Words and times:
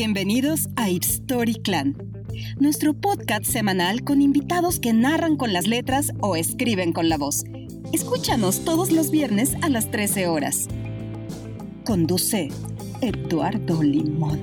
Bienvenidos 0.00 0.68
a 0.76 0.90
Story 0.90 1.56
Clan, 1.56 1.96
nuestro 2.60 2.94
podcast 2.94 3.42
semanal 3.42 4.04
con 4.04 4.22
invitados 4.22 4.78
que 4.78 4.92
narran 4.92 5.36
con 5.36 5.52
las 5.52 5.66
letras 5.66 6.12
o 6.20 6.36
escriben 6.36 6.92
con 6.92 7.08
la 7.08 7.18
voz. 7.18 7.42
Escúchanos 7.92 8.64
todos 8.64 8.92
los 8.92 9.10
viernes 9.10 9.56
a 9.60 9.68
las 9.68 9.90
13 9.90 10.28
horas. 10.28 10.68
Conduce 11.84 12.48
Eduardo 13.00 13.82
Limón. 13.82 14.38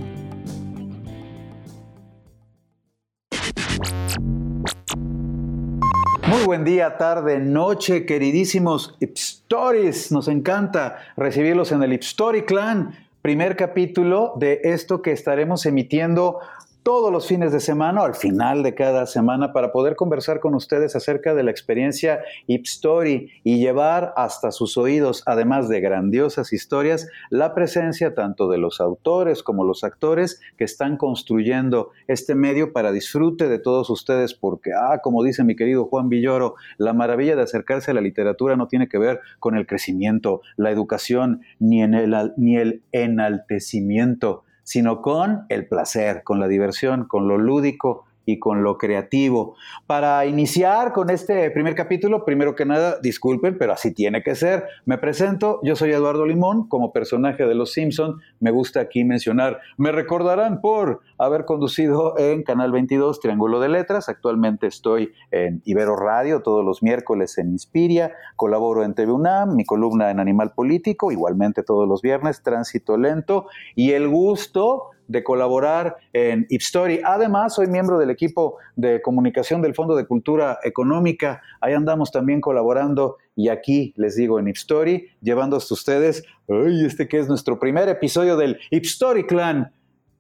Muy 6.28 6.44
buen 6.46 6.66
día, 6.66 6.98
tarde, 6.98 7.40
noche, 7.40 8.06
queridísimos 8.06 8.98
Ipstories. 9.00 10.12
Nos 10.12 10.28
encanta 10.28 10.98
recibirlos 11.16 11.72
en 11.72 11.82
el 11.82 11.94
Ipstory 11.94 12.42
Clan 12.44 13.05
primer 13.26 13.56
capítulo 13.56 14.34
de 14.36 14.60
esto 14.66 15.02
que 15.02 15.12
estaremos 15.12 15.66
emitiendo 15.66 16.42
todos 16.86 17.12
los 17.12 17.26
fines 17.26 17.52
de 17.52 17.60
semana 17.60 18.04
o 18.04 18.06
al 18.06 18.14
final 18.14 18.62
de 18.62 18.76
cada 18.76 19.08
semana 19.08 19.54
para 19.54 19.72
poder 19.72 19.96
conversar 19.96 20.40
con 20.40 20.54
ustedes 20.54 20.96
acerca 20.96 21.34
de 21.34 21.42
la 21.42 21.50
experiencia 21.50 22.20
Ip 22.46 22.66
Story 22.68 23.32
y 23.44 23.58
llevar 23.58 24.14
hasta 24.16 24.52
sus 24.52 24.78
oídos, 24.78 25.24
además 25.26 25.68
de 25.68 25.82
grandiosas 25.82 26.54
historias, 26.54 27.10
la 27.32 27.56
presencia 27.56 28.14
tanto 28.14 28.48
de 28.50 28.60
los 28.60 28.80
autores 28.80 29.42
como 29.42 29.64
los 29.64 29.84
actores 29.84 30.40
que 30.58 30.64
están 30.64 30.98
construyendo 30.98 31.90
este 32.08 32.36
medio 32.36 32.72
para 32.72 32.92
disfrute 32.92 33.50
de 33.50 33.58
todos 33.58 33.90
ustedes, 33.90 34.36
porque, 34.36 34.70
ah, 34.74 35.00
como 35.02 35.24
dice 35.24 35.44
mi 35.44 35.56
querido 35.56 35.86
Juan 35.86 36.08
Villoro, 36.08 36.54
la 36.78 36.94
maravilla 36.94 37.36
de 37.36 37.42
acercarse 37.42 37.90
a 37.90 37.96
la 37.96 38.02
literatura 38.02 38.58
no 38.58 38.68
tiene 38.68 38.88
que 38.88 39.00
ver 39.00 39.22
con 39.40 39.56
el 39.56 39.66
crecimiento, 39.66 40.42
la 40.56 40.70
educación, 40.70 41.42
ni, 41.58 41.82
en 41.82 41.96
el, 41.96 42.34
ni 42.38 42.58
el 42.58 42.84
enaltecimiento 42.92 44.44
sino 44.66 45.02
con 45.02 45.46
el 45.50 45.68
placer, 45.68 46.24
con 46.24 46.40
la 46.40 46.48
diversión, 46.48 47.06
con 47.06 47.28
lo 47.28 47.38
lúdico 47.38 48.05
y 48.26 48.40
con 48.40 48.64
lo 48.64 48.78
creativo. 48.78 49.56
Para 49.88 50.26
iniciar 50.26 50.94
con 50.94 51.10
este 51.10 51.52
primer 51.52 51.76
capítulo, 51.76 52.26
primero 52.26 52.56
que 52.56 52.66
nada, 52.66 53.00
disculpen, 53.02 53.58
pero 53.58 53.74
así 53.74 53.94
tiene 53.94 54.24
que 54.24 54.36
ser. 54.36 54.66
Me 54.86 54.98
presento, 54.98 55.60
yo 55.64 55.76
soy 55.76 55.92
Eduardo 55.92 56.26
Limón, 56.26 56.68
como 56.68 56.92
personaje 56.92 57.46
de 57.46 57.56
Los 57.56 57.74
Simpson. 57.74 58.22
Me 58.40 58.52
gusta 58.52 58.80
aquí 58.80 59.04
mencionar, 59.04 59.60
me 59.78 59.92
recordarán 59.92 60.62
por 60.62 61.02
haber 61.18 61.46
conducido 61.46 62.18
en 62.18 62.44
Canal 62.44 62.72
22 62.72 63.20
Triángulo 63.20 63.60
de 63.60 63.70
Letras. 63.70 64.10
Actualmente 64.10 64.68
estoy 64.68 65.12
en 65.32 65.62
Ibero 65.66 65.96
Radio 65.96 66.42
todos 66.42 66.66
los 66.66 66.84
miércoles 66.84 67.38
en 67.38 67.50
Inspiria. 67.50 68.14
Colaboro 68.36 68.84
en 68.84 68.94
TV 68.94 69.12
UNAM, 69.12 69.56
mi 69.56 69.66
columna 69.66 70.12
en 70.12 70.20
Animal 70.20 70.54
Político, 70.54 71.12
igualmente 71.12 71.64
todos 71.64 71.88
los 71.88 72.02
viernes, 72.02 72.44
Tránsito 72.44 72.98
Lento. 72.98 73.48
Y 73.76 73.92
el 73.92 74.08
gusto 74.08 74.92
de 75.08 75.24
colaborar 75.24 75.98
en 76.14 76.46
Ipstory. 76.50 77.02
Además, 77.04 77.56
soy 77.56 77.68
miembro 77.68 77.98
del 77.98 78.10
equipo 78.10 78.58
de 78.76 79.02
comunicación 79.02 79.62
del 79.62 79.76
Fondo 79.76 79.96
de 79.96 80.06
Cultura 80.06 80.60
Económica. 80.64 81.42
Ahí 81.62 81.74
andamos 81.74 82.12
también 82.12 82.42
colaborando 82.42 83.18
y 83.36 83.50
aquí 83.50 83.94
les 83.98 84.16
digo 84.16 84.40
en 84.40 84.48
Ipstory, 84.48 85.10
llevando 85.22 85.58
hasta 85.58 85.74
ustedes, 85.74 86.24
ay, 86.48 86.86
este 86.86 87.08
que 87.08 87.20
es 87.20 87.28
nuestro 87.28 87.60
primer 87.60 87.90
episodio 87.90 88.38
del 88.38 88.60
Ipstory 88.72 89.26
Clan. 89.26 89.72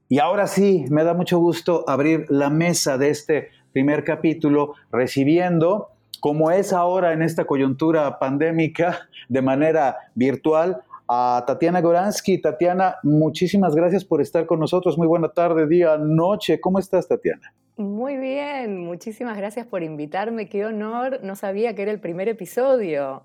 Y 0.09 0.19
ahora 0.19 0.47
sí, 0.47 0.86
me 0.89 1.03
da 1.03 1.13
mucho 1.13 1.39
gusto 1.39 1.83
abrir 1.88 2.25
la 2.30 2.50
mesa 2.50 2.97
de 2.97 3.09
este 3.09 3.50
primer 3.72 4.03
capítulo 4.03 4.75
recibiendo 4.91 5.89
como 6.25 6.50
es 6.50 6.73
ahora 6.73 7.13
en 7.13 7.22
esta 7.22 7.45
coyuntura 7.45 8.17
pandémica, 8.17 9.09
de 9.30 9.44
manera 9.44 9.97
virtual, 10.16 10.81
a 11.07 11.43
Tatiana 11.45 11.81
Goransky. 11.81 12.41
Tatiana, 12.41 12.95
muchísimas 13.03 13.75
gracias 13.75 14.05
por 14.05 14.21
estar 14.21 14.45
con 14.45 14.59
nosotros. 14.59 14.97
Muy 14.97 15.07
buena 15.07 15.29
tarde, 15.29 15.67
día, 15.67 15.97
noche. 15.97 16.59
¿Cómo 16.59 16.79
estás, 16.79 17.07
Tatiana? 17.07 17.53
Muy 17.77 18.17
bien, 18.17 18.85
muchísimas 18.85 19.37
gracias 19.37 19.67
por 19.67 19.83
invitarme. 19.83 20.47
Qué 20.47 20.65
honor. 20.65 21.19
No 21.23 21.35
sabía 21.35 21.75
que 21.75 21.81
era 21.81 21.91
el 21.91 21.99
primer 21.99 22.29
episodio. 22.29 23.23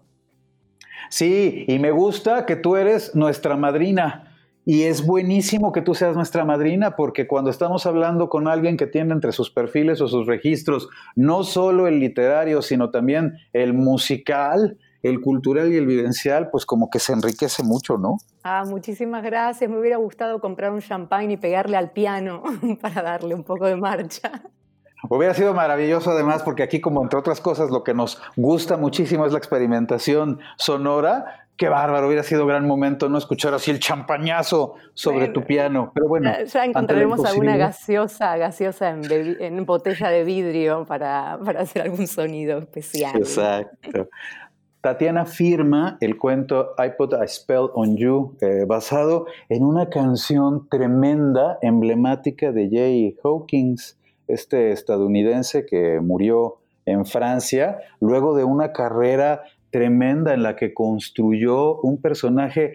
Sí, 1.08 1.64
y 1.66 1.78
me 1.78 1.92
gusta 1.92 2.46
que 2.46 2.56
tú 2.56 2.76
eres 2.76 3.14
nuestra 3.14 3.56
madrina. 3.56 4.26
Y 4.66 4.82
es 4.82 5.06
buenísimo 5.06 5.72
que 5.72 5.80
tú 5.80 5.94
seas 5.94 6.14
nuestra 6.14 6.44
madrina 6.44 6.94
porque 6.94 7.26
cuando 7.26 7.50
estamos 7.50 7.86
hablando 7.86 8.28
con 8.28 8.46
alguien 8.46 8.76
que 8.76 8.86
tiene 8.86 9.14
entre 9.14 9.32
sus 9.32 9.50
perfiles 9.50 10.00
o 10.00 10.08
sus 10.08 10.26
registros 10.26 10.88
no 11.16 11.44
solo 11.44 11.86
el 11.86 11.98
literario, 11.98 12.60
sino 12.60 12.90
también 12.90 13.38
el 13.54 13.72
musical, 13.72 14.76
el 15.02 15.20
cultural 15.20 15.72
y 15.72 15.76
el 15.76 15.86
vivencial, 15.86 16.50
pues 16.50 16.66
como 16.66 16.90
que 16.90 16.98
se 16.98 17.12
enriquece 17.12 17.62
mucho, 17.62 17.96
¿no? 17.96 18.18
Ah, 18.42 18.64
muchísimas 18.66 19.22
gracias. 19.22 19.70
Me 19.70 19.78
hubiera 19.78 19.96
gustado 19.96 20.40
comprar 20.40 20.72
un 20.72 20.80
champagne 20.80 21.34
y 21.34 21.36
pegarle 21.36 21.76
al 21.76 21.90
piano 21.90 22.42
para 22.80 23.02
darle 23.02 23.34
un 23.34 23.44
poco 23.44 23.66
de 23.66 23.76
marcha. 23.76 24.42
Hubiera 25.08 25.32
sido 25.32 25.54
maravilloso 25.54 26.10
además 26.10 26.42
porque 26.42 26.62
aquí 26.62 26.80
como 26.80 27.02
entre 27.02 27.18
otras 27.18 27.40
cosas 27.40 27.70
lo 27.70 27.82
que 27.82 27.94
nos 27.94 28.20
gusta 28.36 28.76
muchísimo 28.76 29.24
es 29.24 29.32
la 29.32 29.38
experimentación 29.38 30.40
sonora. 30.56 31.46
Qué 31.56 31.68
bárbaro, 31.68 32.06
hubiera 32.06 32.22
sido 32.22 32.46
gran 32.46 32.66
momento 32.66 33.08
no 33.08 33.18
escuchar 33.18 33.52
así 33.52 33.70
el 33.70 33.80
champañazo 33.80 34.76
sobre 34.94 35.28
tu 35.28 35.44
piano. 35.44 35.90
Pero 35.94 36.08
bueno, 36.08 36.32
ya 36.44 36.64
encontraremos 36.64 37.22
alguna 37.24 37.56
gaseosa, 37.58 38.36
gaseosa 38.38 38.90
en, 38.90 39.66
botella 39.66 40.08
de 40.08 40.24
vidrio 40.24 40.86
para, 40.86 41.38
para 41.44 41.60
hacer 41.62 41.82
algún 41.82 42.06
sonido 42.06 42.58
especial. 42.58 43.14
Exacto. 43.16 44.08
Tatiana 44.80 45.26
firma 45.26 45.98
el 46.00 46.16
cuento 46.16 46.74
I 46.78 46.92
Put 46.96 47.12
a 47.12 47.28
Spell 47.28 47.68
on 47.74 47.98
You, 47.98 48.36
eh, 48.40 48.64
basado 48.66 49.26
en 49.50 49.62
una 49.62 49.90
canción 49.90 50.68
tremenda, 50.70 51.58
emblemática 51.60 52.50
de 52.50 52.70
Jay 52.70 53.16
Hawkins, 53.22 53.98
este 54.26 54.72
estadounidense 54.72 55.66
que 55.66 56.00
murió 56.00 56.60
en 56.86 57.04
Francia, 57.04 57.78
luego 58.00 58.34
de 58.34 58.44
una 58.44 58.72
carrera 58.72 59.42
tremenda 59.70 60.32
en 60.32 60.42
la 60.42 60.56
que 60.56 60.72
construyó 60.72 61.78
un 61.82 62.00
personaje, 62.00 62.72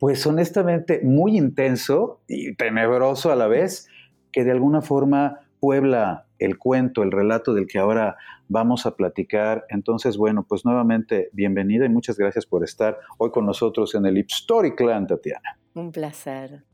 pues 0.00 0.26
honestamente 0.26 1.02
muy 1.04 1.36
intenso 1.36 2.20
y 2.26 2.56
tenebroso 2.56 3.30
a 3.30 3.36
la 3.36 3.46
vez, 3.46 3.86
que 4.32 4.42
de 4.42 4.50
alguna 4.50 4.82
forma 4.82 5.40
puebla 5.60 6.26
el 6.44 6.58
cuento, 6.58 7.02
el 7.02 7.10
relato 7.10 7.54
del 7.54 7.66
que 7.66 7.78
ahora 7.78 8.16
vamos 8.48 8.86
a 8.86 8.96
platicar. 8.96 9.64
Entonces, 9.68 10.16
bueno, 10.16 10.44
pues 10.48 10.64
nuevamente 10.64 11.30
bienvenida 11.32 11.86
y 11.86 11.88
muchas 11.88 12.16
gracias 12.16 12.46
por 12.46 12.64
estar 12.64 12.98
hoy 13.18 13.30
con 13.30 13.46
nosotros 13.46 13.94
en 13.94 14.06
el 14.06 14.18
Story 14.18 14.74
Clan, 14.74 15.06
Tatiana. 15.06 15.58
Un 15.74 15.92
placer. 15.92 16.64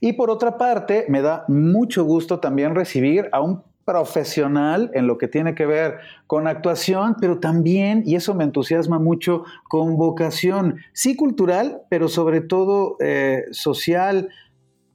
Y 0.00 0.12
por 0.12 0.30
otra 0.30 0.58
parte, 0.58 1.06
me 1.08 1.22
da 1.22 1.44
mucho 1.48 2.04
gusto 2.04 2.40
también 2.40 2.74
recibir 2.74 3.28
a 3.32 3.40
un 3.40 3.62
profesional 3.88 4.90
en 4.92 5.06
lo 5.06 5.16
que 5.16 5.28
tiene 5.28 5.54
que 5.54 5.64
ver 5.64 6.00
con 6.26 6.46
actuación, 6.46 7.16
pero 7.18 7.38
también, 7.38 8.02
y 8.04 8.16
eso 8.16 8.34
me 8.34 8.44
entusiasma 8.44 8.98
mucho, 8.98 9.44
con 9.66 9.96
vocación, 9.96 10.76
sí 10.92 11.16
cultural, 11.16 11.80
pero 11.88 12.08
sobre 12.08 12.42
todo 12.42 12.96
eh, 13.00 13.44
social, 13.50 14.28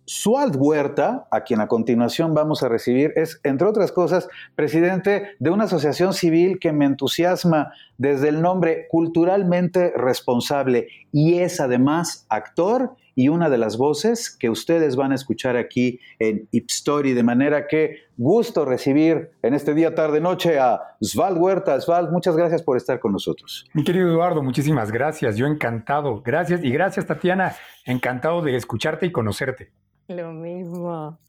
Suald 0.06 0.56
Huerta, 0.58 1.28
a 1.32 1.42
quien 1.42 1.62
a 1.62 1.68
continuación 1.68 2.34
vamos 2.34 2.64
a 2.64 2.70
recibir, 2.70 3.14
es, 3.16 3.40
entre 3.44 3.68
otras 3.68 3.92
cosas, 3.92 4.28
presidente 4.56 5.36
de 5.40 5.50
una 5.50 5.66
asociación 5.66 6.14
civil 6.14 6.60
que 6.60 6.74
me 6.74 6.86
entusiasma 6.86 7.72
desde 7.98 8.30
el 8.30 8.42
nombre 8.42 8.88
culturalmente 8.90 9.94
responsable 9.96 10.88
y 11.12 11.40
es 11.40 11.60
además 11.60 12.26
actor 12.30 12.96
y 13.16 13.30
una 13.30 13.50
de 13.50 13.58
las 13.58 13.78
voces 13.78 14.30
que 14.30 14.50
ustedes 14.50 14.96
van 14.96 15.12
a 15.12 15.16
escuchar 15.16 15.56
aquí 15.56 16.00
en 16.20 16.48
Ipstory, 16.52 17.14
de 17.14 17.24
manera 17.24 17.68
que 17.68 17.98
gusto 18.18 18.66
recibir 18.66 19.32
en 19.42 19.54
este 19.54 19.74
día, 19.74 19.94
tarde, 19.94 20.20
noche 20.20 20.60
a 20.60 20.82
Sval 21.02 21.38
Huerta. 21.38 21.80
Sval, 21.80 22.12
muchas 22.12 22.36
gracias 22.36 22.64
por 22.64 22.78
estar 22.78 23.00
con 23.00 23.12
nosotros. 23.12 23.66
Mi 23.74 23.84
querido 23.84 24.10
Eduardo, 24.10 24.42
muchísimas 24.42 24.92
gracias. 24.92 25.38
Yo 25.38 25.46
encantado. 25.46 26.22
Gracias 26.24 26.64
y 26.64 26.72
gracias, 26.72 27.06
Tatiana. 27.06 27.56
Encantado 27.86 28.42
de 28.42 28.56
escucharte 28.56 29.06
y 29.06 29.12
conocerte. 29.12 29.72
Lo 30.08 30.32
mismo. 30.34 31.20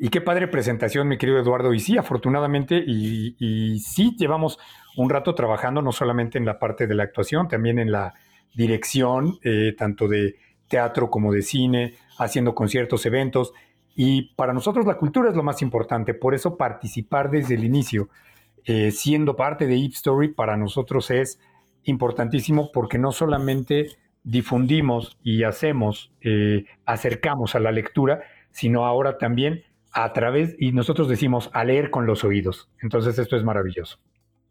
Y 0.00 0.10
qué 0.10 0.20
padre 0.20 0.46
presentación, 0.46 1.08
mi 1.08 1.18
querido 1.18 1.40
Eduardo. 1.40 1.74
Y 1.74 1.80
sí, 1.80 1.98
afortunadamente, 1.98 2.76
y, 2.86 3.78
sí 3.80 4.14
llevamos 4.16 4.58
un 4.96 5.10
rato 5.10 5.34
trabajando 5.34 5.82
no 5.82 5.90
solamente 5.90 6.38
en 6.38 6.44
la 6.44 6.58
parte 6.58 6.86
de 6.86 6.94
la 6.94 7.02
actuación, 7.02 7.48
también 7.48 7.80
en 7.80 7.90
la 7.90 8.14
dirección, 8.54 9.38
eh, 9.42 9.74
tanto 9.76 10.06
de 10.06 10.36
teatro 10.68 11.10
como 11.10 11.32
de 11.32 11.42
cine, 11.42 11.94
haciendo 12.18 12.54
conciertos, 12.54 13.06
eventos. 13.06 13.52
Y 13.96 14.34
para 14.34 14.52
nosotros 14.52 14.86
la 14.86 14.96
cultura 14.96 15.30
es 15.30 15.36
lo 15.36 15.42
más 15.42 15.62
importante, 15.62 16.14
por 16.14 16.32
eso 16.32 16.56
participar 16.56 17.30
desde 17.30 17.56
el 17.56 17.64
inicio, 17.64 18.08
eh, 18.64 18.92
siendo 18.92 19.34
parte 19.34 19.66
de 19.66 19.74
Ip 19.74 19.94
Story, 19.94 20.28
para 20.28 20.56
nosotros 20.56 21.10
es 21.10 21.40
importantísimo 21.82 22.70
porque 22.72 22.98
no 22.98 23.10
solamente 23.10 23.88
difundimos 24.28 25.16
y 25.22 25.44
hacemos, 25.44 26.12
eh, 26.20 26.66
acercamos 26.84 27.54
a 27.54 27.60
la 27.60 27.72
lectura, 27.72 28.22
sino 28.50 28.84
ahora 28.84 29.18
también 29.18 29.62
a 29.92 30.12
través, 30.12 30.54
y 30.58 30.72
nosotros 30.72 31.08
decimos, 31.08 31.50
a 31.54 31.64
leer 31.64 31.90
con 31.90 32.06
los 32.06 32.24
oídos. 32.24 32.68
Entonces 32.82 33.18
esto 33.18 33.36
es 33.36 33.44
maravilloso. 33.44 33.98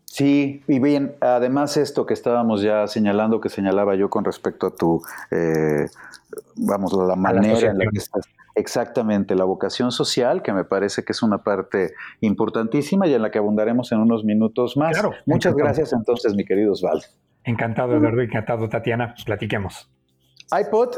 Sí, 0.05 0.63
y 0.67 0.79
bien, 0.79 1.15
además 1.21 1.77
esto 1.77 2.05
que 2.05 2.13
estábamos 2.13 2.61
ya 2.61 2.87
señalando, 2.87 3.39
que 3.39 3.49
señalaba 3.49 3.95
yo 3.95 4.09
con 4.09 4.25
respecto 4.25 4.67
a 4.67 4.75
tu, 4.75 5.01
eh, 5.31 5.85
vamos, 6.55 6.93
la 6.93 7.15
manera 7.15 7.69
en 7.69 7.77
la 7.77 7.85
que 7.85 7.99
estás. 7.99 8.25
Exactamente, 8.55 9.35
la 9.35 9.43
vocación 9.43 9.91
social, 9.91 10.41
que 10.41 10.53
me 10.53 10.63
parece 10.63 11.03
que 11.03 11.11
es 11.11 11.21
una 11.21 11.43
parte 11.43 11.93
importantísima 12.21 13.05
y 13.05 13.13
en 13.13 13.21
la 13.21 13.29
que 13.29 13.37
abundaremos 13.37 13.91
en 13.91 13.99
unos 13.99 14.23
minutos 14.23 14.75
más. 14.75 14.93
Claro, 14.93 15.13
Muchas 15.27 15.53
gracias 15.55 15.93
entonces, 15.93 16.33
mi 16.33 16.43
querido 16.45 16.71
Osvaldo. 16.71 17.05
Encantado, 17.47 17.95
Eduardo, 17.95 18.21
encantado, 18.21 18.67
Tatiana. 18.67 19.15
Platiquemos. 19.25 19.89
iPod, 20.51 20.95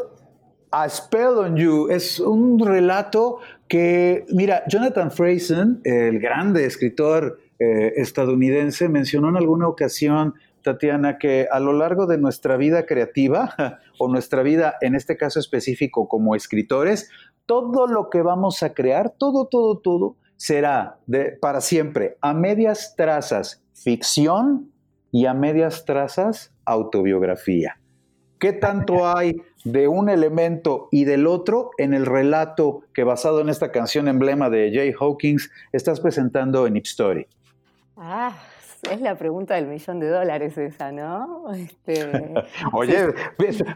A 0.71 0.89
Spell 0.89 1.37
on 1.37 1.55
You 1.55 1.89
es 1.89 2.19
un 2.19 2.57
relato 2.59 3.37
que, 3.67 4.25
mira, 4.29 4.63
Jonathan 4.67 5.11
Frayson, 5.11 5.81
el 5.83 6.19
grande 6.19 6.65
escritor 6.65 7.39
eh, 7.59 7.93
estadounidense, 7.97 8.89
mencionó 8.89 9.29
en 9.29 9.37
alguna 9.37 9.67
ocasión 9.67 10.33
Tatiana, 10.63 11.19
que 11.19 11.47
a 11.51 11.59
lo 11.59 11.71
largo 11.71 12.07
de 12.07 12.17
nuestra 12.17 12.57
vida 12.57 12.87
creativa 12.87 13.53
o 13.99 14.07
nuestra 14.07 14.41
vida, 14.41 14.75
en 14.81 14.95
este 14.95 15.17
caso 15.17 15.39
específico 15.39 16.07
como 16.07 16.35
escritores, 16.35 17.11
todo 17.45 17.85
lo 17.85 18.09
que 18.09 18.23
vamos 18.23 18.63
a 18.63 18.73
crear, 18.73 19.11
todo, 19.11 19.45
todo, 19.45 19.77
todo, 19.77 20.15
será 20.35 20.97
de, 21.05 21.31
para 21.31 21.61
siempre 21.61 22.17
a 22.21 22.33
medias 22.33 22.95
trazas 22.95 23.61
ficción 23.73 24.71
y 25.11 25.25
a 25.25 25.33
medias 25.33 25.85
trazas 25.85 26.53
autobiografía. 26.65 27.79
¿Qué 28.39 28.53
tanto 28.53 29.05
hay 29.05 29.41
de 29.65 29.89
un 29.89 30.09
elemento 30.09 30.87
y 30.91 31.03
del 31.03 31.27
otro 31.27 31.71
en 31.77 31.93
el 31.93 32.05
relato 32.05 32.83
que 32.93 33.03
basado 33.03 33.41
en 33.41 33.49
esta 33.49 33.71
canción 33.71 34.07
emblema 34.07 34.49
de 34.49 34.71
Jay 34.73 34.93
Hawkins 34.97 35.51
estás 35.73 35.99
presentando 35.99 36.65
en 36.65 36.77
Ip 36.77 36.85
Story? 36.85 37.27
Ah, 37.97 38.33
es 38.89 39.01
la 39.01 39.15
pregunta 39.15 39.55
del 39.55 39.67
millón 39.67 39.99
de 39.99 40.07
dólares 40.07 40.57
esa, 40.57 40.91
¿no? 40.91 41.51
Este, 41.53 42.33
Oye, 42.73 43.13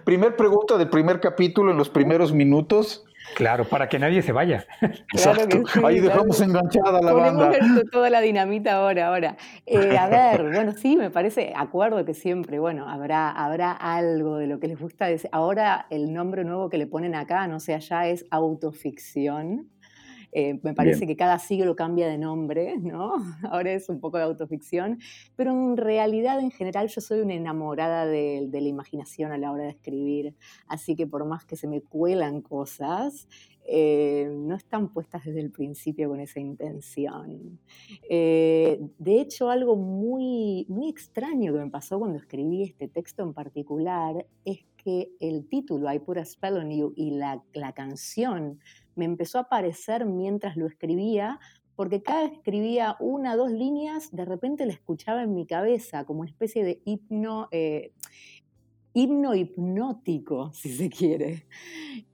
primer 0.05 0.37
pregunta 0.37 0.77
del 0.77 0.89
primer 0.89 1.19
capítulo 1.19 1.71
en 1.71 1.77
los 1.77 1.89
primeros 1.89 2.31
minutos. 2.31 3.05
Claro, 3.35 3.65
para 3.65 3.89
que 3.89 3.99
nadie 3.99 4.21
se 4.21 4.31
vaya. 4.31 4.65
Exacto. 4.81 5.63
Ahí 5.85 5.99
dejamos 5.99 6.39
enganchada 6.41 7.01
la 7.01 7.13
banda. 7.13 7.51
toda 7.91 8.09
la 8.09 8.21
dinamita 8.21 8.73
ahora, 8.73 9.07
ahora. 9.07 9.37
Eh, 9.65 9.97
a 9.97 10.07
ver, 10.07 10.43
bueno, 10.53 10.73
sí, 10.73 10.95
me 10.95 11.09
parece, 11.09 11.53
acuerdo 11.55 12.05
que 12.05 12.13
siempre, 12.13 12.59
bueno, 12.59 12.87
habrá, 12.87 13.31
habrá 13.31 13.71
algo 13.71 14.37
de 14.37 14.47
lo 14.47 14.59
que 14.59 14.67
les 14.67 14.79
gusta 14.79 15.05
decir. 15.07 15.29
Ahora 15.31 15.87
el 15.89 16.13
nombre 16.13 16.43
nuevo 16.43 16.69
que 16.69 16.77
le 16.77 16.87
ponen 16.87 17.15
acá, 17.15 17.47
no 17.47 17.59
sé, 17.59 17.73
allá 17.73 18.07
es 18.07 18.25
autoficción. 18.29 19.72
Eh, 20.35 20.59
me 20.63 20.73
parece 20.73 21.05
que 21.05 21.15
cada 21.15 21.37
siglo 21.37 21.75
cambia 21.75 22.07
de 22.07 22.17
nombre, 22.17 22.77
¿no? 22.79 23.13
Ahora 23.51 23.71
es 23.73 23.87
un 23.87 23.99
poco 23.99 24.17
de 24.17 24.23
autoficción, 24.23 24.99
pero 25.35 25.51
en 25.51 25.77
realidad 25.77 26.39
en 26.39 26.49
general 26.49 26.87
yo 26.87 27.01
soy 27.01 27.19
una 27.19 27.35
enamorada 27.35 28.07
de, 28.07 28.49
la 28.51 28.67
imaginación 28.67 29.31
a 29.31 29.37
la 29.37 29.51
hora 29.51 29.65
de 29.65 29.69
escribir, 29.69 30.35
así 30.67 30.95
que 30.95 31.05
por 31.05 31.25
más 31.25 31.45
que 31.45 31.55
se 31.55 31.67
me 31.67 31.81
cuelan 31.81 32.41
cosas, 32.41 33.27
eh, 33.65 34.27
no 34.29 34.55
están 34.55 34.91
puestas 34.91 35.23
desde 35.23 35.39
el 35.39 35.51
principio 35.51 36.09
con 36.09 36.19
esa 36.19 36.39
intención. 36.39 37.59
Eh, 38.09 38.79
de 38.97 39.21
hecho, 39.21 39.49
algo 39.49 39.75
muy, 39.75 40.65
muy 40.67 40.89
extraño 40.89 41.53
que 41.53 41.59
me 41.59 41.69
pasó 41.69 41.99
cuando 41.99 42.17
escribí 42.17 42.63
este 42.63 42.87
texto 42.87 43.23
en 43.23 43.33
particular 43.33 44.25
es 44.43 44.65
que 44.77 45.11
el 45.19 45.47
título, 45.47 45.91
I 45.93 45.99
Put 45.99 46.17
a 46.17 46.25
Spell 46.25 46.57
on 46.57 46.71
You, 46.71 46.93
y 46.95 47.11
la, 47.11 47.41
la 47.53 47.71
canción 47.71 48.59
me 48.95 49.05
empezó 49.05 49.37
a 49.37 49.41
aparecer 49.41 50.05
mientras 50.05 50.57
lo 50.57 50.67
escribía, 50.67 51.39
porque 51.75 52.03
cada 52.03 52.23
vez 52.23 52.31
que 52.31 52.37
escribía 52.37 52.95
una 52.99 53.33
o 53.33 53.37
dos 53.37 53.51
líneas, 53.51 54.11
de 54.11 54.25
repente 54.25 54.65
la 54.65 54.73
escuchaba 54.73 55.23
en 55.23 55.33
mi 55.33 55.45
cabeza 55.45 56.05
como 56.05 56.21
una 56.21 56.29
especie 56.29 56.63
de 56.63 56.81
hipno, 56.85 57.47
eh, 57.51 57.91
himno 58.93 59.33
hipnótico, 59.33 60.51
si 60.53 60.69
se 60.69 60.89
quiere. 60.89 61.47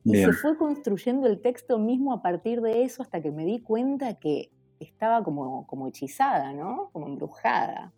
Y 0.04 0.16
se 0.16 0.32
fue 0.32 0.58
construyendo 0.58 1.28
el 1.28 1.42
texto 1.42 1.78
mismo 1.78 2.14
a 2.14 2.22
partir 2.22 2.62
de 2.62 2.84
eso 2.84 3.04
hasta 3.04 3.22
que 3.22 3.32
me 3.32 3.46
di 3.46 3.60
cuenta 3.60 4.16
que 4.16 4.52
estaba 4.80 5.24
como, 5.24 5.68
como 5.68 5.88
hechizada, 5.88 6.54
¿no? 6.54 6.90
Como 6.94 7.08
embrujada. 7.08 7.94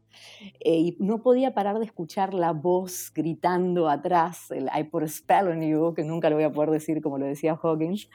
Eh, 0.60 0.78
y 0.78 0.98
no 1.00 1.22
podía 1.22 1.54
parar 1.54 1.80
de 1.80 1.86
escuchar 1.86 2.34
la 2.34 2.52
voz 2.54 3.12
gritando 3.14 3.90
atrás, 3.90 4.52
el 4.52 4.70
I 4.76 4.84
put 4.84 5.04
a 5.04 5.08
spell 5.08 5.48
on 5.48 5.62
you, 5.62 5.94
que 5.94 6.04
nunca 6.04 6.30
lo 6.30 6.36
voy 6.36 6.46
a 6.46 6.52
poder 6.52 6.70
decir 6.72 7.02
como 7.02 7.18
lo 7.18 7.26
decía 7.26 7.58
Hawkins. 7.62 8.10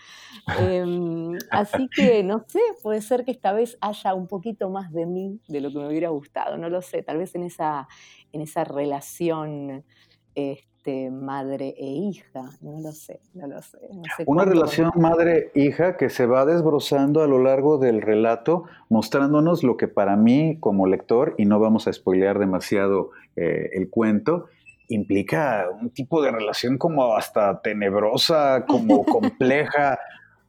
Em, 0.61 1.37
así 1.51 1.89
que 1.95 2.23
no 2.23 2.45
sé, 2.49 2.61
puede 2.83 3.03
ser 3.03 3.25
que 3.25 3.31
esta 3.31 3.53
vez 3.53 3.79
haya 3.81 4.15
un 4.15 4.27
poquito 4.27 4.71
más 4.71 4.93
de 4.93 5.07
mí 5.07 5.41
de 5.49 5.61
lo 5.61 5.71
que 5.71 5.79
me 5.79 5.89
hubiera 5.89 6.09
gustado, 6.11 6.57
no 6.57 6.69
lo 6.69 6.83
sé, 6.83 7.03
tal 7.03 7.19
vez 7.19 7.35
en 7.35 7.43
esa, 7.45 7.89
en 8.33 8.41
esa 8.41 8.65
relación. 8.65 9.85
Este, 10.35 10.75
este, 10.87 11.11
madre 11.11 11.75
e 11.77 11.87
hija, 11.87 12.44
no 12.61 12.81
lo 12.81 12.93
sé, 12.93 13.19
no 13.35 13.49
lo 13.49 13.61
sé. 13.61 13.79
Una 14.27 14.44
relación 14.44 14.93
madre-hija 14.94 15.97
que 15.97 16.11
se 16.11 16.27
va 16.27 16.47
desbrozando 16.47 17.23
a 17.23 17.27
lo 17.27 17.43
largo 17.43 17.79
del 17.79 18.03
relato, 18.03 18.65
mostrándonos 18.88 19.65
lo 19.65 19.77
que 19.77 19.88
para 19.88 20.15
mí 20.17 20.59
como 20.61 20.87
lector, 20.87 21.35
y 21.38 21.44
no 21.44 21.59
vamos 21.59 21.88
a 21.88 21.93
spoilear 21.93 22.38
demasiado 22.38 23.11
eh, 23.35 23.71
el 23.73 23.91
cuento, 23.91 24.47
implica 24.88 25.67
un 25.81 25.91
tipo 25.91 26.23
de 26.23 26.31
relación 26.31 26.79
como 26.79 27.17
hasta 27.17 27.61
tenebrosa, 27.62 28.65
como 28.67 29.05
compleja. 29.05 29.99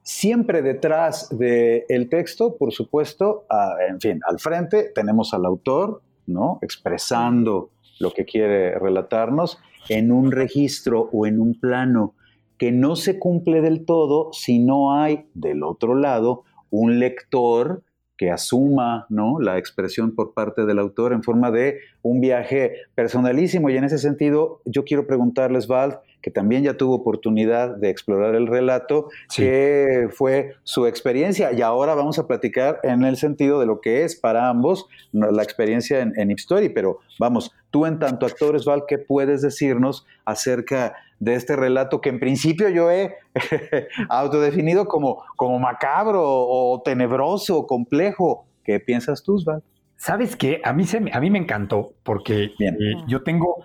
Siempre 0.03 0.61
detrás 0.61 1.35
del 1.35 2.09
texto, 2.09 2.55
por 2.57 2.71
supuesto, 2.71 3.45
en 3.89 3.99
fin, 3.99 4.19
al 4.25 4.39
frente 4.39 4.91
tenemos 4.93 5.33
al 5.33 5.45
autor, 5.45 6.01
¿no? 6.27 6.59
Expresando 6.61 7.71
lo 7.99 8.13
que 8.13 8.23
quiere 8.23 8.77
relatarnos 8.77 9.59
en 9.89 10.11
un 10.11 10.31
registro 10.31 11.09
o 11.11 11.25
en 11.25 11.39
un 11.39 11.59
plano 11.59 12.15
que 12.57 12.71
no 12.71 12.95
se 12.95 13.19
cumple 13.19 13.61
del 13.61 13.85
todo 13.85 14.29
si 14.33 14.59
no 14.59 14.93
hay 14.93 15.25
del 15.33 15.63
otro 15.63 15.95
lado 15.95 16.43
un 16.69 16.99
lector 16.99 17.83
que 18.17 18.31
asuma 18.31 19.05
¿no? 19.09 19.39
la 19.39 19.57
expresión 19.57 20.15
por 20.15 20.33
parte 20.33 20.65
del 20.65 20.79
autor 20.79 21.13
en 21.13 21.23
forma 21.23 21.51
de 21.51 21.79
un 22.01 22.19
viaje 22.19 22.73
personalísimo. 22.95 23.69
Y 23.69 23.77
en 23.77 23.83
ese 23.83 23.99
sentido, 23.99 24.61
yo 24.65 24.83
quiero 24.83 25.05
preguntarles, 25.05 25.67
Val, 25.67 25.99
que 26.21 26.31
también 26.31 26.63
ya 26.63 26.75
tuvo 26.75 26.95
oportunidad 26.95 27.75
de 27.75 27.89
explorar 27.89 28.35
el 28.35 28.47
relato, 28.47 29.09
qué 29.35 30.07
fue 30.11 30.55
su 30.63 30.85
experiencia. 30.85 31.51
Y 31.53 31.61
ahora 31.61 31.95
vamos 31.95 32.19
a 32.19 32.27
platicar 32.27 32.79
en 32.83 33.03
el 33.03 33.17
sentido 33.17 33.59
de 33.59 33.65
lo 33.65 33.81
que 33.81 34.03
es 34.03 34.15
para 34.15 34.49
ambos 34.49 34.87
la 35.11 35.43
experiencia 35.43 35.99
en, 36.01 36.13
en 36.17 36.31
Story. 36.31 36.69
Pero 36.69 36.99
vamos, 37.19 37.51
tú 37.71 37.85
en 37.85 37.99
tanto 37.99 38.25
actor, 38.25 38.57
Val, 38.65 38.83
¿qué 38.87 38.97
puedes 38.97 39.41
decirnos 39.41 40.05
acerca 40.25 40.95
de 41.19 41.35
este 41.35 41.55
relato 41.55 42.01
que 42.01 42.09
en 42.09 42.19
principio 42.19 42.69
yo 42.69 42.91
he 42.91 43.15
autodefinido 44.09 44.85
como, 44.85 45.23
como 45.35 45.59
macabro 45.59 46.21
o 46.23 46.81
tenebroso, 46.83 47.57
o 47.59 47.67
complejo. 47.67 48.45
¿Qué 48.63 48.79
piensas 48.79 49.23
tú, 49.23 49.39
Sval? 49.39 49.63
¿Sabes 49.95 50.35
qué? 50.35 50.61
A 50.63 50.73
mí, 50.73 50.83
se, 50.83 51.01
a 51.11 51.19
mí 51.19 51.31
me 51.31 51.39
encantó 51.39 51.93
porque 52.03 52.51
eh, 52.59 52.73
yo, 53.07 53.23
tengo, 53.23 53.63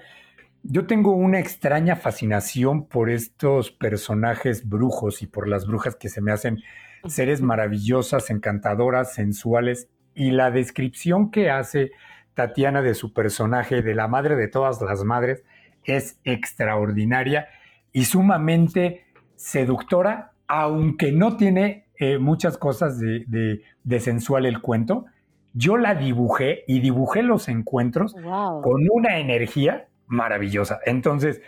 yo 0.63 0.87
tengo 0.87 1.13
una 1.13 1.41
extraña 1.41 1.97
fascinación 1.97 2.87
por 2.87 3.11
estos 3.11 3.71
personajes 3.71 4.69
brujos 4.69 5.23
y 5.23 5.27
por 5.27 5.49
las 5.49 5.67
brujas 5.67 5.97
que 5.97 6.09
se 6.09 6.21
me 6.21 6.33
hacen 6.33 6.63
seres 7.07 7.41
maravillosas, 7.41 8.31
encantadoras, 8.31 9.15
sensuales. 9.15 9.89
Y 10.15 10.31
la 10.31 10.51
descripción 10.51 11.31
que 11.31 11.51
hace 11.51 11.91
Tatiana 12.35 12.81
de 12.81 12.95
su 12.95 13.13
personaje, 13.13 13.83
de 13.83 13.95
la 13.95 14.09
madre 14.09 14.37
de 14.37 14.49
todas 14.49 14.81
las 14.81 15.03
madres, 15.05 15.43
es 15.85 16.21
extraordinaria 16.25 17.49
y 17.93 18.05
sumamente 18.05 19.05
seductora, 19.35 20.33
aunque 20.47 21.13
no 21.13 21.37
tiene 21.37 21.87
eh, 21.99 22.19
muchas 22.19 22.57
cosas 22.57 23.01
de, 23.01 23.63
sensual 23.99 24.47
el 24.47 24.61
cuento. 24.61 25.07
Yo 25.55 25.77
la 25.77 25.95
dibujé 25.95 26.65
y 26.69 26.81
dibujé 26.81 27.23
los 27.23 27.49
encuentros 27.49 28.15
con 28.15 28.89
una 28.91 29.19
energía 29.19 29.89
maravillosa. 30.07 30.81
Entonces, 30.85 31.41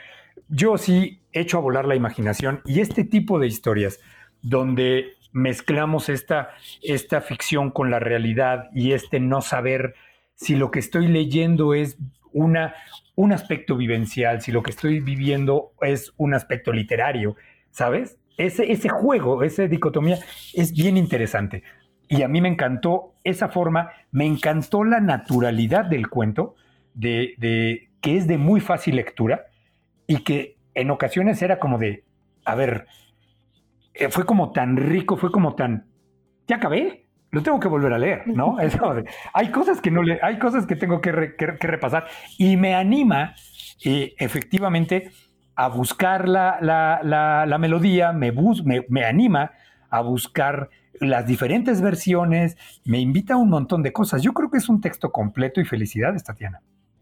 yo 0.49 0.79
sí 0.79 1.23
echo 1.33 1.59
a 1.59 1.63
volar 1.63 1.87
la 1.87 1.97
imaginación 1.97 2.61
y 2.65 2.81
este 2.81 3.05
tipo 3.05 3.39
de 3.39 3.47
historias 3.47 4.01
donde 4.43 5.13
mezclamos 5.33 6.09
esta, 6.09 6.51
esta 6.83 7.21
ficción 7.21 7.71
con 7.71 7.91
la 7.91 7.99
realidad 7.99 8.71
y 8.73 8.93
este 8.93 9.21
no 9.21 9.41
saber 9.41 9.95
si 10.35 10.55
lo 10.55 10.71
que 10.71 10.79
estoy 10.79 11.09
leyendo 11.09 11.75
es 11.75 11.99
una, 12.33 12.75
un 13.15 13.33
aspecto 13.33 13.77
vivencial, 13.77 14.43
si 14.43 14.53
lo 14.53 14.63
que 14.63 14.71
estoy 14.71 15.01
viviendo 15.01 15.73
es 15.81 16.13
un 16.17 16.35
aspecto 16.35 16.73
literario, 16.73 17.37
¿sabes? 17.71 18.19
Ese, 18.37 18.71
ese 18.71 18.89
juego, 18.89 19.43
esa 19.43 19.67
dicotomía 19.67 20.19
es 20.53 20.73
bien 20.73 20.97
interesante. 20.97 21.63
Y 22.09 22.23
a 22.23 22.29
mí 22.29 22.41
me 22.41 22.49
encantó 22.49 23.15
esa 23.25 23.49
forma, 23.49 23.91
me 24.11 24.27
encantó 24.27 24.85
la 24.85 25.01
naturalidad 25.01 25.85
del 25.85 26.09
cuento, 26.09 26.55
de, 26.95 27.35
de, 27.39 27.89
que 28.05 28.19
es 28.19 28.27
de 28.27 28.37
muy 28.37 28.61
fácil 28.61 28.97
lectura 28.97 29.47
y 30.07 30.19
que 30.25 30.59
en 30.75 30.91
ocasiones 30.91 31.41
era 31.41 31.59
como 31.59 31.79
de, 31.79 32.05
a 32.45 32.55
ver, 32.55 32.87
eh, 33.95 34.11
fue 34.11 34.27
como 34.27 34.53
tan 34.53 34.77
rico, 34.77 35.17
fue 35.17 35.33
como 35.33 35.55
tan, 35.55 35.87
ya 36.47 36.57
acabé, 36.57 37.07
lo 37.31 37.43
tengo 37.43 37.59
que 37.59 37.67
volver 37.67 37.95
a 37.95 37.99
leer, 37.99 38.29
¿no? 38.29 38.59
hay 39.33 39.51
cosas 39.51 39.81
que 39.81 39.91
no 39.91 40.03
le, 40.03 40.19
hay 40.21 40.39
cosas 40.39 40.67
que 40.67 40.77
tengo 40.77 41.01
que, 41.01 41.13
repasar 41.13 42.07
y 42.37 42.59
me 42.59 42.75
anima 42.75 43.37
eh, 43.83 44.15
efectivamente 44.19 45.11
a 45.57 45.69
buscar 45.69 46.29
la, 46.29 46.59
la, 46.61 47.59
melodía, 47.59 48.13
me, 48.13 48.33
me, 48.33 48.85
me 48.87 49.05
anima 49.07 49.53
a 49.89 50.03
buscar 50.03 50.69
las 51.01 51.27
diferentes 51.27 51.81
versiones, 51.81 52.59
me 52.85 52.99
invita 52.99 53.33
a 53.33 53.37
un 53.39 53.49
montón 53.49 53.83
de 53.83 53.95
cosas. 53.95 54.21
Yo 54.21 54.35
creo 54.35 54.51
que 54.51 54.59
es 54.59 54.69
un 54.69 54.83
texto 54.83 55.11
completo 55.11 55.63
y 55.63 55.65
felicidades, 55.65 56.23
Tatiana. 56.23 56.61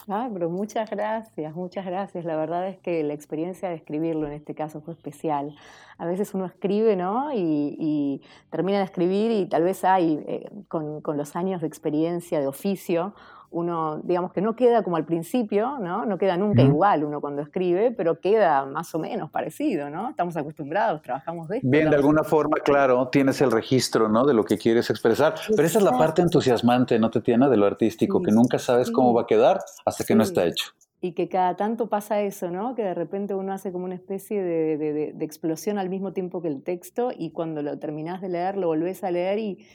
Ah, 0.08 0.28
pero 0.32 0.50
muchas 0.50 0.90
gracias, 0.90 1.54
muchas 1.54 1.86
gracias. 1.86 2.24
La 2.24 2.36
verdad 2.36 2.66
es 2.66 2.78
que 2.78 3.04
la 3.04 3.14
experiencia 3.14 3.68
de 3.68 3.76
escribirlo 3.76 4.26
en 4.26 4.32
este 4.32 4.54
caso 4.54 4.80
fue 4.80 4.94
especial. 4.94 5.54
A 5.96 6.06
veces 6.06 6.34
uno 6.34 6.46
escribe, 6.46 6.96
¿no? 6.96 7.30
Y, 7.32 8.20
termina 8.50 8.78
de 8.78 8.84
escribir 8.84 9.30
y 9.30 9.46
tal 9.46 9.62
vez 9.62 9.84
hay, 9.84 10.22
eh, 10.26 10.50
con, 10.68 11.00
con 11.02 11.16
los 11.16 11.36
años 11.36 11.60
de 11.60 11.68
experiencia, 11.68 12.40
de 12.40 12.48
oficio, 12.48 13.14
uno, 13.52 14.00
digamos 14.02 14.32
que 14.32 14.40
no 14.40 14.56
queda 14.56 14.82
como 14.82 14.96
al 14.96 15.04
principio, 15.04 15.78
¿no? 15.78 16.04
No 16.06 16.18
queda 16.18 16.36
nunca 16.36 16.62
igual 16.62 17.04
uno 17.04 17.20
cuando 17.20 17.42
escribe, 17.42 17.90
pero 17.90 18.18
queda 18.18 18.64
más 18.66 18.94
o 18.94 18.98
menos 18.98 19.30
parecido, 19.30 19.90
¿no? 19.90 20.10
Estamos 20.10 20.36
acostumbrados, 20.36 21.02
trabajamos 21.02 21.48
de 21.48 21.58
esto. 21.58 21.68
Bien, 21.68 21.90
de 21.90 21.96
alguna 21.96 22.24
forma, 22.24 22.56
claro, 22.64 23.08
tienes 23.08 23.40
el 23.40 23.50
registro, 23.50 24.08
¿no? 24.08 24.24
De 24.24 24.34
lo 24.34 24.44
que 24.44 24.58
quieres 24.58 24.90
expresar. 24.90 25.34
Pero 25.48 25.62
esa 25.62 25.78
es 25.78 25.84
la 25.84 25.92
parte 25.92 26.22
entusiasmante, 26.22 26.98
¿no, 26.98 27.10
te 27.10 27.20
tiene 27.20 27.48
De 27.48 27.56
lo 27.56 27.66
artístico, 27.66 28.22
que 28.22 28.32
nunca 28.32 28.58
sabes 28.58 28.90
cómo 28.90 29.12
va 29.12 29.22
a 29.22 29.26
quedar 29.26 29.60
hasta 29.84 30.04
que 30.04 30.14
no 30.14 30.22
está 30.22 30.44
hecho. 30.44 30.72
Y 31.00 31.12
que 31.12 31.28
cada 31.28 31.56
tanto 31.56 31.88
pasa 31.88 32.20
eso, 32.20 32.50
¿no? 32.50 32.74
Que 32.74 32.82
de 32.82 32.94
repente 32.94 33.34
uno 33.34 33.52
hace 33.52 33.72
como 33.72 33.84
una 33.84 33.96
especie 33.96 34.42
de, 34.42 35.12
de 35.14 35.24
explosión 35.24 35.78
al 35.78 35.88
mismo 35.88 36.12
tiempo 36.12 36.40
que 36.40 36.48
el 36.48 36.62
texto 36.62 37.10
y 37.16 37.32
cuando 37.32 37.60
lo 37.60 37.78
terminás 37.78 38.20
de 38.20 38.28
leer, 38.28 38.56
lo 38.56 38.68
volvés 38.68 39.02
a 39.02 39.10
leer 39.10 39.38
y 39.38 39.66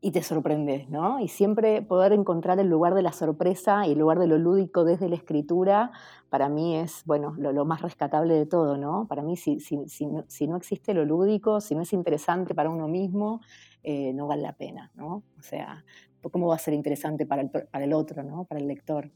y 0.00 0.12
te 0.12 0.22
sorprendes, 0.22 0.88
¿no? 0.88 1.20
Y 1.20 1.28
siempre 1.28 1.82
poder 1.82 2.12
encontrar 2.12 2.60
el 2.60 2.68
lugar 2.68 2.94
de 2.94 3.02
la 3.02 3.12
sorpresa 3.12 3.86
y 3.86 3.92
el 3.92 3.98
lugar 3.98 4.18
de 4.18 4.26
lo 4.26 4.38
lúdico 4.38 4.84
desde 4.84 5.08
la 5.08 5.16
escritura, 5.16 5.90
para 6.28 6.48
mí 6.48 6.76
es, 6.76 7.02
bueno, 7.06 7.34
lo, 7.38 7.64
más 7.64 7.82
rescatable 7.82 8.34
de 8.34 8.46
todo, 8.46 8.76
¿no? 8.76 9.06
Para 9.08 9.22
mí, 9.22 9.36
si, 9.36 9.58
si, 9.60 9.88
si, 9.88 10.06
no, 10.06 10.24
si, 10.28 10.46
no, 10.46 10.56
existe 10.56 10.92
lo 10.94 11.04
lúdico, 11.04 11.60
si 11.60 11.74
no 11.74 11.82
es 11.82 11.92
interesante 11.92 12.54
para 12.54 12.70
uno 12.70 12.88
mismo, 12.88 13.40
eh, 13.82 14.12
no 14.12 14.26
vale 14.26 14.42
la 14.42 14.52
pena, 14.52 14.90
¿no? 14.94 15.22
O 15.38 15.42
sea, 15.42 15.84
¿cómo 16.30 16.48
va 16.48 16.56
a 16.56 16.58
ser 16.58 16.74
interesante 16.74 17.24
para 17.24 17.42
el, 17.42 17.50
para 17.50 17.84
el 17.84 17.92
otro, 17.92 18.22
¿no? 18.22 18.44
Para 18.44 18.60
el 18.60 18.68
lector. 18.68 19.10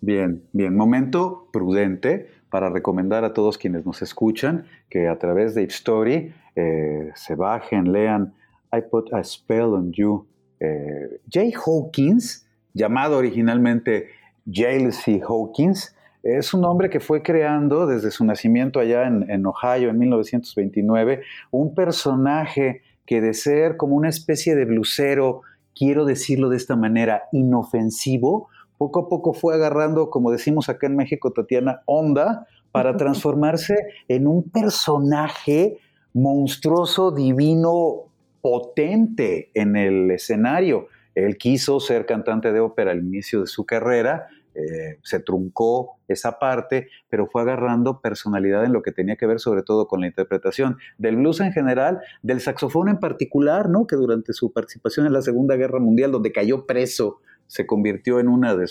Bien, 0.00 0.42
bien. 0.52 0.76
Momento 0.76 1.48
prudente 1.52 2.26
para 2.50 2.70
recomendar 2.70 3.24
a 3.24 3.32
todos 3.32 3.56
quienes 3.56 3.86
nos 3.86 4.02
escuchan 4.02 4.64
que 4.88 5.08
a 5.08 5.18
través 5.18 5.54
de 5.54 5.62
Story 5.64 6.34
eh, 6.56 7.10
se 7.14 7.36
bajen, 7.36 7.92
lean 7.92 8.34
I 8.72 8.80
Put 8.80 9.12
a 9.12 9.22
Spell 9.22 9.74
on 9.74 9.92
You. 9.92 10.26
Eh, 10.60 11.20
Jay 11.30 11.52
Hawkins, 11.52 12.46
llamado 12.72 13.18
originalmente 13.18 14.08
C. 14.44 15.20
Hawkins, 15.26 15.94
es 16.22 16.54
un 16.54 16.64
hombre 16.64 16.88
que 16.88 17.00
fue 17.00 17.22
creando 17.22 17.86
desde 17.86 18.10
su 18.10 18.24
nacimiento 18.24 18.78
allá 18.78 19.06
en, 19.06 19.28
en, 19.28 19.44
Ohio 19.44 19.90
en 19.90 19.98
1929 19.98 21.22
un 21.50 21.74
personaje 21.74 22.82
que 23.06 23.20
de 23.20 23.34
ser 23.34 23.76
como 23.76 23.96
una 23.96 24.08
especie 24.08 24.54
de 24.54 24.64
blusero, 24.64 25.42
quiero 25.74 26.04
decirlo 26.04 26.48
de 26.48 26.56
esta 26.56 26.76
manera, 26.76 27.24
inofensivo, 27.32 28.48
poco 28.78 29.00
a 29.00 29.08
poco 29.08 29.32
fue 29.32 29.54
agarrando, 29.54 30.10
como 30.10 30.30
decimos 30.30 30.68
acá 30.68 30.86
en 30.86 30.96
México, 30.96 31.32
Tatiana, 31.32 31.82
onda 31.86 32.46
para 32.70 32.96
transformarse 32.96 33.74
en 34.08 34.26
un 34.26 34.48
personaje 34.50 35.78
monstruoso, 36.14 37.10
divino, 37.10 38.11
potente 38.42 39.50
en 39.54 39.76
el 39.76 40.10
escenario. 40.10 40.88
Él 41.14 41.38
quiso 41.38 41.80
ser 41.80 42.04
cantante 42.04 42.52
de 42.52 42.60
ópera 42.60 42.90
al 42.90 42.98
inicio 42.98 43.40
de 43.40 43.46
su 43.46 43.64
carrera, 43.64 44.28
eh, 44.54 44.98
se 45.02 45.18
truncó 45.18 45.98
esa 46.08 46.38
parte, 46.38 46.88
pero 47.08 47.26
fue 47.26 47.40
agarrando 47.40 48.00
personalidad 48.02 48.64
en 48.66 48.74
lo 48.74 48.82
que 48.82 48.92
tenía 48.92 49.16
que 49.16 49.26
ver 49.26 49.40
sobre 49.40 49.62
todo 49.62 49.88
con 49.88 50.02
la 50.02 50.06
interpretación 50.06 50.76
del 50.98 51.16
blues 51.16 51.40
en 51.40 51.52
general, 51.52 52.00
del 52.22 52.40
saxofón 52.40 52.90
en 52.90 52.98
particular, 52.98 53.70
¿no? 53.70 53.86
que 53.86 53.96
durante 53.96 54.34
su 54.34 54.52
participación 54.52 55.06
en 55.06 55.14
la 55.14 55.22
Segunda 55.22 55.56
Guerra 55.56 55.78
Mundial, 55.78 56.12
donde 56.12 56.32
cayó 56.32 56.66
preso, 56.66 57.20
se 57.46 57.66
convirtió 57.66 58.20
en, 58.20 58.26
en 58.26 58.32
uno 58.32 58.56
de 58.56 58.66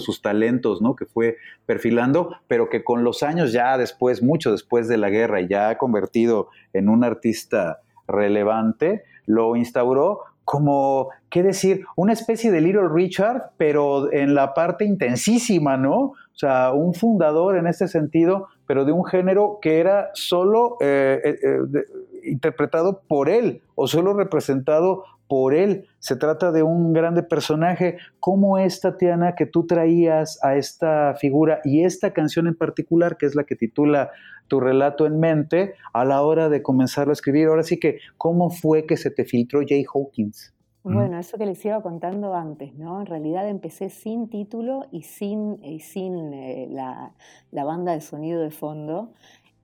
sus 0.00 0.22
talentos, 0.22 0.80
¿no? 0.80 0.96
que 0.96 1.04
fue 1.04 1.36
perfilando, 1.66 2.34
pero 2.48 2.70
que 2.70 2.82
con 2.82 3.04
los 3.04 3.22
años 3.22 3.52
ya 3.52 3.76
después, 3.76 4.22
mucho 4.22 4.52
después 4.52 4.88
de 4.88 4.96
la 4.96 5.10
guerra, 5.10 5.42
ya 5.42 5.68
ha 5.68 5.78
convertido 5.78 6.48
en 6.72 6.88
un 6.88 7.04
artista 7.04 7.80
relevante, 8.06 9.04
lo 9.26 9.56
instauró 9.56 10.20
como, 10.44 11.10
¿qué 11.30 11.42
decir? 11.42 11.84
Una 11.96 12.12
especie 12.12 12.50
de 12.50 12.60
Little 12.60 12.88
Richard, 12.88 13.52
pero 13.56 14.12
en 14.12 14.34
la 14.34 14.54
parte 14.54 14.84
intensísima, 14.84 15.76
¿no? 15.76 15.96
O 15.98 16.34
sea, 16.34 16.72
un 16.72 16.94
fundador 16.94 17.56
en 17.56 17.66
ese 17.66 17.88
sentido, 17.88 18.48
pero 18.66 18.84
de 18.84 18.92
un 18.92 19.04
género 19.04 19.58
que 19.62 19.78
era 19.78 20.10
solo 20.14 20.76
eh, 20.80 21.20
eh, 21.24 21.38
eh, 21.42 21.84
interpretado 22.24 23.02
por 23.08 23.28
él 23.28 23.62
o 23.74 23.86
solo 23.86 24.14
representado 24.14 25.04
por 25.32 25.54
él. 25.54 25.86
Se 25.98 26.16
trata 26.16 26.52
de 26.52 26.62
un 26.62 26.92
grande 26.92 27.22
personaje. 27.22 27.96
¿Cómo 28.20 28.58
es, 28.58 28.80
Tatiana, 28.80 29.34
que 29.34 29.46
tú 29.46 29.66
traías 29.66 30.38
a 30.44 30.56
esta 30.56 31.14
figura 31.14 31.60
y 31.64 31.84
esta 31.84 32.12
canción 32.12 32.46
en 32.48 32.54
particular, 32.54 33.16
que 33.16 33.24
es 33.24 33.34
la 33.34 33.44
que 33.44 33.56
titula 33.56 34.10
Tu 34.48 34.60
relato 34.60 35.06
en 35.06 35.18
mente, 35.18 35.74
a 35.94 36.04
la 36.04 36.20
hora 36.20 36.50
de 36.50 36.62
comenzarlo 36.62 37.12
a 37.12 37.14
escribir? 37.14 37.48
Ahora 37.48 37.62
sí 37.62 37.80
que, 37.80 38.00
¿cómo 38.18 38.50
fue 38.50 38.84
que 38.84 38.98
se 38.98 39.10
te 39.10 39.24
filtró 39.24 39.62
Jay 39.66 39.86
Hawkins? 39.94 40.52
Bueno, 40.84 41.16
eso 41.16 41.38
que 41.38 41.46
les 41.46 41.64
iba 41.64 41.80
contando 41.80 42.34
antes, 42.34 42.74
¿no? 42.74 43.00
En 43.00 43.06
realidad 43.06 43.48
empecé 43.48 43.88
sin 43.88 44.28
título 44.28 44.86
y 44.90 45.02
sin, 45.02 45.60
sin 45.78 46.34
eh, 46.34 46.66
la, 46.68 47.12
la, 47.52 47.64
banda 47.64 47.92
de 47.92 48.00
sonido 48.00 48.42
de 48.42 48.50
fondo 48.50 49.12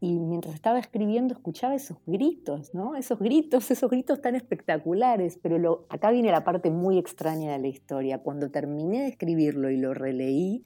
y 0.01 0.19
mientras 0.19 0.55
estaba 0.55 0.79
escribiendo 0.79 1.35
escuchaba 1.35 1.75
esos 1.75 1.99
gritos, 2.07 2.73
¿no? 2.75 2.95
Esos 2.95 3.19
gritos, 3.19 3.71
esos 3.71 3.91
gritos 3.91 4.21
tan 4.21 4.35
espectaculares, 4.35 5.39
pero 5.43 5.59
lo, 5.59 5.87
acá 5.89 6.11
viene 6.11 6.31
la 6.31 6.45
parte 6.45 6.71
muy 6.71 6.99
extraña 6.99 7.53
de 7.53 7.59
la 7.59 7.69
historia. 7.69 8.19
Cuando 8.19 8.51
terminé 8.51 9.03
de 9.03 9.09
escribirlo 9.09 9.71
y 9.71 9.77
lo 9.77 9.95
releí, 9.95 10.65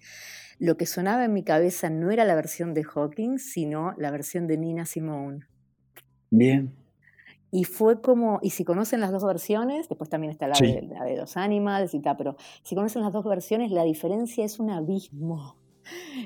lo 0.58 0.76
que 0.76 0.86
sonaba 0.86 1.24
en 1.24 1.32
mi 1.32 1.42
cabeza 1.42 1.90
no 1.90 2.10
era 2.10 2.24
la 2.24 2.34
versión 2.34 2.74
de 2.74 2.84
Hawkins, 2.84 3.52
sino 3.52 3.94
la 3.96 4.10
versión 4.10 4.46
de 4.46 4.58
Nina 4.58 4.84
Simone. 4.86 5.46
Bien. 6.30 6.74
Y 7.50 7.64
fue 7.64 8.00
como, 8.00 8.38
y 8.42 8.50
si 8.50 8.64
conocen 8.64 9.00
las 9.00 9.12
dos 9.12 9.24
versiones, 9.24 9.88
después 9.88 10.08
también 10.08 10.30
está 10.30 10.48
la, 10.48 10.58
de, 10.58 10.88
la 10.90 11.04
de 11.04 11.16
los 11.16 11.36
animals 11.36 11.92
y 11.92 12.00
tal, 12.00 12.16
pero 12.16 12.36
si 12.62 12.74
conocen 12.74 13.02
las 13.02 13.12
dos 13.12 13.24
versiones, 13.24 13.70
la 13.70 13.84
diferencia 13.84 14.44
es 14.44 14.58
un 14.58 14.70
abismo. 14.70 15.56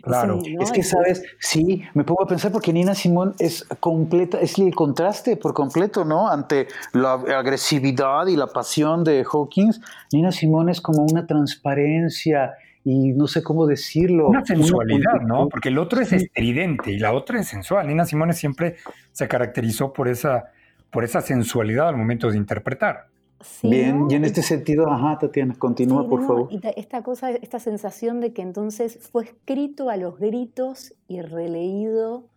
Claro, 0.03 0.41
es 0.61 0.71
que 0.71 0.83
sabes, 0.83 1.23
sí, 1.39 1.83
me 1.95 2.05
pongo 2.05 2.23
a 2.23 2.27
pensar 2.27 2.53
porque 2.53 2.73
Nina 2.73 2.95
Simón 2.95 3.35
es 3.39 3.65
completa, 3.81 4.41
es 4.41 4.59
el 4.59 4.75
contraste 4.75 5.37
por 5.37 5.55
completo, 5.55 6.05
¿no? 6.05 6.29
Ante 6.29 6.69
la 6.93 7.15
agresividad 7.15 8.27
y 8.27 8.37
la 8.37 8.47
pasión 8.47 9.05
de 9.05 9.25
Hawkins, 9.25 9.81
Nina 10.13 10.33
Simón 10.33 10.69
es 10.69 10.81
como 10.81 11.05
una 11.05 11.27
transparencia 11.27 12.55
y 12.85 13.13
no 13.13 13.27
sé 13.27 13.43
cómo 13.43 13.67
decirlo. 13.67 14.29
Una 14.29 14.45
sensualidad, 14.45 15.21
¿no? 15.27 15.49
Porque 15.49 15.71
el 15.71 15.79
otro 15.79 16.01
es 16.01 16.13
estridente 16.13 16.93
y 16.93 16.99
la 16.99 17.13
otra 17.13 17.41
es 17.41 17.49
sensual. 17.49 17.89
Nina 17.89 18.05
Simón 18.05 18.33
siempre 18.33 18.77
se 19.11 19.27
caracterizó 19.27 19.93
por 19.93 20.07
esa, 20.07 20.53
por 20.91 21.03
esa 21.03 21.21
sensualidad 21.21 21.89
al 21.89 21.97
momento 21.97 22.31
de 22.31 22.37
interpretar. 22.37 23.09
Bien, 23.63 24.07
y 24.11 24.15
en 24.15 24.25
este 24.25 24.43
sentido, 24.43 24.91
ajá, 24.91 25.19
Tatiana, 25.19 25.55
continúa 25.59 26.09
por 26.09 26.27
favor. 26.27 26.49
Y 26.51 26.61
esta 26.77 27.03
cosa, 27.03 27.31
esta 27.31 27.59
sensación 27.59 28.21
de 28.21 28.33
que 28.33 28.43
entonces 28.43 28.99
fue 29.11 29.25
escrito 29.25 29.91
a 29.91 29.97
los 29.97 30.19
gritos 30.19 30.95
y 31.07 31.21
releído 31.21 32.29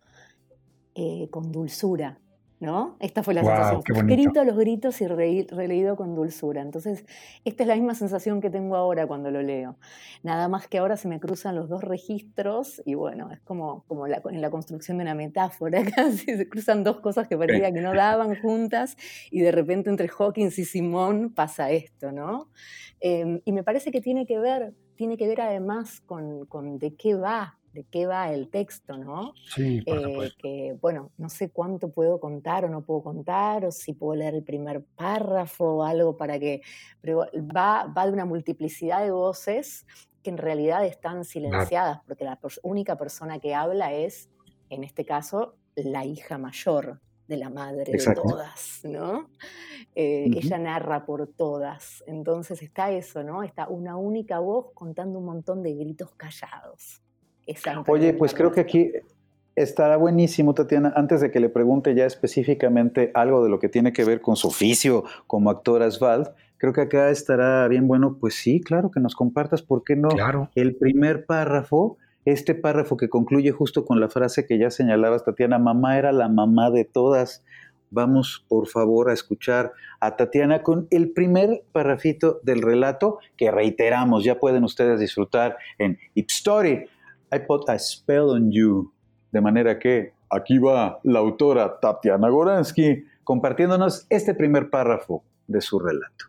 eh, 0.94 1.28
con 1.30 1.52
dulzura. 1.52 2.18
¿No? 2.60 2.96
Esta 3.00 3.22
fue 3.22 3.32
la 3.32 3.42
sensación. 3.42 3.82
Escrito 3.96 4.40
a 4.40 4.44
los 4.44 4.56
gritos 4.56 5.00
y 5.00 5.06
releído 5.06 5.96
con 5.96 6.14
dulzura. 6.14 6.60
Entonces, 6.60 7.06
esta 7.46 7.62
es 7.62 7.66
la 7.66 7.74
misma 7.74 7.94
sensación 7.94 8.42
que 8.42 8.50
tengo 8.50 8.76
ahora 8.76 9.06
cuando 9.06 9.30
lo 9.30 9.42
leo. 9.42 9.76
Nada 10.22 10.46
más 10.48 10.68
que 10.68 10.76
ahora 10.76 10.98
se 10.98 11.08
me 11.08 11.18
cruzan 11.20 11.54
los 11.54 11.70
dos 11.70 11.82
registros 11.82 12.82
y 12.84 12.94
bueno, 12.94 13.30
es 13.32 13.40
como, 13.40 13.84
como 13.88 14.06
en 14.06 14.40
la 14.40 14.50
construcción 14.50 14.98
de 14.98 15.04
una 15.04 15.14
metáfora, 15.14 15.82
casi 15.96 16.36
se 16.36 16.48
cruzan 16.48 16.84
dos 16.84 17.00
cosas 17.00 17.26
que 17.28 17.38
parecía 17.38 17.72
que 17.72 17.80
no 17.80 17.94
daban 17.94 18.38
juntas 18.40 18.96
y 19.30 19.40
de 19.40 19.52
repente 19.52 19.88
entre 19.88 20.08
Hawkins 20.08 20.58
y 20.58 20.66
Simón 20.66 21.32
pasa 21.34 21.70
esto, 21.70 22.12
¿no? 22.12 22.50
Em, 23.00 23.40
y 23.46 23.52
me 23.52 23.64
parece 23.64 23.90
que 23.90 24.02
tiene 24.02 24.26
que 24.26 24.38
ver, 24.38 24.74
tiene 24.96 25.16
que 25.16 25.26
ver 25.26 25.40
además 25.40 26.02
con, 26.02 26.44
con 26.44 26.78
de 26.78 26.94
qué 26.94 27.14
va 27.14 27.59
de 27.72 27.84
qué 27.84 28.06
va 28.06 28.32
el 28.32 28.48
texto, 28.48 28.96
¿no? 28.96 29.34
Sí, 29.54 29.82
por 29.82 29.98
eh, 29.98 30.32
que, 30.38 30.76
bueno, 30.80 31.10
no 31.18 31.28
sé 31.28 31.50
cuánto 31.50 31.90
puedo 31.90 32.18
contar 32.20 32.64
o 32.64 32.68
no 32.68 32.82
puedo 32.82 33.02
contar, 33.02 33.64
o 33.64 33.70
si 33.70 33.92
puedo 33.92 34.16
leer 34.16 34.34
el 34.34 34.42
primer 34.42 34.84
párrafo 34.96 35.76
o 35.76 35.82
algo 35.84 36.16
para 36.16 36.38
que... 36.38 36.62
Pero 37.00 37.26
va, 37.54 37.86
va 37.86 38.06
de 38.06 38.12
una 38.12 38.24
multiplicidad 38.24 39.02
de 39.02 39.10
voces 39.10 39.86
que 40.22 40.30
en 40.30 40.38
realidad 40.38 40.84
están 40.84 41.24
silenciadas, 41.24 42.00
porque 42.06 42.24
la 42.24 42.38
única 42.62 42.96
persona 42.96 43.38
que 43.38 43.54
habla 43.54 43.94
es, 43.94 44.28
en 44.68 44.84
este 44.84 45.04
caso, 45.04 45.56
la 45.76 46.04
hija 46.04 46.36
mayor, 46.36 47.00
de 47.30 47.36
la 47.36 47.48
madre 47.48 47.92
de 47.92 48.14
todas, 48.14 48.80
¿no? 48.82 49.30
Eh, 49.94 50.28
ella 50.34 50.58
narra 50.58 51.06
por 51.06 51.28
todas. 51.28 52.02
Entonces 52.08 52.60
está 52.60 52.90
eso, 52.90 53.22
¿no? 53.22 53.44
Está 53.44 53.68
una 53.68 53.96
única 53.96 54.40
voz 54.40 54.72
contando 54.74 55.20
un 55.20 55.26
montón 55.26 55.62
de 55.62 55.72
gritos 55.74 56.10
callados. 56.16 57.00
Oye, 57.86 58.12
pues 58.14 58.34
creo 58.34 58.52
que 58.52 58.60
aquí 58.60 58.92
estará 59.56 59.96
buenísimo, 59.96 60.54
Tatiana, 60.54 60.92
antes 60.96 61.20
de 61.20 61.30
que 61.30 61.40
le 61.40 61.48
pregunte 61.48 61.94
ya 61.94 62.06
específicamente 62.06 63.10
algo 63.14 63.42
de 63.42 63.50
lo 63.50 63.58
que 63.58 63.68
tiene 63.68 63.92
que 63.92 64.04
ver 64.04 64.20
con 64.20 64.36
su 64.36 64.48
oficio 64.48 65.04
como 65.26 65.50
actor 65.50 65.82
Asvald, 65.82 66.28
creo 66.56 66.72
que 66.72 66.82
acá 66.82 67.10
estará 67.10 67.66
bien 67.68 67.88
bueno, 67.88 68.16
pues 68.20 68.34
sí, 68.34 68.60
claro, 68.60 68.90
que 68.90 69.00
nos 69.00 69.14
compartas, 69.14 69.62
¿por 69.62 69.82
qué 69.84 69.96
no? 69.96 70.08
Claro. 70.08 70.50
El 70.54 70.76
primer 70.76 71.26
párrafo, 71.26 71.96
este 72.24 72.54
párrafo 72.54 72.96
que 72.96 73.08
concluye 73.08 73.50
justo 73.50 73.84
con 73.84 73.98
la 73.98 74.08
frase 74.08 74.46
que 74.46 74.58
ya 74.58 74.70
señalabas, 74.70 75.24
Tatiana, 75.24 75.58
mamá 75.58 75.98
era 75.98 76.12
la 76.12 76.28
mamá 76.28 76.70
de 76.70 76.84
todas. 76.84 77.42
Vamos, 77.90 78.44
por 78.48 78.68
favor, 78.68 79.10
a 79.10 79.14
escuchar 79.14 79.72
a 79.98 80.16
Tatiana 80.16 80.62
con 80.62 80.86
el 80.90 81.10
primer 81.10 81.64
párrafito 81.72 82.40
del 82.44 82.62
relato 82.62 83.18
que 83.36 83.50
reiteramos, 83.50 84.22
ya 84.22 84.38
pueden 84.38 84.62
ustedes 84.62 85.00
disfrutar 85.00 85.56
en 85.78 85.98
Ip 86.14 86.28
Story. 86.30 86.86
I 87.32 87.38
put 87.46 87.68
a 87.68 87.78
spell 87.78 88.30
on 88.30 88.50
you. 88.50 88.92
De 89.32 89.40
manera 89.40 89.78
que 89.78 90.12
aquí 90.28 90.58
va 90.58 91.00
la 91.04 91.20
autora 91.20 91.78
Tatiana 91.80 92.28
Goransky 92.28 93.04
compartiéndonos 93.24 94.06
este 94.10 94.34
primer 94.34 94.70
párrafo 94.70 95.22
de 95.46 95.60
su 95.60 95.78
relato. 95.78 96.26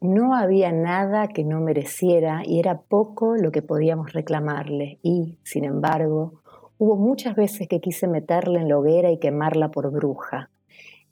No 0.00 0.36
había 0.36 0.70
nada 0.70 1.26
que 1.26 1.42
no 1.42 1.60
mereciera 1.60 2.42
y 2.44 2.60
era 2.60 2.80
poco 2.80 3.34
lo 3.34 3.50
que 3.50 3.62
podíamos 3.62 4.12
reclamarle 4.12 5.00
y, 5.02 5.38
sin 5.42 5.64
embargo, 5.64 6.42
hubo 6.78 6.96
muchas 6.96 7.34
veces 7.34 7.66
que 7.66 7.80
quise 7.80 8.06
meterle 8.06 8.60
en 8.60 8.68
la 8.68 8.78
hoguera 8.78 9.10
y 9.10 9.18
quemarla 9.18 9.72
por 9.72 9.90
bruja. 9.90 10.50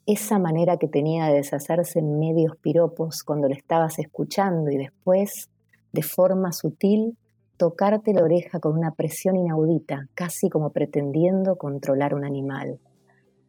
Esa 0.05 0.39
manera 0.39 0.77
que 0.77 0.87
tenía 0.87 1.25
de 1.25 1.33
deshacerse 1.33 1.99
en 1.99 2.17
medios 2.17 2.55
piropos 2.55 3.23
cuando 3.23 3.49
le 3.49 3.55
estabas 3.55 3.99
escuchando 3.99 4.71
y 4.71 4.77
después, 4.77 5.49
de 5.91 6.01
forma 6.01 6.53
sutil, 6.53 7.17
tocarte 7.57 8.13
la 8.13 8.23
oreja 8.23 8.59
con 8.59 8.77
una 8.77 8.91
presión 8.91 9.35
inaudita, 9.35 10.07
casi 10.13 10.49
como 10.49 10.71
pretendiendo 10.71 11.57
controlar 11.57 12.13
un 12.13 12.23
animal. 12.23 12.79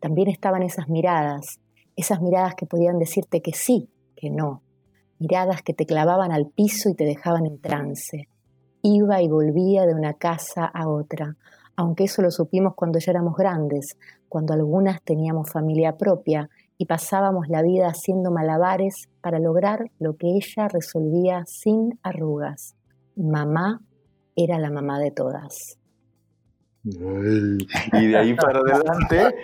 También 0.00 0.28
estaban 0.28 0.62
esas 0.62 0.88
miradas, 0.88 1.60
esas 1.94 2.20
miradas 2.20 2.54
que 2.54 2.66
podían 2.66 2.98
decirte 2.98 3.42
que 3.42 3.52
sí, 3.52 3.90
que 4.16 4.30
no, 4.30 4.62
miradas 5.18 5.62
que 5.62 5.74
te 5.74 5.84
clavaban 5.84 6.32
al 6.32 6.46
piso 6.46 6.88
y 6.88 6.94
te 6.94 7.04
dejaban 7.04 7.46
en 7.46 7.60
trance. 7.60 8.28
Iba 8.82 9.20
y 9.20 9.28
volvía 9.28 9.84
de 9.86 9.94
una 9.94 10.14
casa 10.14 10.64
a 10.64 10.88
otra, 10.88 11.36
aunque 11.76 12.04
eso 12.04 12.22
lo 12.22 12.30
supimos 12.30 12.74
cuando 12.74 12.98
ya 12.98 13.12
éramos 13.12 13.36
grandes, 13.36 13.98
cuando 14.28 14.54
algunas 14.54 15.02
teníamos 15.02 15.50
familia 15.50 15.96
propia 15.96 16.48
y 16.78 16.86
pasábamos 16.86 17.48
la 17.48 17.62
vida 17.62 17.88
haciendo 17.88 18.30
malabares 18.30 19.08
para 19.20 19.38
lograr 19.38 19.90
lo 19.98 20.16
que 20.16 20.28
ella 20.28 20.68
resolvía 20.68 21.42
sin 21.46 21.98
arrugas. 22.02 22.74
Mamá 23.16 23.80
era 24.38 24.58
la 24.58 24.70
mamá 24.70 24.98
de 25.00 25.10
todas. 25.10 25.78
y 26.84 28.06
de 28.06 28.16
ahí 28.16 28.34
para 28.34 28.60
adelante 28.60 29.34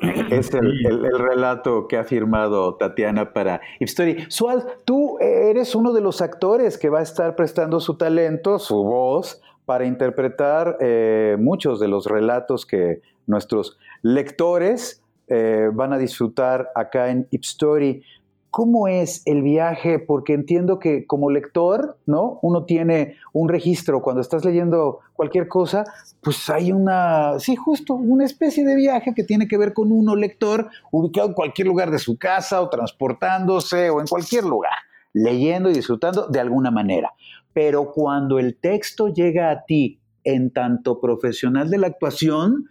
es 0.30 0.52
el, 0.54 1.18
relato 1.18 1.86
que 1.86 1.98
ha 1.98 2.04
firmado 2.04 2.74
Tatiana 2.76 3.32
para 3.32 3.60
Story. 3.80 4.24
Sual, 4.28 4.64
tú 4.84 5.18
eres 5.20 5.74
uno 5.74 5.92
de 5.92 6.00
los 6.00 6.22
actores 6.22 6.78
que 6.78 6.88
va 6.88 7.00
a 7.00 7.02
estar 7.02 7.36
prestando 7.36 7.78
su 7.80 7.96
talento, 7.96 8.58
su 8.58 8.82
voz, 8.82 9.42
para 9.66 9.84
interpretar 9.84 10.78
eh, 10.80 11.36
muchos 11.38 11.78
de 11.78 11.88
los 11.88 12.06
relatos 12.06 12.64
que 12.64 13.02
nuestros 13.26 13.78
lectores 14.00 15.02
eh, 15.28 15.68
van 15.74 15.92
a 15.92 15.98
disfrutar 15.98 16.70
acá 16.74 17.10
en 17.10 17.28
Story. 17.32 18.02
¿Cómo 18.50 18.88
es 18.88 19.22
el 19.26 19.42
viaje? 19.42 19.98
Porque 19.98 20.32
entiendo 20.32 20.78
que 20.78 21.06
como 21.06 21.30
lector, 21.30 21.98
¿no? 22.06 22.38
Uno 22.40 22.64
tiene 22.64 23.16
un 23.32 23.48
registro. 23.48 24.00
Cuando 24.00 24.22
estás 24.22 24.44
leyendo 24.44 25.00
cualquier 25.12 25.48
cosa, 25.48 25.84
pues 26.22 26.48
hay 26.48 26.72
una, 26.72 27.38
sí, 27.38 27.56
justo, 27.56 27.94
una 27.94 28.24
especie 28.24 28.64
de 28.64 28.74
viaje 28.74 29.12
que 29.14 29.22
tiene 29.22 29.48
que 29.48 29.58
ver 29.58 29.74
con 29.74 29.92
uno 29.92 30.16
lector 30.16 30.70
ubicado 30.90 31.28
en 31.28 31.34
cualquier 31.34 31.68
lugar 31.68 31.90
de 31.90 31.98
su 31.98 32.16
casa 32.16 32.62
o 32.62 32.70
transportándose 32.70 33.90
o 33.90 34.00
en 34.00 34.06
cualquier 34.06 34.44
lugar, 34.44 34.72
leyendo 35.12 35.68
y 35.68 35.74
disfrutando 35.74 36.26
de 36.26 36.40
alguna 36.40 36.70
manera. 36.70 37.12
Pero 37.52 37.92
cuando 37.92 38.38
el 38.38 38.56
texto 38.56 39.08
llega 39.08 39.50
a 39.50 39.64
ti 39.66 40.00
en 40.24 40.50
tanto 40.50 41.00
profesional 41.00 41.68
de 41.68 41.78
la 41.78 41.88
actuación, 41.88 42.70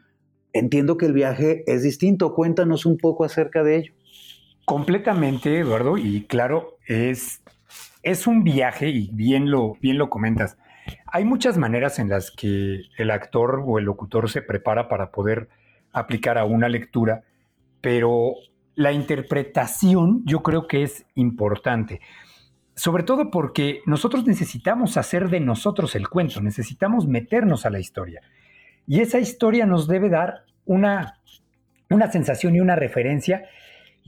entiendo 0.54 0.98
que 0.98 1.06
el 1.06 1.14
viaje 1.14 1.64
es 1.68 1.84
distinto. 1.84 2.34
Cuéntanos 2.34 2.86
un 2.86 2.98
poco 2.98 3.24
acerca 3.24 3.64
de 3.64 3.78
ello. 3.78 3.94
Completamente, 4.68 5.60
Eduardo, 5.60 5.98
y 5.98 6.26
claro, 6.26 6.78
es, 6.86 7.42
es 8.04 8.28
un 8.28 8.44
viaje 8.44 8.90
y 8.90 9.10
bien 9.14 9.50
lo, 9.50 9.76
bien 9.76 9.98
lo 9.98 10.10
comentas. 10.10 10.58
Hay 11.06 11.24
muchas 11.24 11.58
maneras 11.58 12.00
en 12.00 12.10
las 12.10 12.32
que 12.32 12.82
el 12.98 13.12
actor 13.12 13.64
o 13.66 13.80
el 13.80 13.86
locutor 13.86 14.30
se 14.30 14.42
prepara 14.42 14.90
para 14.90 15.10
poder 15.12 15.48
aplicar 15.94 16.38
a 16.38 16.44
una 16.44 16.68
lectura, 16.68 17.24
pero 17.80 18.34
la 18.76 18.92
interpretación 18.92 20.24
yo 20.26 20.44
creo 20.44 20.68
que 20.68 20.84
es 20.84 21.06
importante, 21.16 22.02
sobre 22.76 23.04
todo 23.04 23.32
porque 23.32 23.80
nosotros 23.86 24.28
necesitamos 24.28 24.98
hacer 24.98 25.30
de 25.30 25.40
nosotros 25.40 25.96
el 25.96 26.10
cuento, 26.10 26.42
necesitamos 26.42 27.08
meternos 27.08 27.66
a 27.66 27.70
la 27.70 27.80
historia. 27.80 28.20
Y 28.86 29.00
esa 29.00 29.20
historia 29.20 29.66
nos 29.66 29.88
debe 29.88 30.10
dar 30.10 30.44
una, 30.66 31.22
una 31.90 32.12
sensación 32.12 32.54
y 32.54 32.60
una 32.60 32.76
referencia 32.76 33.46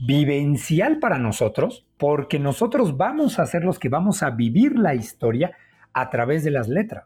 vivencial 0.00 0.98
para 0.98 1.18
nosotros, 1.18 1.86
porque 1.98 2.38
nosotros 2.38 2.96
vamos 2.96 3.38
a 3.38 3.46
ser 3.46 3.64
los 3.64 3.78
que 3.78 3.88
vamos 3.88 4.22
a 4.22 4.30
vivir 4.30 4.78
la 4.78 4.94
historia 4.94 5.52
a 5.92 6.08
través 6.10 6.42
de 6.44 6.50
las 6.50 6.68
letras. 6.68 7.04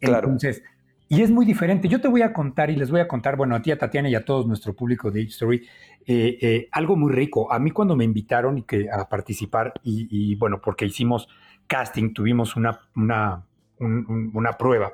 Claro. 0.00 0.28
Entonces, 0.28 0.62
y 1.08 1.22
es 1.22 1.30
muy 1.30 1.46
diferente. 1.46 1.88
Yo 1.88 2.00
te 2.00 2.08
voy 2.08 2.22
a 2.22 2.32
contar 2.32 2.70
y 2.70 2.76
les 2.76 2.90
voy 2.90 3.00
a 3.00 3.06
contar, 3.06 3.36
bueno, 3.36 3.54
a 3.54 3.62
ti, 3.62 3.70
a 3.70 3.78
Tatiana 3.78 4.08
y 4.08 4.16
a 4.16 4.24
todo 4.24 4.44
nuestro 4.44 4.74
público 4.74 5.10
de 5.10 5.22
Story, 5.22 5.64
eh, 6.04 6.38
eh, 6.40 6.68
algo 6.72 6.96
muy 6.96 7.12
rico. 7.12 7.52
A 7.52 7.60
mí 7.60 7.70
cuando 7.70 7.94
me 7.94 8.04
invitaron 8.04 8.58
y 8.58 8.62
que, 8.62 8.88
a 8.90 9.08
participar, 9.08 9.72
y, 9.84 10.34
bueno, 10.34 10.60
porque 10.60 10.84
hicimos 10.84 11.28
casting, 11.68 12.12
tuvimos 12.12 12.56
una, 12.56 12.80
una, 12.96 13.46
una 13.78 14.52
prueba 14.54 14.92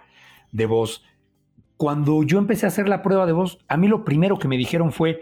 de 0.51 0.67
voz. 0.67 1.03
Cuando 1.79 2.23
yo 2.25 2.39
empecé 2.39 2.67
a 2.67 2.69
hacer 2.69 2.89
la 2.89 3.03
prueba 3.03 3.25
de 3.25 3.33
voz, 3.33 3.59
a 3.67 3.79
mí 3.79 3.89
lo 3.89 4.05
primero 4.05 4.39
que 4.39 4.49
me 4.49 4.59
dijeron 4.59 4.93
fue, 4.93 5.21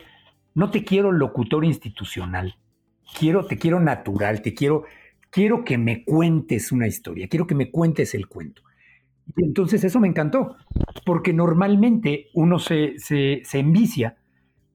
no 0.54 0.70
te 0.70 0.84
quiero 0.84 1.12
locutor 1.12 1.64
institucional, 1.64 2.56
quiero, 3.18 3.46
te 3.46 3.58
quiero 3.58 3.80
natural, 3.80 4.42
te 4.42 4.54
quiero, 4.54 4.84
quiero 5.30 5.64
que 5.64 5.78
me 5.78 6.04
cuentes 6.04 6.72
una 6.72 6.86
historia, 6.86 7.28
quiero 7.28 7.46
que 7.46 7.54
me 7.54 7.70
cuentes 7.70 8.14
el 8.14 8.28
cuento. 8.28 8.62
Y 9.36 9.44
entonces 9.44 9.84
eso 9.84 10.00
me 10.00 10.08
encantó, 10.08 10.56
porque 11.04 11.32
normalmente 11.32 12.28
uno 12.34 12.58
se, 12.58 12.98
se, 12.98 13.42
se 13.44 13.58
envicia 13.60 14.16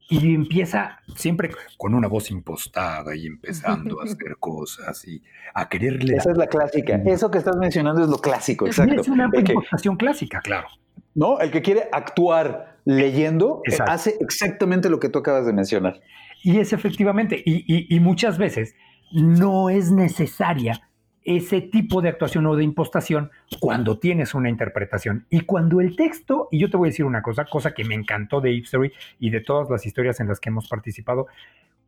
y 0.07 0.35
empieza 0.35 0.99
siempre 1.15 1.49
con 1.77 1.93
una 1.95 2.07
voz 2.07 2.29
impostada 2.29 3.15
y 3.15 3.25
empezando 3.25 3.99
a 3.99 4.03
hacer 4.03 4.37
cosas 4.39 5.05
y 5.07 5.21
a 5.53 5.67
quererle. 5.67 6.15
Esa 6.17 6.31
es 6.31 6.37
la 6.37 6.47
clásica. 6.47 7.01
Eso 7.05 7.31
que 7.31 7.39
estás 7.39 7.57
mencionando 7.57 8.03
es 8.03 8.09
lo 8.09 8.19
clásico, 8.19 8.67
exacto. 8.67 9.01
Es 9.01 9.07
una 9.07 9.29
impostación 9.33 9.97
clásica, 9.97 10.41
claro. 10.41 10.67
¿no? 11.15 11.39
El 11.39 11.49
que 11.49 11.61
quiere 11.61 11.89
actuar 11.91 12.74
leyendo 12.85 13.61
eh, 13.65 13.77
hace 13.87 14.15
exactamente 14.21 14.89
lo 14.89 14.99
que 14.99 15.09
tú 15.09 15.19
acabas 15.19 15.45
de 15.45 15.53
mencionar. 15.53 15.99
Y 16.43 16.59
es 16.59 16.73
efectivamente, 16.73 17.41
y, 17.43 17.99
muchas 17.99 18.37
veces 18.37 18.75
no 19.11 19.71
es 19.71 19.91
necesaria 19.91 20.79
ese 21.23 21.59
tipo 21.59 22.03
de 22.03 22.09
actuación 22.09 22.45
o 22.45 22.55
de 22.55 22.63
impostación 22.63 23.31
cuando 23.59 23.97
tienes 23.97 24.35
una 24.35 24.47
interpretación. 24.47 25.25
Y 25.31 25.41
cuando 25.41 25.81
el 25.81 25.95
texto, 25.95 26.47
y 26.51 26.59
yo 26.59 26.69
te 26.69 26.77
voy 26.77 26.89
a 26.89 26.91
decir 26.91 27.05
una 27.05 27.23
cosa, 27.23 27.45
cosa 27.45 27.73
que 27.73 27.83
me 27.83 27.95
encantó 27.95 28.41
de 28.41 28.55
Story 28.59 28.91
y 29.19 29.31
de 29.31 29.41
todas 29.41 29.67
las 29.71 29.87
historias 29.87 30.19
en 30.19 30.27
las 30.27 30.39
que 30.39 30.49
hemos 30.49 30.67
participado, 30.67 31.25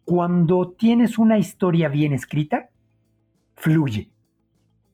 cuando 0.06 0.72
tienes 0.72 1.20
una 1.20 1.38
historia 1.38 1.88
bien 1.88 2.14
escrita, 2.14 2.70
fluye. 3.56 4.10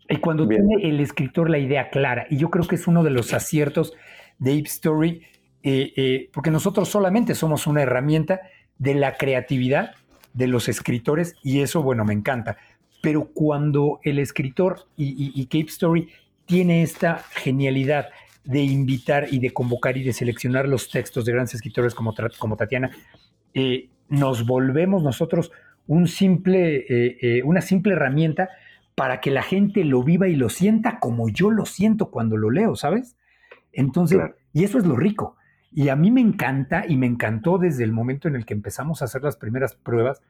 Y 0.10 0.18
cuando 0.18 0.46
tiene 0.46 0.76
el 0.82 1.00
escritor 1.00 1.50
la 1.50 1.60
idea 1.60 1.90
clara, 1.90 2.28
y 2.30 2.36
yo 2.36 2.50
creo 2.50 2.68
que 2.68 2.76
es 2.76 2.86
uno 2.86 3.02
de 3.04 3.12
los 3.12 3.34
aciertos 3.34 3.94
de 4.40 4.52
Ape 4.52 4.68
Story, 4.68 5.24
eh, 5.64 5.94
eh, 5.96 6.30
porque 6.34 6.52
nosotros 6.52 6.90
solamente 6.90 7.36
somos 7.36 7.68
una 7.68 7.82
herramienta 7.82 8.42
de 8.78 8.96
la 8.96 9.16
creatividad 9.16 9.92
de 10.34 10.48
los 10.48 10.68
escritores 10.68 11.36
y 11.42 11.62
eso, 11.62 11.82
bueno, 11.82 12.04
me 12.04 12.14
encanta. 12.14 12.58
Pero 13.02 13.30
cuando 13.34 14.00
el 14.04 14.20
escritor 14.20 14.88
y, 14.98 15.32
y, 15.40 15.46
Cape 15.46 15.72
Story 15.72 16.10
tiene 16.46 16.84
esta 16.84 17.24
genialidad 17.32 18.10
de 18.44 18.62
invitar 18.62 19.28
y 19.32 19.40
de 19.40 19.52
convocar 19.52 19.96
y 19.96 20.04
de 20.04 20.12
seleccionar 20.12 20.68
los 20.68 20.90
textos 20.90 21.24
de 21.24 21.32
grandes 21.32 21.56
escritores 21.56 21.96
como, 21.96 22.14
como 22.40 22.58
Tatiana, 22.58 22.92
eh, 23.54 23.88
nos 24.10 24.46
volvemos 24.46 25.02
nosotros 25.02 25.52
un 25.88 26.08
simple, 26.08 27.42
una 27.44 27.62
simple 27.62 27.94
herramienta 27.94 28.50
para 28.96 29.22
que 29.22 29.32
la 29.32 29.44
gente 29.44 29.84
lo 29.84 30.04
viva 30.04 30.28
y 30.28 30.36
lo 30.36 30.50
sienta 30.50 31.00
como 31.00 31.30
yo 31.30 31.52
lo 31.52 31.66
siento 31.66 32.10
cuando 32.10 32.38
lo 32.38 32.52
leo, 32.52 32.76
¿sabes? 32.76 33.16
Entonces, 33.72 34.20
y 34.54 34.64
eso 34.64 34.78
es 34.78 34.86
lo 34.86 34.96
rico. 34.96 35.36
Y 35.74 35.90
a 35.90 35.96
mí 35.96 36.12
me 36.12 36.22
encanta 36.22 36.86
y 36.88 36.98
me 36.98 37.08
encantó 37.08 37.58
desde 37.58 37.84
el 37.84 37.92
momento 37.92 38.28
en 38.28 38.36
el 38.36 38.46
que 38.46 38.54
empezamos 38.54 39.02
a 39.02 39.06
hacer 39.06 39.24
las 39.24 39.38
primeras 39.38 39.76
pruebas, 39.76 40.22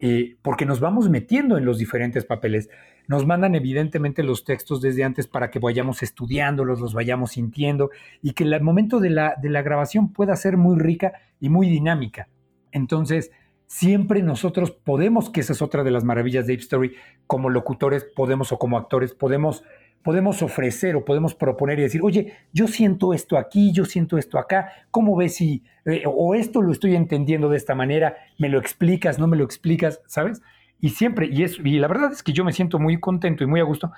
eh, 0.00 0.36
porque 0.42 0.66
nos 0.66 0.78
vamos 0.78 1.08
metiendo 1.08 1.58
en 1.58 1.64
los 1.64 1.78
diferentes 1.78 2.24
papeles. 2.24 2.70
Nos 3.08 3.26
mandan 3.26 3.56
evidentemente 3.56 4.22
los 4.22 4.44
textos 4.44 4.80
desde 4.80 5.02
antes 5.02 5.26
para 5.26 5.50
que 5.50 5.58
vayamos 5.58 6.02
estudiándolos, 6.02 6.80
los 6.80 6.94
vayamos 6.94 7.32
sintiendo 7.32 7.90
y 8.22 8.32
que 8.32 8.44
el 8.44 8.60
momento 8.60 9.00
de 9.00 9.10
la, 9.10 9.34
de 9.42 9.48
la 9.48 9.62
grabación 9.62 10.12
pueda 10.12 10.36
ser 10.36 10.56
muy 10.56 10.78
rica 10.78 11.12
y 11.40 11.48
muy 11.48 11.68
dinámica. 11.68 12.28
Entonces, 12.70 13.32
siempre 13.66 14.22
nosotros 14.22 14.70
podemos, 14.70 15.30
que 15.30 15.40
esa 15.40 15.54
es 15.54 15.62
otra 15.62 15.82
de 15.82 15.90
las 15.90 16.04
maravillas 16.04 16.46
de 16.46 16.54
Ape 16.54 16.62
Story, 16.62 16.94
como 17.26 17.50
locutores 17.50 18.04
podemos 18.04 18.52
o 18.52 18.58
como 18.58 18.78
actores 18.78 19.14
podemos 19.14 19.64
podemos 20.02 20.42
ofrecer 20.42 20.96
o 20.96 21.04
podemos 21.04 21.34
proponer 21.34 21.78
y 21.78 21.82
decir, 21.82 22.00
oye, 22.02 22.34
yo 22.52 22.66
siento 22.68 23.12
esto 23.12 23.36
aquí, 23.36 23.72
yo 23.72 23.84
siento 23.84 24.18
esto 24.18 24.38
acá, 24.38 24.72
¿cómo 24.90 25.16
ves 25.16 25.36
si, 25.36 25.62
eh, 25.84 26.04
o 26.06 26.34
esto 26.34 26.62
lo 26.62 26.72
estoy 26.72 26.94
entendiendo 26.94 27.48
de 27.48 27.56
esta 27.56 27.74
manera, 27.74 28.16
me 28.38 28.48
lo 28.48 28.58
explicas, 28.58 29.18
no 29.18 29.26
me 29.26 29.36
lo 29.36 29.44
explicas, 29.44 30.00
¿sabes? 30.06 30.40
Y 30.80 30.90
siempre, 30.90 31.28
y, 31.30 31.42
es, 31.42 31.58
y 31.62 31.78
la 31.78 31.88
verdad 31.88 32.12
es 32.12 32.22
que 32.22 32.32
yo 32.32 32.44
me 32.44 32.52
siento 32.52 32.78
muy 32.78 33.00
contento 33.00 33.44
y 33.44 33.46
muy 33.46 33.60
a 33.60 33.64
gusto 33.64 33.92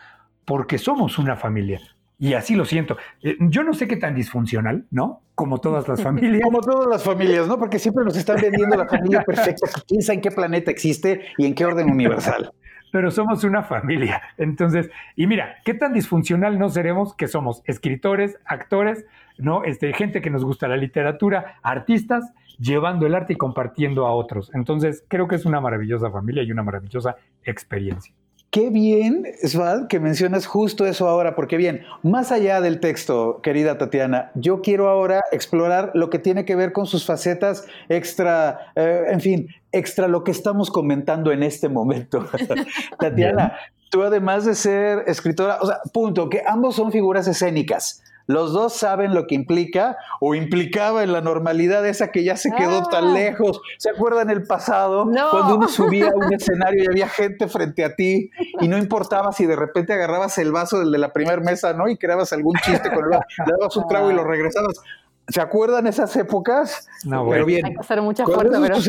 porque 0.44 0.78
somos 0.78 1.18
una 1.18 1.36
familia. 1.36 1.80
Y 2.18 2.34
así 2.34 2.54
lo 2.54 2.66
siento. 2.66 2.98
Eh, 3.22 3.36
yo 3.40 3.62
no 3.62 3.72
sé 3.72 3.88
qué 3.88 3.96
tan 3.96 4.14
disfuncional, 4.14 4.86
¿no? 4.90 5.22
Como 5.34 5.58
todas 5.58 5.88
las 5.88 6.02
familias. 6.02 6.42
Como 6.42 6.60
todas 6.60 6.86
las 6.86 7.02
familias, 7.02 7.48
¿no? 7.48 7.58
Porque 7.58 7.78
siempre 7.78 8.04
nos 8.04 8.16
están 8.16 8.38
vendiendo 8.40 8.76
la 8.76 8.86
familia 8.86 9.22
perfecta. 9.26 9.68
¿Quién 9.88 10.02
sabe 10.02 10.16
en 10.16 10.20
qué 10.20 10.30
planeta 10.30 10.70
existe 10.70 11.22
y 11.38 11.46
en 11.46 11.54
qué 11.54 11.64
orden 11.64 11.90
universal? 11.90 12.52
Pero 12.92 13.10
somos 13.10 13.44
una 13.44 13.62
familia. 13.62 14.22
Entonces, 14.36 14.90
y 15.16 15.26
mira, 15.26 15.56
qué 15.64 15.74
tan 15.74 15.92
disfuncional 15.92 16.58
no 16.58 16.68
seremos 16.68 17.14
que 17.14 17.28
somos 17.28 17.62
escritores, 17.66 18.38
actores, 18.44 19.06
¿no? 19.38 19.64
Este, 19.64 19.92
gente 19.92 20.20
que 20.20 20.30
nos 20.30 20.44
gusta 20.44 20.68
la 20.68 20.76
literatura, 20.76 21.56
artistas, 21.62 22.32
llevando 22.58 23.06
el 23.06 23.14
arte 23.14 23.32
y 23.32 23.36
compartiendo 23.36 24.06
a 24.06 24.12
otros. 24.12 24.50
Entonces, 24.54 25.04
creo 25.08 25.28
que 25.28 25.36
es 25.36 25.46
una 25.46 25.60
maravillosa 25.60 26.10
familia 26.10 26.42
y 26.42 26.52
una 26.52 26.62
maravillosa 26.62 27.16
experiencia. 27.44 28.14
Qué 28.50 28.68
bien, 28.68 29.26
Sval, 29.44 29.86
que 29.86 30.00
mencionas 30.00 30.44
justo 30.46 30.84
eso 30.84 31.06
ahora, 31.06 31.36
porque 31.36 31.56
bien, 31.56 31.82
más 32.02 32.32
allá 32.32 32.60
del 32.60 32.80
texto, 32.80 33.40
querida 33.44 33.78
Tatiana, 33.78 34.32
yo 34.34 34.60
quiero 34.60 34.88
ahora 34.88 35.22
explorar 35.30 35.92
lo 35.94 36.10
que 36.10 36.18
tiene 36.18 36.44
que 36.44 36.56
ver 36.56 36.72
con 36.72 36.86
sus 36.86 37.06
facetas 37.06 37.64
extra, 37.88 38.72
eh, 38.74 39.04
en 39.08 39.20
fin, 39.20 39.48
extra 39.70 40.08
lo 40.08 40.24
que 40.24 40.32
estamos 40.32 40.68
comentando 40.72 41.30
en 41.30 41.44
este 41.44 41.68
momento. 41.68 42.26
Tatiana, 42.98 43.56
tú 43.88 44.02
además 44.02 44.44
de 44.44 44.56
ser 44.56 45.04
escritora, 45.06 45.58
o 45.60 45.66
sea, 45.66 45.78
punto, 45.92 46.28
que 46.28 46.42
ambos 46.44 46.74
son 46.74 46.90
figuras 46.90 47.28
escénicas. 47.28 48.02
Los 48.26 48.52
dos 48.52 48.74
saben 48.74 49.14
lo 49.14 49.26
que 49.26 49.34
implica 49.34 49.96
o 50.20 50.34
implicaba 50.34 51.02
en 51.02 51.12
la 51.12 51.20
normalidad 51.20 51.86
esa 51.86 52.12
que 52.12 52.22
ya 52.22 52.36
se 52.36 52.50
quedó 52.52 52.84
tan 52.84 53.08
ah. 53.08 53.12
lejos. 53.12 53.60
¿Se 53.78 53.90
acuerdan 53.90 54.30
el 54.30 54.44
pasado? 54.44 55.04
Cuando 55.04 55.56
uno 55.56 55.68
subía 55.68 56.08
a 56.08 56.14
un 56.14 56.32
escenario 56.32 56.84
y 56.84 56.86
había 56.86 57.08
gente 57.08 57.48
frente 57.48 57.84
a 57.84 57.94
ti 57.94 58.30
y 58.60 58.68
no 58.68 58.78
importaba 58.78 59.32
si 59.32 59.46
de 59.46 59.56
repente 59.56 59.92
agarrabas 59.92 60.38
el 60.38 60.52
vaso 60.52 60.78
del 60.78 60.90
de 60.90 60.98
la 60.98 61.12
primera 61.12 61.40
mesa, 61.40 61.72
¿no? 61.72 61.88
Y 61.88 61.96
creabas 61.96 62.32
algún 62.32 62.56
chiste 62.64 62.92
con 62.92 63.12
él, 63.12 63.18
le 63.46 63.52
dabas 63.58 63.76
un 63.76 63.86
trago 63.88 64.10
y 64.10 64.14
lo 64.14 64.24
regresabas. 64.24 64.80
¿Se 65.28 65.40
acuerdan 65.40 65.86
esas 65.86 66.14
épocas? 66.16 66.88
No, 67.04 67.28
Pero 67.28 67.46
bien. 67.46 67.64
Hay 67.64 67.74
que 67.74 67.80
hacer 67.80 68.02
mucha 68.02 68.24
fuerza, 68.24 68.60
pero 68.60 68.80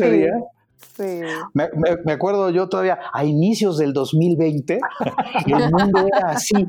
me, 1.54 2.12
acuerdo 2.12 2.50
yo 2.50 2.68
todavía 2.68 2.98
a 3.12 3.24
inicios 3.24 3.78
del 3.78 3.92
2020, 3.92 4.80
el 5.46 5.70
mundo 5.70 6.06
era 6.06 6.30
así. 6.30 6.68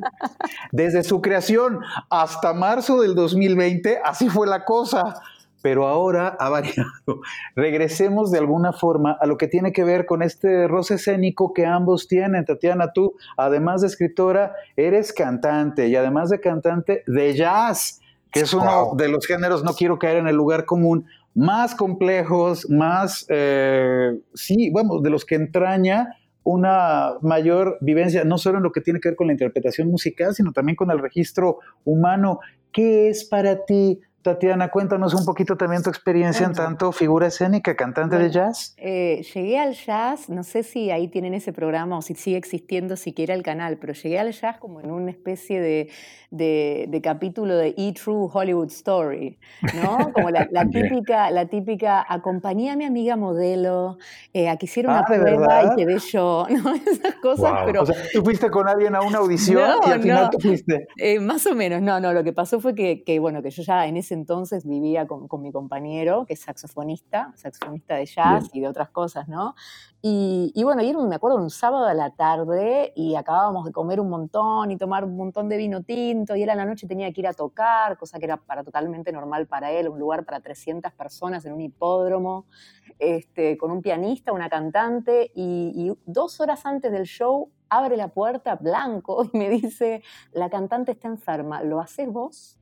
Desde 0.71 1.03
su 1.03 1.21
creación 1.21 1.79
hasta 2.09 2.53
marzo 2.53 3.01
del 3.01 3.15
2020, 3.15 3.99
así 4.03 4.29
fue 4.29 4.47
la 4.47 4.65
cosa. 4.65 5.15
Pero 5.61 5.87
ahora 5.87 6.35
ha 6.41 6.49
variado. 6.49 7.21
Regresemos 7.55 8.31
de 8.31 8.39
alguna 8.39 8.73
forma 8.73 9.13
a 9.13 9.25
lo 9.25 9.37
que 9.37 9.47
tiene 9.47 9.71
que 9.71 9.85
ver 9.85 10.05
con 10.05 10.21
este 10.21 10.67
roce 10.67 10.95
escénico 10.95 11.53
que 11.53 11.65
ambos 11.65 12.09
tienen. 12.09 12.43
Tatiana, 12.43 12.91
tú, 12.91 13.15
además 13.37 13.79
de 13.79 13.87
escritora, 13.87 14.53
eres 14.75 15.13
cantante 15.13 15.87
y 15.87 15.95
además 15.95 16.29
de 16.29 16.41
cantante 16.41 17.03
de 17.07 17.33
jazz, 17.33 18.01
que 18.29 18.41
es 18.41 18.53
uno 18.53 18.91
de 18.97 19.07
los 19.07 19.25
géneros, 19.25 19.63
no 19.63 19.73
quiero 19.73 19.97
caer 19.99 20.17
en 20.17 20.27
el 20.27 20.35
lugar 20.35 20.65
común, 20.65 21.05
más 21.35 21.75
complejos, 21.75 22.69
más, 22.69 23.25
eh, 23.29 24.19
sí, 24.33 24.69
bueno, 24.71 24.99
de 24.99 25.09
los 25.09 25.25
que 25.25 25.35
entraña 25.35 26.15
una 26.43 27.13
mayor 27.21 27.77
vivencia, 27.81 28.23
no 28.23 28.37
solo 28.37 28.57
en 28.57 28.63
lo 28.63 28.71
que 28.71 28.81
tiene 28.81 28.99
que 28.99 29.09
ver 29.09 29.15
con 29.15 29.27
la 29.27 29.33
interpretación 29.33 29.89
musical, 29.89 30.35
sino 30.35 30.51
también 30.51 30.75
con 30.75 30.91
el 30.91 30.99
registro 30.99 31.59
humano. 31.85 32.39
¿Qué 32.71 33.09
es 33.09 33.23
para 33.23 33.65
ti 33.65 34.01
Tatiana, 34.23 34.69
cuéntanos 34.69 35.13
un 35.13 35.25
poquito 35.25 35.57
también 35.57 35.83
tu 35.83 35.89
experiencia 35.89 36.45
en 36.45 36.53
tanto 36.53 36.93
figura 36.93 37.27
escénica, 37.27 37.75
cantante 37.75 38.17
de 38.17 38.31
jazz. 38.31 38.73
Eh, 38.77 39.21
llegué 39.33 39.59
al 39.59 39.73
jazz, 39.73 40.29
no 40.29 40.43
sé 40.43 40.63
si 40.63 40.91
ahí 40.91 41.09
tienen 41.09 41.33
ese 41.33 41.51
programa 41.51 41.97
o 41.97 42.01
si 42.01 42.15
sigue 42.15 42.37
existiendo 42.37 42.95
siquiera 42.95 43.33
el 43.33 43.43
canal, 43.43 43.77
pero 43.77 43.91
llegué 43.91 44.19
al 44.19 44.31
jazz 44.31 44.57
como 44.59 44.79
en 44.79 44.91
una 44.91 45.11
especie 45.11 45.59
de, 45.59 45.89
de, 46.31 47.01
capítulo 47.03 47.57
de 47.57 47.75
E 47.77 47.93
True 47.93 48.29
Hollywood 48.31 48.67
Story, 48.67 49.37
¿no? 49.75 50.13
Como 50.13 50.29
la, 50.29 50.47
típica, 50.71 51.29
la 51.29 51.47
típica, 51.47 52.05
acompañé 52.07 52.71
a 52.71 52.77
mi 52.77 52.85
amiga 52.85 53.17
modelo 53.17 53.97
eh, 54.33 54.47
a 54.47 54.55
que 54.55 54.67
hiciera 54.67 54.89
una 54.89 54.99
ah, 54.99 55.05
prueba 55.05 55.63
y 55.65 55.75
quedé 55.75 55.99
yo, 55.99 56.47
¿no? 56.49 56.73
Esas 56.75 57.15
cosas, 57.21 57.51
pero... 57.65 57.81
O 57.81 57.85
sea, 57.85 57.95
tú 58.13 58.23
fuiste 58.23 58.49
con 58.49 58.69
alguien 58.69 58.95
a 58.95 59.01
una 59.01 59.17
audición 59.17 59.69
y 59.85 59.91
al 59.91 60.01
final 60.01 60.29
tú 60.29 60.39
fuiste... 60.39 60.87
Eh, 60.97 61.19
más 61.19 61.45
o 61.45 61.55
menos, 61.55 61.81
no, 61.81 61.99
no, 61.99 62.13
lo 62.13 62.23
que 62.23 62.31
pasó 62.31 62.61
fue 62.61 62.73
que, 62.73 63.03
que, 63.03 63.19
bueno, 63.19 63.41
que 63.41 63.49
yo 63.49 63.63
ya 63.63 63.85
en 63.85 63.97
ese 63.97 64.12
entonces 64.13 64.65
vivía 64.65 65.07
con, 65.07 65.27
mi 65.41 65.51
compañero, 65.51 66.25
que 66.25 66.33
es 66.33 66.41
saxofonista, 66.41 67.33
saxofonista 67.35 67.95
de 67.95 68.05
jazz 68.05 68.49
y 68.53 68.61
de 68.61 68.67
otras 68.67 68.89
cosas, 68.89 69.27
¿no? 69.27 69.55
Y, 70.01 70.51
bueno, 70.63 70.81
y 70.81 70.93
me 70.93 71.15
acuerdo, 71.15 71.37
un 71.37 71.49
sábado 71.49 71.85
a 71.85 71.93
la 71.93 72.11
tarde 72.11 72.91
y 72.95 73.15
acabábamos 73.15 73.65
de 73.65 73.71
comer 73.71 73.99
un 73.99 74.09
montón 74.09 74.69
y 74.71 74.77
tomar 74.77 75.05
un 75.05 75.15
montón 75.15 75.47
de 75.47 75.57
vino 75.57 75.81
tinto 75.83 76.35
y 76.35 76.43
él 76.43 76.49
a 76.49 76.55
la 76.55 76.65
noche 76.65 76.87
tenía 76.87 77.11
que 77.13 77.21
ir 77.21 77.27
a 77.27 77.33
tocar, 77.33 77.97
cosa 77.97 78.19
que 78.19 78.25
era 78.25 78.37
para 78.37 78.63
totalmente 78.63 79.11
normal 79.11 79.47
para 79.47 79.71
él, 79.71 79.87
un 79.87 79.99
lugar 79.99 80.25
para 80.25 80.41
300 80.41 80.91
personas 80.93 81.45
en 81.45 81.53
un 81.53 81.61
hipódromo, 81.61 82.45
este, 82.99 83.57
con 83.57 83.71
un 83.71 83.81
pianista, 83.81 84.33
una 84.33 84.49
cantante 84.49 85.31
y, 85.35 85.71
y 85.73 85.97
dos 86.05 86.39
horas 86.41 86.65
antes 86.65 86.91
del 86.91 87.05
show 87.05 87.49
abre 87.73 87.97
la 87.97 88.09
puerta 88.09 88.55
blanco 88.55 89.25
y 89.33 89.37
me 89.37 89.49
dice, 89.49 90.03
la 90.31 90.49
cantante 90.49 90.91
está 90.91 91.07
enferma, 91.07 91.63
¿lo 91.63 91.79
haces 91.79 92.11
vos? 92.11 92.59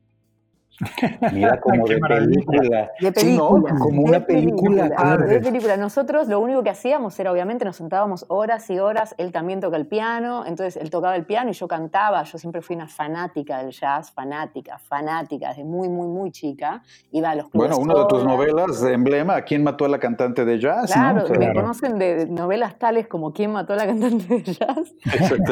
Mira 1.33 1.59
como 1.61 1.87
de 1.87 1.99
película. 1.99 2.91
De 2.99 3.11
película. 3.11 3.75
Como 3.79 4.01
una 4.01 4.25
película. 4.25 5.17
De 5.17 5.39
película. 5.39 5.77
Nosotros 5.77 6.27
lo 6.27 6.39
único 6.39 6.63
que 6.63 6.69
hacíamos 6.69 7.19
era, 7.19 7.31
obviamente, 7.31 7.65
nos 7.65 7.75
sentábamos 7.75 8.25
horas 8.27 8.69
y 8.69 8.79
horas. 8.79 9.15
Él 9.17 9.31
también 9.31 9.59
toca 9.59 9.77
el 9.77 9.87
piano. 9.87 10.45
Entonces, 10.45 10.77
él 10.81 10.89
tocaba 10.89 11.15
el 11.15 11.25
piano 11.25 11.51
y 11.51 11.53
yo 11.53 11.67
cantaba. 11.67 12.23
Yo 12.23 12.37
siempre 12.37 12.61
fui 12.61 12.75
una 12.75 12.87
fanática 12.87 13.59
del 13.59 13.71
jazz, 13.71 14.11
fanática, 14.11 14.77
fanática, 14.77 15.49
desde 15.49 15.63
muy, 15.63 15.89
muy, 15.89 16.07
muy 16.07 16.31
chica. 16.31 16.81
Iba 17.11 17.31
a 17.31 17.35
los 17.35 17.51
Bueno, 17.51 17.77
una 17.77 17.93
de 17.95 18.05
tus 18.07 18.23
novelas 18.23 18.81
de 18.81 18.93
emblema, 18.93 19.41
¿Quién 19.41 19.63
mató 19.63 19.85
a 19.85 19.89
la 19.89 19.99
cantante 19.99 20.45
de 20.45 20.59
jazz? 20.59 20.91
Claro, 20.91 21.27
me 21.37 21.53
conocen 21.53 21.97
de 21.99 22.27
novelas 22.27 22.77
tales 22.77 23.07
como 23.07 23.33
¿Quién 23.33 23.51
mató 23.51 23.73
a 23.73 23.75
la 23.75 23.85
cantante 23.85 24.41
de 24.41 24.43
jazz? 24.43 24.93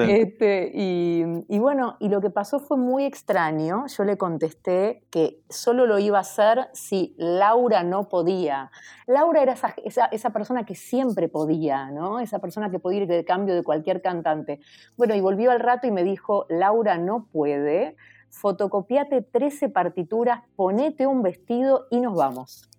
Este, 0.08 0.72
y, 0.74 1.24
y 1.48 1.60
bueno, 1.60 1.98
y 2.00 2.10
lo 2.10 2.22
que 2.22 2.30
pasó 2.30 2.60
fue 2.60 2.78
muy 2.78 3.06
extraño. 3.06 3.86
Yo 3.88 4.04
le 4.04 4.18
contesté 4.18 5.04
que 5.10 5.19
solo 5.50 5.86
lo 5.86 6.00
iba 6.00 6.18
a 6.18 6.22
hacer 6.22 6.70
si 6.74 7.16
Laura 7.18 7.84
no 7.84 8.10
podía. 8.10 8.72
Laura 9.08 9.42
era 9.42 9.54
esa, 9.54 9.74
esa, 10.12 10.30
persona 10.32 10.66
que 10.66 10.76
siempre 10.76 11.28
podía, 11.28 11.92
¿no? 11.92 12.20
Esa 12.20 12.40
persona 12.40 12.70
que 12.70 12.80
podía 12.80 13.04
ir 13.04 13.08
de 13.08 13.26
cambio 13.26 13.56
de 13.56 13.64
cualquier 13.64 14.02
cantante. 14.02 14.60
Bueno, 14.98 15.16
y 15.16 15.22
volvió 15.22 15.52
al 15.52 15.60
rato 15.60 15.88
y 15.88 15.92
me 15.92 16.04
dijo, 16.04 16.46
Laura 16.50 16.98
no 16.98 17.28
puede, 17.32 17.96
fotocopiate 18.30 19.22
13 19.22 19.70
partituras, 19.70 20.42
ponete 20.56 21.08
un 21.08 21.24
vestido 21.24 21.88
y 21.90 22.00
nos 22.00 22.16
vamos. 22.16 22.70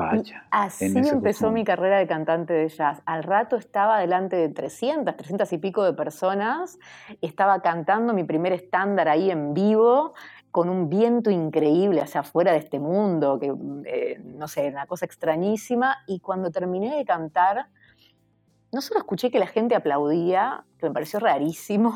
Vaya, 0.00 0.46
así 0.50 0.86
empezó 0.86 1.50
mi 1.50 1.62
carrera 1.62 1.98
de 1.98 2.06
cantante 2.06 2.54
de 2.54 2.68
jazz. 2.68 3.02
Al 3.04 3.22
rato 3.22 3.56
estaba 3.56 3.98
delante 3.98 4.36
de 4.36 4.48
300, 4.48 5.14
300 5.14 5.52
y 5.52 5.58
pico 5.58 5.84
de 5.84 5.92
personas, 5.92 6.78
estaba 7.20 7.60
cantando 7.60 8.14
mi 8.14 8.24
primer 8.24 8.54
estándar 8.54 9.08
ahí 9.08 9.30
en 9.30 9.52
vivo 9.52 10.14
con 10.50 10.68
un 10.68 10.88
viento 10.88 11.30
increíble 11.30 12.00
hacia 12.00 12.22
afuera 12.22 12.52
de 12.52 12.58
este 12.58 12.78
mundo, 12.78 13.38
que 13.38 13.54
eh, 13.86 14.20
no 14.24 14.48
sé, 14.48 14.68
una 14.68 14.86
cosa 14.86 15.04
extrañísima. 15.04 15.98
Y 16.06 16.20
cuando 16.20 16.50
terminé 16.50 16.96
de 16.96 17.04
cantar, 17.04 17.68
no 18.72 18.80
solo 18.80 19.00
escuché 19.00 19.30
que 19.30 19.38
la 19.38 19.46
gente 19.46 19.74
aplaudía, 19.74 20.64
que 20.78 20.86
me 20.88 20.92
pareció 20.92 21.20
rarísimo, 21.20 21.94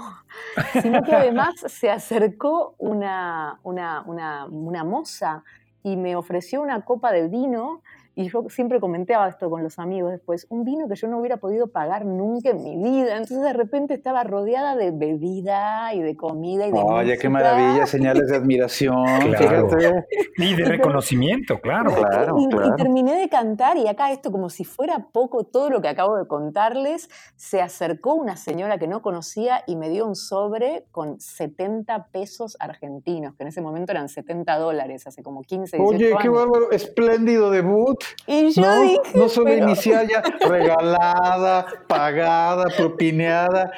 sino 0.83 1.03
que 1.03 1.15
además 1.15 1.55
se 1.67 1.91
acercó 1.91 2.75
una, 2.79 3.61
una, 3.63 4.03
una, 4.07 4.47
una 4.47 4.85
moza 4.85 5.45
y 5.83 5.97
me 5.97 6.17
ofreció 6.17 6.63
una 6.63 6.85
copa 6.85 7.13
de 7.13 7.29
vino 7.29 7.83
y 8.17 8.29
yo 8.29 8.45
siempre 8.49 8.81
comentaba 8.81 9.29
esto 9.29 9.51
con 9.51 9.63
los 9.63 9.79
amigos 9.79 10.13
después, 10.13 10.47
un 10.49 10.65
vino 10.65 10.89
que 10.89 10.95
yo 10.95 11.09
no 11.09 11.19
hubiera 11.19 11.39
podido 11.39 11.69
pagar 11.69 12.05
nunca 12.05 12.51
en 12.51 12.63
mi 12.63 12.77
vida. 12.77 13.13
Entonces 13.13 13.43
de 13.43 13.53
repente 13.53 13.95
estaba 13.95 14.23
rodeada 14.23 14.77
de 14.77 14.93
bebida 14.93 15.93
y 15.95 16.01
de 16.01 16.17
comida 16.17 16.67
y 16.67 16.73
de 16.73 16.79
Oye, 16.79 17.19
qué 17.19 17.29
maravilla, 17.29 17.87
señales 17.87 18.29
de 18.29 18.37
admiración, 18.37 19.05
fíjate. 19.37 20.07
Y 20.37 20.55
de 20.55 20.65
reconocimiento, 20.65 21.61
claro. 21.61 21.93
claro, 21.93 22.37
y, 22.39 22.45
y, 22.45 22.77
terminé 22.77 23.19
de 23.19 23.29
cantar 23.29 23.77
y 23.77 23.89
acá 23.89 24.13
esto 24.13 24.31
como 24.31 24.49
si 24.49 24.65
fuera 24.65 25.09
poco 25.13 25.45
todo 25.45 25.71
lo 25.71 25.81
que 25.81 25.89
acabo 25.89 26.17
de 26.17 26.27
contarles, 26.27 27.09
se 27.37 27.61
acercó 27.61 28.15
una 28.15 28.37
señora 28.37 28.79
que 28.79 28.87
no 28.87 29.03
conocía 29.03 29.63
y 29.67 29.77
me 29.77 29.89
dio 29.89 30.07
un 30.07 30.15
sobre 30.15 30.87
con 30.93 31.21
70 31.21 32.09
pesos 32.13 32.57
argentinos, 32.61 33.35
que 33.35 33.43
en 33.43 33.49
ese 33.49 33.61
momento 33.61 33.93
eran 33.93 34.09
70 34.09 34.57
dólares, 34.59 35.07
hace 35.07 35.23
como 35.23 35.43
15, 35.43 35.77
18 35.79 35.97
Oye, 35.97 36.15
qué 36.21 36.29
bárbaro, 36.29 36.71
espléndido 36.71 37.51
debut. 37.51 38.04
Y 38.27 38.53
yo 38.53 38.63
no, 38.63 38.81
dije, 38.83 39.01
no 39.15 39.29
solo 39.29 39.47
pero- 39.47 39.67
inicial 39.67 40.09
ya 40.09 40.23
regalada, 40.49 41.67
pagada, 41.87 42.65
propineada. 42.77 43.71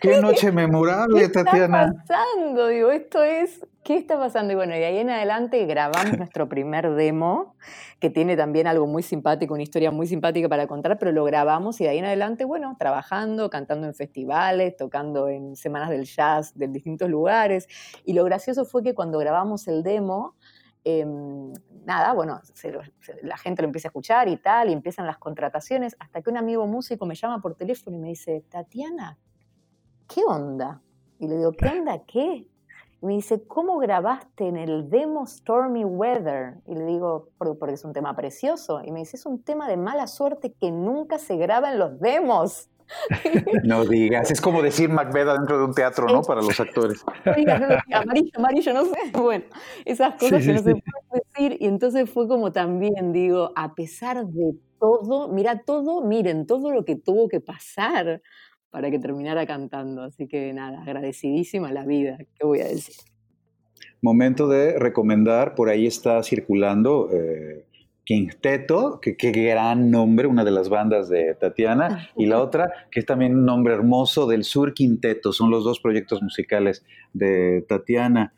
Qué 0.00 0.20
noche 0.20 0.50
memorable, 0.50 1.18
¿Qué 1.18 1.24
está 1.26 1.44
Tatiana. 1.44 1.94
pasando? 2.06 2.68
Digo, 2.68 2.90
esto 2.90 3.22
es, 3.22 3.66
¿qué 3.82 3.96
está 3.98 4.18
pasando? 4.18 4.52
Y 4.54 4.56
bueno, 4.56 4.74
y 4.74 4.82
ahí 4.82 4.96
en 4.98 5.10
adelante 5.10 5.64
grabamos 5.66 6.16
nuestro 6.16 6.48
primer 6.48 6.90
demo, 6.94 7.54
que 8.00 8.08
tiene 8.08 8.34
también 8.34 8.66
algo 8.66 8.86
muy 8.86 9.02
simpático, 9.02 9.52
una 9.52 9.62
historia 9.62 9.90
muy 9.90 10.06
simpática 10.06 10.48
para 10.48 10.66
contar, 10.66 10.98
pero 10.98 11.12
lo 11.12 11.24
grabamos 11.24 11.80
y 11.80 11.84
de 11.84 11.90
ahí 11.90 11.98
en 11.98 12.06
adelante, 12.06 12.46
bueno, 12.46 12.76
trabajando, 12.78 13.50
cantando 13.50 13.86
en 13.86 13.94
festivales, 13.94 14.74
tocando 14.76 15.28
en 15.28 15.54
semanas 15.54 15.90
del 15.90 16.04
jazz 16.06 16.56
de 16.56 16.68
distintos 16.68 17.10
lugares. 17.10 17.68
Y 18.06 18.14
lo 18.14 18.24
gracioso 18.24 18.64
fue 18.64 18.82
que 18.82 18.94
cuando 18.94 19.18
grabamos 19.18 19.68
el 19.68 19.82
demo, 19.82 20.34
eh, 20.84 21.04
nada, 21.84 22.12
bueno, 22.12 22.40
se 22.54 22.70
lo- 22.72 22.80
la 23.22 23.36
gente 23.36 23.62
lo 23.62 23.66
empieza 23.66 23.88
a 23.88 23.90
escuchar 23.90 24.28
y 24.28 24.36
tal, 24.36 24.68
y 24.68 24.72
empiezan 24.72 25.06
las 25.06 25.18
contrataciones, 25.18 25.96
hasta 25.98 26.22
que 26.22 26.30
un 26.30 26.36
amigo 26.36 26.66
músico 26.66 27.06
me 27.06 27.14
llama 27.14 27.40
por 27.40 27.54
teléfono 27.54 27.96
y 27.96 28.00
me 28.00 28.08
dice, 28.08 28.44
Tatiana, 28.50 29.18
¿qué 30.08 30.22
onda? 30.26 30.80
Y 31.18 31.28
le 31.28 31.36
digo, 31.38 31.52
¿qué 31.52 31.66
onda 31.68 32.02
qué? 32.06 32.48
Y 33.02 33.06
me 33.06 33.14
dice, 33.14 33.46
¿cómo 33.46 33.78
grabaste 33.78 34.46
en 34.48 34.56
el 34.56 34.88
demo 34.88 35.26
Stormy 35.26 35.84
Weather? 35.84 36.60
Y 36.66 36.74
le 36.74 36.86
digo, 36.86 37.28
"Por- 37.36 37.58
porque 37.58 37.74
es 37.74 37.84
un 37.84 37.92
tema 37.92 38.16
precioso. 38.16 38.80
Y 38.82 38.92
me 38.92 39.00
dice, 39.00 39.16
es 39.16 39.26
un 39.26 39.42
tema 39.42 39.68
de 39.68 39.76
mala 39.76 40.06
suerte 40.06 40.52
que 40.54 40.70
nunca 40.70 41.18
se 41.18 41.36
graba 41.36 41.70
en 41.72 41.78
los 41.78 42.00
demos. 42.00 42.70
No 43.64 43.84
digas, 43.84 44.30
es 44.30 44.40
como 44.40 44.62
decir 44.62 44.88
Macbeth 44.88 45.26
dentro 45.26 45.58
de 45.58 45.64
un 45.64 45.74
teatro, 45.74 46.06
¿no? 46.06 46.22
Para 46.22 46.42
los 46.42 46.58
actores. 46.60 47.04
Amarillo, 47.92 48.30
amarillo, 48.36 48.74
no 48.74 48.84
sé. 48.84 48.98
Bueno, 49.12 49.44
esas 49.84 50.14
cosas 50.14 50.42
Sí, 50.42 50.48
que 50.48 50.52
no 50.54 50.58
sí, 50.58 50.64
se 50.64 50.74
pueden 50.74 51.22
decir. 51.34 51.56
Y 51.60 51.66
entonces 51.66 52.10
fue 52.10 52.28
como 52.28 52.52
también, 52.52 53.12
digo, 53.12 53.52
a 53.56 53.74
pesar 53.74 54.26
de 54.26 54.54
todo, 54.78 55.28
mira 55.28 55.62
todo, 55.62 56.02
miren, 56.02 56.46
todo 56.46 56.70
lo 56.70 56.84
que 56.84 56.96
tuvo 56.96 57.28
que 57.28 57.40
pasar 57.40 58.22
para 58.70 58.90
que 58.90 58.98
terminara 58.98 59.46
cantando. 59.46 60.02
Así 60.02 60.26
que 60.28 60.52
nada, 60.52 60.82
agradecidísima 60.82 61.72
la 61.72 61.84
vida, 61.84 62.18
¿qué 62.18 62.46
voy 62.46 62.60
a 62.60 62.66
decir? 62.66 62.96
Momento 64.02 64.48
de 64.48 64.78
recomendar, 64.78 65.54
por 65.54 65.68
ahí 65.68 65.86
está 65.86 66.22
circulando 66.22 67.08
eh, 67.12 67.64
Quinteto, 68.04 69.00
que 69.00 69.16
qué 69.16 69.30
gran 69.30 69.90
nombre, 69.90 70.26
una 70.26 70.44
de 70.44 70.50
las 70.50 70.68
bandas 70.68 71.08
de 71.08 71.34
Tatiana, 71.34 72.10
y 72.16 72.26
la 72.26 72.40
otra, 72.40 72.70
que 72.90 73.00
es 73.00 73.06
también 73.06 73.34
un 73.34 73.46
nombre 73.46 73.74
hermoso, 73.74 74.26
del 74.26 74.44
Sur 74.44 74.74
Quinteto, 74.74 75.32
son 75.32 75.50
los 75.50 75.64
dos 75.64 75.80
proyectos 75.80 76.22
musicales 76.22 76.84
de 77.12 77.64
Tatiana. 77.68 78.34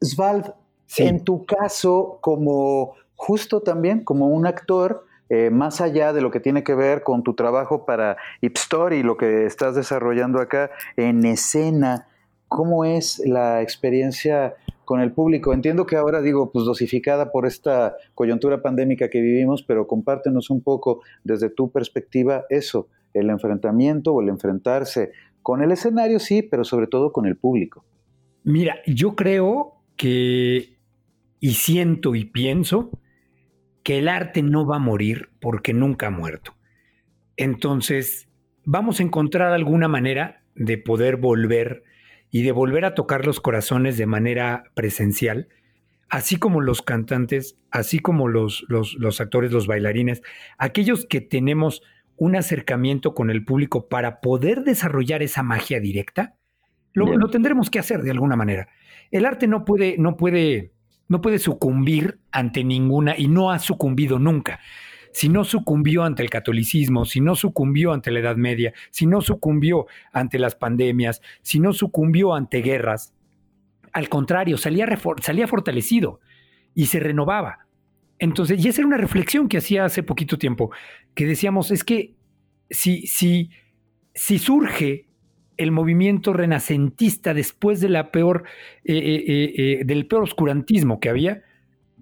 Svald, 0.00 0.54
Sí. 0.86 1.04
en 1.04 1.22
tu 1.22 1.46
caso, 1.46 2.18
como 2.20 2.94
justo 3.14 3.60
también, 3.60 4.02
como 4.02 4.26
un 4.28 4.44
actor, 4.44 5.06
eh, 5.28 5.50
más 5.50 5.80
allá 5.80 6.12
de 6.12 6.20
lo 6.20 6.32
que 6.32 6.40
tiene 6.40 6.64
que 6.64 6.74
ver 6.74 7.04
con 7.04 7.22
tu 7.22 7.34
trabajo 7.34 7.86
para 7.86 8.16
Ipstory, 8.40 9.04
lo 9.04 9.16
que 9.16 9.46
estás 9.46 9.76
desarrollando 9.76 10.40
acá 10.40 10.72
en 10.96 11.24
escena, 11.24 12.08
¿cómo 12.48 12.84
es 12.84 13.22
la 13.24 13.62
experiencia 13.62 14.56
con 14.90 15.00
el 15.00 15.12
público? 15.12 15.54
Entiendo 15.54 15.86
que 15.86 15.94
ahora 15.94 16.20
digo, 16.20 16.50
pues 16.50 16.64
dosificada 16.64 17.30
por 17.30 17.46
esta 17.46 17.94
coyuntura 18.12 18.60
pandémica 18.60 19.08
que 19.08 19.20
vivimos, 19.20 19.62
pero 19.62 19.86
compártenos 19.86 20.50
un 20.50 20.62
poco 20.62 21.00
desde 21.22 21.48
tu 21.48 21.70
perspectiva 21.70 22.42
eso, 22.50 22.88
el 23.14 23.30
enfrentamiento 23.30 24.12
o 24.12 24.20
el 24.20 24.28
enfrentarse 24.28 25.12
con 25.42 25.62
el 25.62 25.70
escenario, 25.70 26.18
sí, 26.18 26.42
pero 26.42 26.64
sobre 26.64 26.88
todo 26.88 27.12
con 27.12 27.26
el 27.26 27.36
público. 27.36 27.84
Mira, 28.42 28.78
yo 28.84 29.14
creo 29.14 29.74
que, 29.94 30.80
y 31.38 31.52
siento 31.52 32.16
y 32.16 32.24
pienso, 32.24 32.90
que 33.84 33.98
el 33.98 34.08
arte 34.08 34.42
no 34.42 34.66
va 34.66 34.74
a 34.74 34.80
morir 34.80 35.28
porque 35.40 35.72
nunca 35.72 36.08
ha 36.08 36.10
muerto. 36.10 36.56
Entonces, 37.36 38.28
vamos 38.64 38.98
a 38.98 39.04
encontrar 39.04 39.52
alguna 39.52 39.86
manera 39.86 40.42
de 40.56 40.78
poder 40.78 41.14
volver 41.14 41.84
y 42.30 42.42
de 42.42 42.52
volver 42.52 42.84
a 42.84 42.94
tocar 42.94 43.26
los 43.26 43.40
corazones 43.40 43.96
de 43.96 44.06
manera 44.06 44.64
presencial, 44.74 45.48
así 46.08 46.36
como 46.36 46.60
los 46.60 46.82
cantantes, 46.82 47.56
así 47.70 47.98
como 47.98 48.28
los, 48.28 48.64
los, 48.68 48.94
los 48.94 49.20
actores, 49.20 49.52
los 49.52 49.66
bailarines, 49.66 50.22
aquellos 50.58 51.06
que 51.06 51.20
tenemos 51.20 51.82
un 52.16 52.36
acercamiento 52.36 53.14
con 53.14 53.30
el 53.30 53.44
público 53.44 53.88
para 53.88 54.20
poder 54.20 54.62
desarrollar 54.62 55.22
esa 55.22 55.42
magia 55.42 55.80
directa, 55.80 56.36
lo, 56.92 57.16
lo 57.16 57.28
tendremos 57.28 57.70
que 57.70 57.78
hacer 57.78 58.02
de 58.02 58.10
alguna 58.10 58.36
manera. 58.36 58.68
El 59.10 59.24
arte 59.24 59.46
no 59.46 59.64
puede, 59.64 59.96
no 59.98 60.16
puede, 60.16 60.72
no 61.08 61.20
puede 61.20 61.38
sucumbir 61.38 62.18
ante 62.30 62.64
ninguna 62.64 63.14
y 63.16 63.28
no 63.28 63.50
ha 63.50 63.58
sucumbido 63.58 64.18
nunca. 64.18 64.60
Si 65.12 65.28
no 65.28 65.44
sucumbió 65.44 66.04
ante 66.04 66.22
el 66.22 66.30
catolicismo, 66.30 67.04
si 67.04 67.20
no 67.20 67.34
sucumbió 67.34 67.92
ante 67.92 68.10
la 68.10 68.20
Edad 68.20 68.36
Media, 68.36 68.72
si 68.90 69.06
no 69.06 69.20
sucumbió 69.20 69.86
ante 70.12 70.38
las 70.38 70.54
pandemias, 70.54 71.20
si 71.42 71.58
no 71.58 71.72
sucumbió 71.72 72.34
ante 72.34 72.62
guerras, 72.62 73.12
al 73.92 74.08
contrario, 74.08 74.56
salía, 74.56 74.86
salía 75.20 75.48
fortalecido 75.48 76.20
y 76.74 76.86
se 76.86 77.00
renovaba. 77.00 77.66
Entonces, 78.18 78.64
y 78.64 78.68
esa 78.68 78.82
era 78.82 78.86
una 78.88 78.98
reflexión 78.98 79.48
que 79.48 79.58
hacía 79.58 79.84
hace 79.84 80.02
poquito 80.02 80.38
tiempo, 80.38 80.70
que 81.14 81.26
decíamos, 81.26 81.70
es 81.70 81.82
que 81.84 82.14
si, 82.68 83.06
si, 83.06 83.50
si 84.14 84.38
surge 84.38 85.06
el 85.56 85.72
movimiento 85.72 86.32
renacentista 86.32 87.34
después 87.34 87.80
de 87.80 87.88
la 87.88 88.12
peor, 88.12 88.44
eh, 88.84 88.96
eh, 88.96 89.54
eh, 89.56 89.84
del 89.84 90.06
peor 90.06 90.22
oscurantismo 90.22 91.00
que 91.00 91.08
había, 91.08 91.42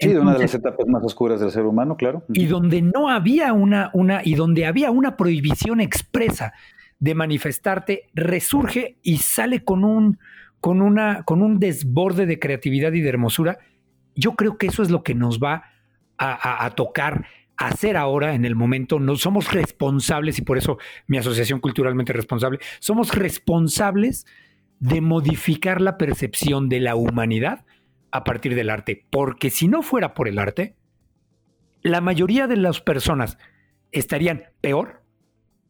Sí, 0.00 0.08
de 0.08 0.20
una 0.20 0.32
de 0.34 0.38
las 0.40 0.54
entonces- 0.54 0.60
etapas 0.60 0.86
más 0.88 1.02
oscuras 1.04 1.40
del 1.40 1.50
ser 1.50 1.64
humano, 1.64 1.96
claro. 1.96 2.24
y 2.32 2.46
donde 2.46 2.82
no 2.82 3.08
había 3.08 3.52
una, 3.52 3.90
una, 3.94 4.20
y 4.24 4.34
donde 4.34 4.66
había 4.66 4.90
una 4.90 5.16
prohibición 5.16 5.80
expresa 5.80 6.52
de 7.00 7.14
manifestarte, 7.14 8.04
resurge 8.14 8.98
y 9.02 9.18
sale 9.18 9.62
con 9.64 9.84
un, 9.84 10.18
con 10.60 10.82
una, 10.82 11.22
con 11.24 11.42
un 11.42 11.58
desborde 11.60 12.26
de 12.26 12.38
creatividad 12.38 12.92
y 12.92 13.00
de 13.00 13.08
hermosura. 13.08 13.58
Yo 14.16 14.32
creo 14.34 14.58
que 14.58 14.66
eso 14.66 14.82
es 14.82 14.90
lo 14.90 15.02
que 15.04 15.14
nos 15.14 15.38
va 15.38 15.64
a, 16.16 16.32
a- 16.32 16.64
a 16.66 16.70
tocar 16.70 17.26
hacer 17.56 17.96
ahora 17.96 18.34
en 18.34 18.44
el 18.44 18.54
momento. 18.56 18.98
No 19.00 19.16
somos 19.16 19.52
responsables, 19.52 20.38
y 20.38 20.42
por 20.42 20.58
eso 20.58 20.78
mi 21.06 21.18
asociación 21.18 21.60
culturalmente 21.60 22.12
responsable, 22.12 22.58
somos 22.80 23.14
responsables 23.14 24.26
de 24.80 25.00
modificar 25.00 25.80
la 25.80 25.98
percepción 25.98 26.68
de 26.68 26.80
la 26.80 26.94
humanidad 26.94 27.64
a 28.10 28.24
partir 28.24 28.54
del 28.54 28.70
arte. 28.70 29.06
Porque 29.10 29.50
si 29.50 29.68
no 29.68 29.82
fuera 29.82 30.14
por 30.14 30.28
el 30.28 30.38
arte, 30.38 30.76
la 31.82 32.00
mayoría 32.00 32.46
de 32.46 32.56
las 32.56 32.80
personas 32.80 33.38
estarían 33.92 34.44
peor 34.60 35.02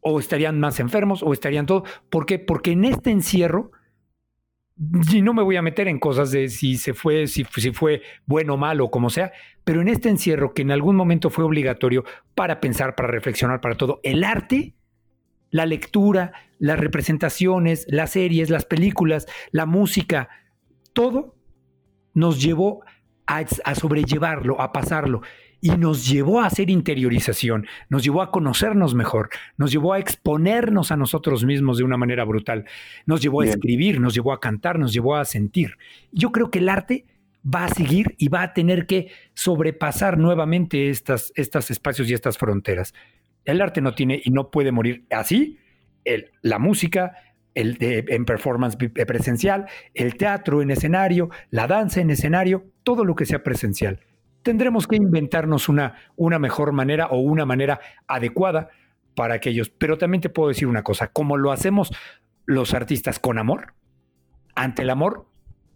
o 0.00 0.20
estarían 0.20 0.58
más 0.60 0.80
enfermos 0.80 1.22
o 1.22 1.32
estarían 1.32 1.66
todo. 1.66 1.84
¿Por 2.10 2.26
qué? 2.26 2.38
Porque 2.38 2.72
en 2.72 2.84
este 2.84 3.10
encierro, 3.10 3.72
y 5.12 5.22
no 5.22 5.34
me 5.34 5.42
voy 5.42 5.56
a 5.56 5.62
meter 5.62 5.88
en 5.88 5.98
cosas 5.98 6.30
de 6.30 6.48
si 6.48 6.76
se 6.76 6.94
fue, 6.94 7.26
si, 7.26 7.44
si 7.44 7.72
fue 7.72 8.02
bueno 8.26 8.54
o 8.54 8.56
malo 8.56 8.90
como 8.90 9.10
sea, 9.10 9.32
pero 9.64 9.80
en 9.80 9.88
este 9.88 10.08
encierro 10.08 10.54
que 10.54 10.62
en 10.62 10.70
algún 10.70 10.96
momento 10.96 11.30
fue 11.30 11.44
obligatorio 11.44 12.04
para 12.34 12.60
pensar, 12.60 12.94
para 12.94 13.08
reflexionar, 13.08 13.60
para 13.60 13.76
todo, 13.76 14.00
el 14.02 14.24
arte, 14.24 14.74
la 15.50 15.66
lectura, 15.66 16.32
las 16.58 16.78
representaciones, 16.78 17.86
las 17.88 18.10
series, 18.10 18.50
las 18.50 18.64
películas, 18.64 19.26
la 19.50 19.66
música, 19.66 20.28
todo 20.92 21.37
nos 22.18 22.42
llevó 22.42 22.82
a, 23.26 23.44
a 23.64 23.74
sobrellevarlo, 23.74 24.60
a 24.60 24.72
pasarlo 24.72 25.22
y 25.60 25.70
nos 25.70 26.08
llevó 26.08 26.40
a 26.40 26.46
hacer 26.46 26.70
interiorización, 26.70 27.66
nos 27.88 28.04
llevó 28.04 28.22
a 28.22 28.30
conocernos 28.30 28.94
mejor, 28.94 29.28
nos 29.56 29.72
llevó 29.72 29.92
a 29.92 29.98
exponernos 29.98 30.92
a 30.92 30.96
nosotros 30.96 31.44
mismos 31.44 31.78
de 31.78 31.84
una 31.84 31.96
manera 31.96 32.24
brutal, 32.24 32.64
nos 33.06 33.20
llevó 33.20 33.40
a 33.40 33.46
escribir, 33.46 34.00
nos 34.00 34.14
llevó 34.14 34.32
a 34.32 34.40
cantar, 34.40 34.78
nos 34.78 34.92
llevó 34.92 35.16
a 35.16 35.24
sentir. 35.24 35.72
Yo 36.12 36.30
creo 36.30 36.50
que 36.50 36.60
el 36.60 36.68
arte 36.68 37.06
va 37.44 37.64
a 37.64 37.68
seguir 37.68 38.14
y 38.18 38.28
va 38.28 38.42
a 38.42 38.52
tener 38.54 38.86
que 38.86 39.10
sobrepasar 39.34 40.16
nuevamente 40.18 40.90
estas, 40.90 41.32
estos 41.34 41.70
espacios 41.70 42.08
y 42.08 42.14
estas 42.14 42.38
fronteras. 42.38 42.94
El 43.44 43.60
arte 43.60 43.80
no 43.80 43.94
tiene 43.94 44.20
y 44.24 44.30
no 44.30 44.50
puede 44.50 44.70
morir 44.72 45.04
así. 45.10 45.58
El- 46.04 46.30
la 46.42 46.58
música, 46.58 47.16
el 47.60 47.76
en 47.80 48.24
performance 48.24 48.76
pi- 48.76 48.88
presencial, 48.88 49.66
el 49.94 50.16
teatro 50.16 50.62
en 50.62 50.70
escenario, 50.70 51.28
la 51.50 51.66
danza 51.66 52.00
en 52.00 52.10
escenario, 52.10 52.66
todo 52.84 53.04
lo 53.04 53.14
que 53.14 53.26
sea 53.26 53.42
presencial. 53.42 54.00
tendremos 54.42 54.86
que 54.86 54.96
inventarnos 54.96 55.68
una, 55.68 55.94
una 56.16 56.38
mejor 56.38 56.72
manera 56.72 57.08
o 57.08 57.18
una 57.18 57.44
manera 57.44 57.80
adecuada 58.06 58.68
para 59.14 59.34
aquellos. 59.34 59.68
Pero 59.68 59.98
también 59.98 60.20
te 60.22 60.30
puedo 60.30 60.48
decir 60.48 60.68
una 60.68 60.82
cosa, 60.82 61.08
como 61.12 61.36
lo 61.36 61.52
hacemos 61.52 61.92
los 62.46 62.72
artistas 62.72 63.18
con 63.18 63.38
amor, 63.38 63.74
ante 64.54 64.82
el 64.82 64.90
amor 64.90 65.26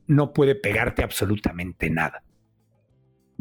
no 0.06 0.32
puede 0.32 0.54
pegarte 0.54 1.02
absolutamente 1.04 1.90
nada. 1.90 2.22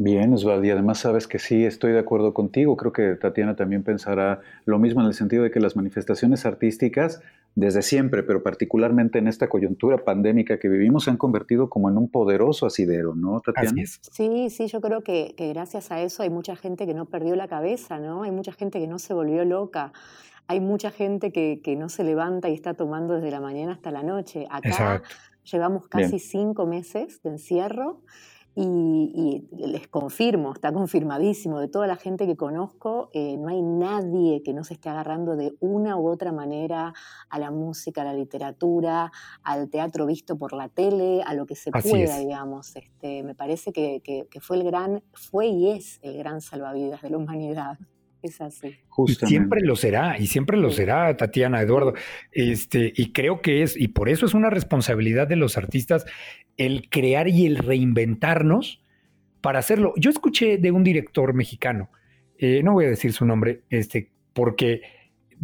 Bien, 0.04 0.34
Osvaldo, 0.34 0.66
y 0.66 0.70
además 0.70 0.98
sabes 0.98 1.28
que 1.28 1.38
sí, 1.38 1.64
estoy 1.64 1.92
de 1.92 2.00
acuerdo 2.00 2.34
contigo. 2.34 2.76
Creo 2.76 2.92
que 2.92 3.14
Tatiana 3.14 3.54
también 3.54 3.84
pensará 3.84 4.40
lo 4.64 4.80
mismo 4.80 5.00
en 5.00 5.06
el 5.06 5.14
sentido 5.14 5.44
de 5.44 5.52
que 5.52 5.60
las 5.60 5.76
manifestaciones 5.76 6.44
artísticas, 6.44 7.20
desde 7.54 7.82
siempre, 7.82 8.24
pero 8.24 8.42
particularmente 8.42 9.20
en 9.20 9.28
esta 9.28 9.48
coyuntura 9.48 9.98
pandémica 9.98 10.58
que 10.58 10.68
vivimos, 10.68 11.04
se 11.04 11.10
han 11.10 11.18
convertido 11.18 11.70
como 11.70 11.88
en 11.88 11.98
un 11.98 12.08
poderoso 12.08 12.66
asidero, 12.66 13.14
¿no, 13.14 13.40
Tatiana? 13.42 13.80
Sí, 13.86 14.50
sí, 14.50 14.66
yo 14.66 14.80
creo 14.80 15.04
que, 15.04 15.36
gracias 15.38 15.92
a 15.92 16.02
eso 16.02 16.24
hay 16.24 16.30
mucha 16.30 16.56
gente 16.56 16.84
que 16.84 16.94
no 16.94 17.06
perdió 17.06 17.36
la 17.36 17.46
cabeza, 17.46 18.00
¿no? 18.00 18.24
Hay 18.24 18.32
mucha 18.32 18.50
gente 18.50 18.80
que 18.80 18.88
no 18.88 18.98
se 18.98 19.14
volvió 19.14 19.44
loca. 19.44 19.92
Hay 20.48 20.58
mucha 20.58 20.90
gente 20.90 21.30
que, 21.30 21.76
no 21.78 21.88
se 21.88 22.02
levanta 22.02 22.48
y 22.48 22.54
está 22.54 22.74
tomando 22.74 23.14
desde 23.14 23.30
la 23.30 23.40
mañana 23.40 23.74
hasta 23.74 23.92
la 23.92 24.02
noche. 24.02 24.48
Acá 24.50 25.00
llevamos 25.44 25.86
casi 25.86 26.18
cinco 26.18 26.66
meses 26.66 27.22
de 27.22 27.30
encierro 27.30 28.00
y, 28.54 29.48
les 29.56 29.88
confirmo, 29.88 30.52
está 30.52 30.72
confirmadísimo, 30.72 31.58
de 31.58 31.68
toda 31.68 31.86
la 31.86 31.96
gente 31.96 32.26
que 32.26 32.36
conozco, 32.36 33.08
eh, 33.14 33.36
no 33.38 33.48
hay 33.48 33.62
nadie 33.62 34.42
que 34.42 34.52
no 34.52 34.62
se 34.64 34.74
esté 34.74 34.90
agarrando 34.90 35.36
de 35.36 35.54
una 35.60 35.96
u 35.96 36.08
otra 36.08 36.32
manera 36.32 36.92
a 37.30 37.38
la 37.38 37.50
música, 37.50 38.02
a 38.02 38.04
la 38.04 38.14
literatura, 38.14 39.10
al 39.42 39.70
teatro 39.70 40.04
visto 40.06 40.36
por 40.36 40.52
la 40.52 40.68
tele, 40.68 41.22
a 41.22 41.34
lo 41.34 41.46
que 41.46 41.54
se 41.54 41.70
pueda, 41.70 42.18
digamos. 42.18 42.76
Este, 42.76 43.22
me 43.22 43.34
parece 43.34 43.72
que, 43.72 44.28
fue 44.40 44.58
el 44.58 44.64
gran, 44.64 45.02
fue 45.14 45.46
y 45.46 45.70
es 45.70 45.98
el 46.02 46.18
gran 46.18 46.40
salvavidas 46.40 47.02
de 47.02 47.10
la 47.10 47.18
humanidad. 47.18 47.78
Es 48.22 48.40
así. 48.40 48.76
Y 49.08 49.14
siempre 49.14 49.60
lo 49.62 49.74
será, 49.74 50.16
y 50.18 50.28
siempre 50.28 50.56
lo 50.56 50.70
será, 50.70 51.16
Tatiana, 51.16 51.60
Eduardo. 51.60 51.94
Este, 52.30 52.92
y 52.94 53.12
creo 53.12 53.42
que 53.42 53.62
es, 53.62 53.76
y 53.76 53.88
por 53.88 54.08
eso 54.08 54.26
es 54.26 54.34
una 54.34 54.48
responsabilidad 54.48 55.26
de 55.26 55.36
los 55.36 55.58
artistas 55.58 56.06
el 56.56 56.88
crear 56.88 57.28
y 57.28 57.46
el 57.46 57.56
reinventarnos 57.56 58.82
para 59.40 59.58
hacerlo. 59.58 59.92
Yo 59.96 60.10
escuché 60.10 60.58
de 60.58 60.70
un 60.70 60.84
director 60.84 61.34
mexicano, 61.34 61.90
eh, 62.38 62.62
no 62.62 62.72
voy 62.72 62.84
a 62.86 62.90
decir 62.90 63.12
su 63.12 63.24
nombre, 63.24 63.62
este, 63.70 64.10
porque 64.32 64.82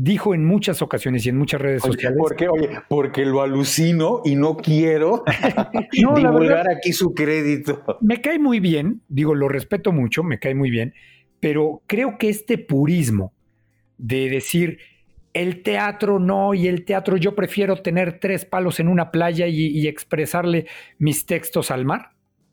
dijo 0.01 0.33
en 0.33 0.45
muchas 0.45 0.81
ocasiones 0.81 1.27
y 1.27 1.31
en 1.31 1.37
muchas 1.37 1.61
redes 1.61 1.83
sociales. 1.83 2.17
Porque, 2.21 2.49
oye, 2.49 2.71
porque 2.89 3.27
lo 3.27 3.43
alucino 3.43 4.23
y 4.25 4.37
no 4.37 4.57
quiero 4.57 5.25
divulgar 5.93 6.71
aquí 6.71 6.93
su 6.93 7.13
crédito. 7.15 7.83
Me 8.01 8.21
cae 8.21 8.39
muy 8.39 8.61
bien, 8.61 9.03
digo, 9.09 9.35
lo 9.35 9.49
respeto 9.49 9.91
mucho, 9.91 10.23
me 10.23 10.39
cae 10.39 10.55
muy 10.55 10.71
bien, 10.71 10.95
pero 11.41 11.83
creo 11.87 12.19
que 12.19 12.29
este 12.29 12.59
purismo 12.59 13.33
de 13.97 14.29
decir, 14.29 14.79
el 15.35 15.63
teatro 15.63 16.19
no, 16.19 16.55
y 16.55 16.67
el 16.67 16.85
teatro 16.85 17.17
yo 17.17 17.35
prefiero 17.35 17.77
tener 17.77 18.19
tres 18.21 18.45
palos 18.45 18.81
en 18.81 18.89
una 18.89 19.11
playa 19.11 19.47
y, 19.47 19.87
expresarle 19.87 20.67
mis 20.99 21.27
textos 21.27 21.71
al 21.71 21.85
mar. 21.85 22.11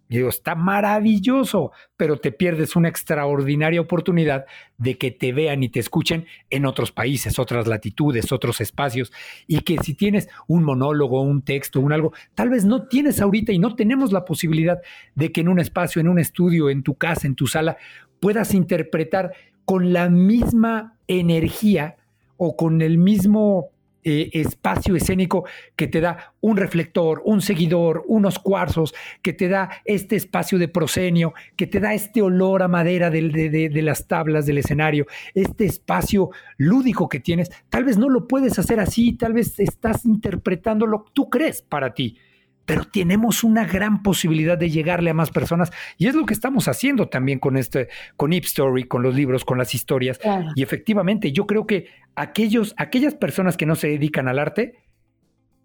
Digo, 0.07 0.29
está 0.29 0.53
maravilloso, 0.53 1.71
pero 1.97 2.17
te 2.17 2.31
pierdes 2.31 2.75
una 2.75 2.89
extraordinaria 2.89 3.81
oportunidad 3.81 4.45
de 4.77 4.99
que 4.99 5.09
te 5.09 5.33
vean 5.33 5.63
y 5.63 5.69
te 5.69 5.79
escuchen 5.79 6.27
en 6.51 6.67
otros 6.67 6.91
países, 6.91 7.39
otras 7.39 7.65
latitudes, 7.65 8.31
otros 8.31 8.61
espacios, 8.61 9.11
y 9.47 9.61
que 9.61 9.77
si 9.79 9.95
tienes 9.95 10.29
un 10.47 10.63
monólogo, 10.63 11.23
un 11.23 11.41
texto, 11.41 11.79
un 11.79 11.91
algo, 11.91 12.13
tal 12.35 12.49
vez 12.49 12.65
no 12.65 12.87
tienes 12.87 13.19
ahorita 13.19 13.51
y 13.51 13.57
no 13.57 13.75
tenemos 13.75 14.11
la 14.11 14.25
posibilidad 14.25 14.79
de 15.15 15.31
que 15.31 15.41
en 15.41 15.47
un 15.47 15.59
espacio, 15.59 15.99
en 15.99 16.07
un 16.07 16.19
estudio, 16.19 16.69
en 16.69 16.83
tu 16.83 16.93
casa, 16.93 17.25
en 17.25 17.33
tu 17.33 17.47
sala, 17.47 17.77
puedas 18.19 18.53
interpretar 18.53 19.31
con 19.65 19.93
la 19.93 20.09
misma 20.09 20.97
energía 21.07 21.95
o 22.37 22.55
con 22.55 22.81
el 22.81 22.97
mismo 22.97 23.71
eh, 24.07 24.29
espacio 24.33 24.95
escénico 24.95 25.45
que 25.75 25.87
te 25.87 25.99
da 25.99 26.35
un 26.39 26.57
reflector, 26.57 27.23
un 27.25 27.41
seguidor, 27.41 28.03
unos 28.05 28.37
cuarzos, 28.37 28.93
que 29.23 29.33
te 29.33 29.47
da 29.47 29.81
este 29.83 30.15
espacio 30.15 30.59
de 30.59 30.67
proscenio, 30.67 31.33
que 31.55 31.65
te 31.65 31.79
da 31.79 31.95
este 31.95 32.21
olor 32.21 32.61
a 32.61 32.67
madera 32.67 33.09
de, 33.09 33.49
de, 33.49 33.81
las 33.81 34.07
tablas 34.07 34.45
del 34.45 34.59
escenario, 34.59 35.07
este 35.33 35.65
espacio 35.65 36.29
lúdico 36.57 37.09
que 37.09 37.19
tienes, 37.19 37.49
tal 37.69 37.83
vez 37.83 37.97
no 37.97 38.07
lo 38.09 38.27
puedes 38.27 38.59
hacer 38.59 38.79
así, 38.79 39.13
tal 39.13 39.33
vez 39.33 39.59
estás 39.59 40.05
interpretando 40.05 40.85
lo 40.85 41.05
que 41.05 41.11
tú 41.11 41.27
crees 41.27 41.63
para 41.63 41.95
ti 41.95 42.19
pero 42.65 42.85
tenemos 42.85 43.43
una 43.43 43.65
gran 43.65 44.03
posibilidad 44.03 44.57
de 44.57 44.69
llegarle 44.69 45.11
a 45.11 45.13
más 45.13 45.31
personas 45.31 45.71
y 45.97 46.07
es 46.07 46.15
lo 46.15 46.25
que 46.25 46.33
estamos 46.33 46.67
haciendo 46.67 47.07
también 47.07 47.39
con 47.39 47.57
este 47.57 47.89
con 48.17 48.33
Ip 48.33 48.45
Story, 48.45 48.85
con 48.85 49.03
los 49.03 49.15
libros, 49.15 49.45
con 49.45 49.57
las 49.57 49.73
historias 49.73 50.19
y 50.55 50.63
efectivamente 50.63 51.31
yo 51.31 51.45
creo 51.45 51.65
que 51.65 51.87
aquellos 52.15 52.73
aquellas 52.77 53.15
personas 53.15 53.57
que 53.57 53.65
no 53.65 53.75
se 53.75 53.87
dedican 53.87 54.27
al 54.27 54.39
arte 54.39 54.83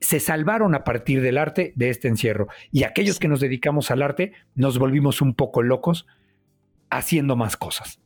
se 0.00 0.18
salvaron 0.18 0.74
a 0.74 0.84
partir 0.84 1.20
del 1.20 1.38
arte 1.38 1.72
de 1.76 1.90
este 1.90 2.08
encierro 2.08 2.48
y 2.70 2.84
aquellos 2.84 3.18
que 3.18 3.28
nos 3.28 3.40
dedicamos 3.40 3.90
al 3.90 4.02
arte 4.02 4.32
nos 4.54 4.78
volvimos 4.78 5.20
un 5.20 5.34
poco 5.34 5.62
locos 5.62 6.06
haciendo 6.90 7.36
más 7.36 7.56
cosas. 7.56 8.00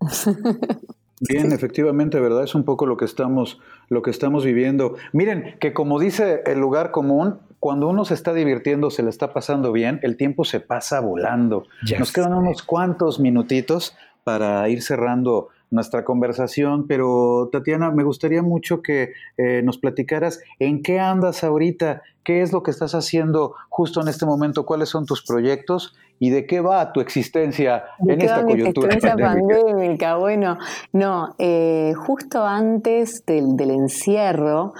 Bien, 1.20 1.50
efectivamente, 1.50 2.20
¿verdad? 2.20 2.44
Es 2.44 2.54
un 2.54 2.64
poco 2.64 2.84
lo 2.84 2.98
que 2.98 3.06
estamos, 3.06 3.58
lo 3.88 4.02
que 4.02 4.10
estamos 4.10 4.44
viviendo. 4.44 4.96
Miren, 5.12 5.56
que 5.60 5.72
como 5.72 5.98
dice 5.98 6.42
el 6.44 6.58
lugar 6.60 6.90
común, 6.90 7.38
cuando 7.60 7.88
uno 7.88 8.04
se 8.04 8.14
está 8.14 8.32
divirtiendo, 8.32 8.90
se 8.90 9.02
le 9.02 9.10
está 9.10 9.32
pasando 9.32 9.72
bien, 9.72 9.98
el 10.02 10.16
tiempo 10.16 10.44
se 10.44 10.60
pasa 10.60 11.00
volando. 11.00 11.64
Nos 11.98 12.12
quedan 12.12 12.34
unos 12.34 12.62
cuantos 12.62 13.18
minutitos 13.18 13.96
para 14.24 14.68
ir 14.68 14.82
cerrando 14.82 15.48
nuestra 15.70 16.04
conversación, 16.04 16.86
pero 16.86 17.48
Tatiana, 17.50 17.90
me 17.90 18.04
gustaría 18.04 18.42
mucho 18.42 18.82
que 18.82 19.12
eh, 19.36 19.62
nos 19.62 19.78
platicaras 19.78 20.40
en 20.58 20.82
qué 20.82 21.00
andas 21.00 21.42
ahorita, 21.42 22.02
qué 22.22 22.42
es 22.42 22.52
lo 22.52 22.62
que 22.62 22.70
estás 22.70 22.94
haciendo 22.94 23.54
justo 23.68 24.00
en 24.00 24.08
este 24.08 24.26
momento, 24.26 24.64
cuáles 24.64 24.88
son 24.88 25.06
tus 25.06 25.24
proyectos 25.24 25.96
y 26.18 26.30
de 26.30 26.46
qué 26.46 26.60
va 26.60 26.92
tu 26.92 27.00
existencia 27.00 27.84
en 27.98 28.20
esta 28.20 28.44
coyuntura 28.44 28.96
pandémica. 28.98 30.16
Bueno, 30.16 30.58
no, 30.92 31.34
eh, 31.38 31.92
justo 31.96 32.44
antes 32.44 33.24
del, 33.26 33.56
del 33.56 33.70
encierro, 33.70 34.72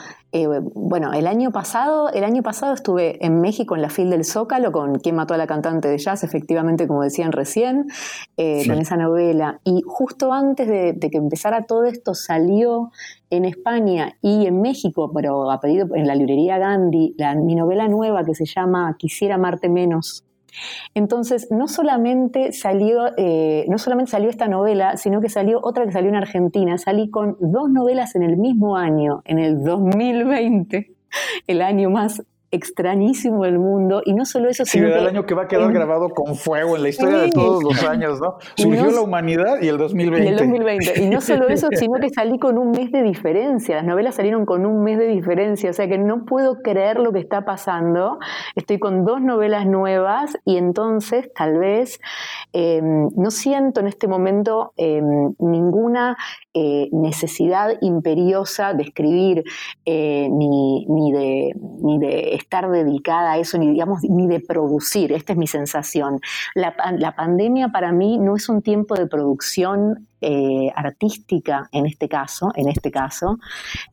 eh, 0.44 0.60
bueno, 0.74 1.12
el 1.12 1.26
año 1.26 1.50
pasado, 1.50 2.10
el 2.10 2.24
año 2.24 2.42
pasado 2.42 2.74
estuve 2.74 3.24
en 3.24 3.40
México 3.40 3.74
en 3.74 3.82
la 3.82 3.88
fil 3.88 4.10
del 4.10 4.24
Zócalo 4.24 4.72
con 4.72 4.98
quien 4.98 5.16
mató 5.16 5.34
a 5.34 5.38
la 5.38 5.46
cantante 5.46 5.88
de 5.88 5.98
jazz, 5.98 6.24
efectivamente, 6.24 6.86
como 6.86 7.02
decían 7.02 7.32
recién, 7.32 7.86
eh, 8.36 8.66
con 8.66 8.78
esa 8.78 8.96
novela. 8.96 9.60
Y 9.64 9.82
justo 9.86 10.32
antes 10.32 10.68
de, 10.68 10.98
que 10.98 11.16
empezara 11.16 11.62
todo 11.62 11.84
esto 11.84 12.14
salió 12.14 12.90
en 13.30 13.44
España 13.44 14.16
y 14.20 14.46
en 14.46 14.60
México, 14.60 15.10
pero 15.14 15.50
a 15.50 15.60
pedido 15.60 15.88
en 15.94 16.06
la 16.06 16.14
librería 16.14 16.58
Gandhi, 16.58 17.14
la, 17.16 17.34
mi 17.34 17.54
novela 17.54 17.88
nueva 17.88 18.24
que 18.24 18.34
se 18.34 18.44
llama 18.44 18.96
Quisiera 18.98 19.36
amarte 19.36 19.68
menos, 19.68 20.25
entonces, 20.94 21.48
no 21.50 21.68
solamente 21.68 22.52
salió, 22.52 23.06
eh, 23.16 23.64
no 23.68 23.78
solamente 23.78 24.10
salió 24.10 24.30
esta 24.30 24.48
novela, 24.48 24.96
sino 24.96 25.20
que 25.20 25.28
salió 25.28 25.60
otra 25.62 25.84
que 25.84 25.92
salió 25.92 26.08
en 26.08 26.16
Argentina. 26.16 26.78
Salí 26.78 27.10
con 27.10 27.36
dos 27.40 27.70
novelas 27.70 28.14
en 28.14 28.22
el 28.22 28.36
mismo 28.36 28.76
año, 28.76 29.22
en 29.24 29.38
el 29.38 29.62
2020, 29.62 30.94
el 31.46 31.62
año 31.62 31.90
más 31.90 32.22
extrañísimo 32.56 33.44
del 33.44 33.58
mundo 33.58 34.02
y 34.04 34.14
no 34.14 34.24
solo 34.24 34.48
eso 34.48 34.64
sí, 34.64 34.78
el 34.78 35.06
año 35.06 35.26
que 35.26 35.34
va 35.34 35.42
a 35.42 35.48
quedar 35.48 35.72
grabado 35.72 36.10
con 36.10 36.34
fuego 36.34 36.76
en 36.76 36.82
la 36.82 36.88
historia 36.88 37.18
de 37.18 37.30
todos 37.30 37.62
los 37.62 37.82
años 37.84 38.20
no 38.20 38.38
surgió 38.56 38.90
la 38.90 39.00
humanidad 39.00 39.60
y 39.60 39.68
el 39.68 39.78
2020 39.78 40.24
y 40.24 40.28
el 40.28 40.36
2020 40.36 41.02
y 41.02 41.08
no 41.10 41.20
solo 41.20 41.48
eso 41.48 41.68
sino 41.72 41.94
que 42.00 42.10
salí 42.10 42.38
con 42.38 42.58
un 42.58 42.70
mes 42.70 42.90
de 42.90 43.02
diferencia. 43.02 43.76
Las 43.76 43.84
novelas 43.84 44.14
salieron 44.14 44.46
con 44.46 44.66
un 44.66 44.82
mes 44.82 44.98
de 44.98 45.06
diferencia 45.06 45.70
o 45.70 45.72
sea 45.72 45.88
que 45.88 45.98
no 45.98 46.24
puedo 46.24 46.62
creer 46.62 46.98
lo 46.98 47.12
que 47.12 47.20
está 47.20 47.44
pasando. 47.44 48.18
Estoy 48.54 48.78
con 48.78 49.04
dos 49.04 49.20
novelas 49.20 49.66
nuevas 49.66 50.36
y 50.44 50.56
entonces 50.56 51.30
tal 51.34 51.58
vez 51.58 52.00
em, 52.52 53.08
no 53.16 53.30
siento 53.30 53.80
en 53.80 53.86
este 53.86 54.08
momento 54.08 54.72
em, 54.76 55.34
ninguna 55.38 56.16
eh, 56.58 56.88
necesidad 56.90 57.74
imperiosa 57.82 58.72
de 58.72 58.84
escribir 58.84 59.44
eh, 59.84 60.26
ni, 60.30 60.86
ni, 60.86 61.12
de, 61.12 61.52
ni 61.82 61.98
de 61.98 62.34
estar 62.34 62.70
dedicada 62.70 63.32
a 63.32 63.38
eso, 63.38 63.58
ni, 63.58 63.72
digamos, 63.72 64.02
ni 64.04 64.26
de 64.26 64.40
producir. 64.40 65.12
Esta 65.12 65.34
es 65.34 65.38
mi 65.38 65.46
sensación. 65.46 66.18
La, 66.54 66.74
pandemia 67.14 67.68
para 67.68 67.92
mí 67.92 68.16
no 68.16 68.36
es 68.36 68.48
un 68.48 68.62
tiempo 68.62 68.94
de 68.94 69.06
producción 69.06 70.08
eh, 70.28 70.72
artística 70.74 71.68
en 71.70 71.86
este 71.86 72.08
caso, 72.08 72.50
en 72.56 72.68
este 72.68 72.90
caso, 72.90 73.38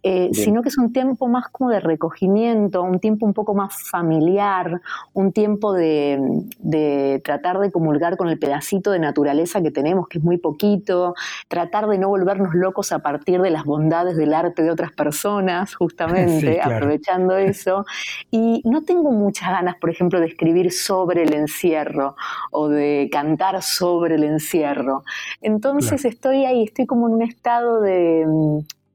eh, 0.01 0.31
sino 0.33 0.63
que 0.63 0.69
es 0.69 0.79
un 0.79 0.91
tiempo 0.91 1.27
más 1.27 1.49
como 1.49 1.69
de 1.69 1.79
recogimiento, 1.79 2.81
un 2.81 2.99
tiempo 2.99 3.27
un 3.27 3.35
poco 3.35 3.53
más 3.53 3.87
familiar, 3.91 4.81
un 5.13 5.31
tiempo 5.31 5.73
de, 5.73 6.19
de 6.57 7.21
tratar 7.23 7.59
de 7.59 7.71
comulgar 7.71 8.17
con 8.17 8.29
el 8.29 8.39
pedacito 8.39 8.89
de 8.89 8.97
naturaleza 8.97 9.61
que 9.61 9.69
tenemos, 9.69 10.07
que 10.07 10.17
es 10.17 10.23
muy 10.23 10.39
poquito, 10.39 11.13
tratar 11.49 11.87
de 11.87 11.99
no 11.99 12.09
volvernos 12.09 12.55
locos 12.55 12.91
a 12.93 12.99
partir 13.03 13.39
de 13.39 13.51
las 13.51 13.63
bondades 13.63 14.17
del 14.17 14.33
arte 14.33 14.63
de 14.63 14.71
otras 14.71 14.91
personas, 14.91 15.75
justamente, 15.75 16.61
aprovechando 16.63 17.37
eso. 17.37 17.85
Y 18.31 18.63
no 18.65 18.81
tengo 18.81 19.11
muchas 19.11 19.49
ganas, 19.49 19.75
por 19.75 19.91
ejemplo, 19.91 20.19
de 20.19 20.25
escribir 20.25 20.71
sobre 20.71 21.21
el 21.21 21.33
encierro 21.33 22.15
o 22.49 22.69
de 22.69 23.07
cantar 23.11 23.61
sobre 23.61 24.15
el 24.15 24.23
encierro. 24.23 25.03
Entonces 25.41 26.05
estoy 26.23 26.45
ahí, 26.45 26.63
estoy 26.63 26.85
como 26.85 27.07
en 27.07 27.15
un 27.15 27.21
estado 27.21 27.81
de, 27.81 28.25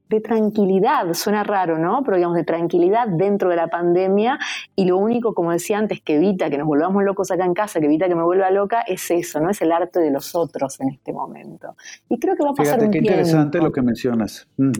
de 0.09 0.19
tranquilidad, 0.19 1.13
suena 1.13 1.43
raro, 1.43 1.77
¿no? 1.77 2.01
Pero 2.03 2.17
digamos 2.17 2.35
de 2.35 2.43
tranquilidad 2.43 3.07
dentro 3.07 3.49
de 3.49 3.55
la 3.55 3.67
pandemia 3.67 4.39
y 4.75 4.85
lo 4.85 4.97
único, 4.97 5.35
como 5.35 5.51
decía 5.51 5.77
antes, 5.77 6.01
que 6.01 6.15
evita 6.15 6.49
que 6.49 6.57
nos 6.57 6.65
volvamos 6.65 7.03
locos 7.03 7.29
acá 7.29 7.45
en 7.45 7.53
casa, 7.53 7.79
que 7.79 7.85
evita 7.85 8.07
que 8.07 8.15
me 8.15 8.23
vuelva 8.23 8.49
loca, 8.49 8.81
es 8.81 9.11
eso, 9.11 9.39
¿no? 9.39 9.51
Es 9.51 9.61
el 9.61 9.71
arte 9.71 9.99
de 9.99 10.09
los 10.09 10.33
otros 10.33 10.79
en 10.79 10.89
este 10.89 11.13
momento. 11.13 11.75
Y 12.09 12.17
creo 12.17 12.35
que 12.35 12.43
va 12.43 12.49
a 12.49 12.53
pasar 12.53 12.79
Fíjate, 12.79 12.91
qué 12.91 12.97
interesante 12.97 13.59
lo 13.59 13.71
que 13.71 13.81
mencionas. 13.83 14.47
No, 14.57 14.73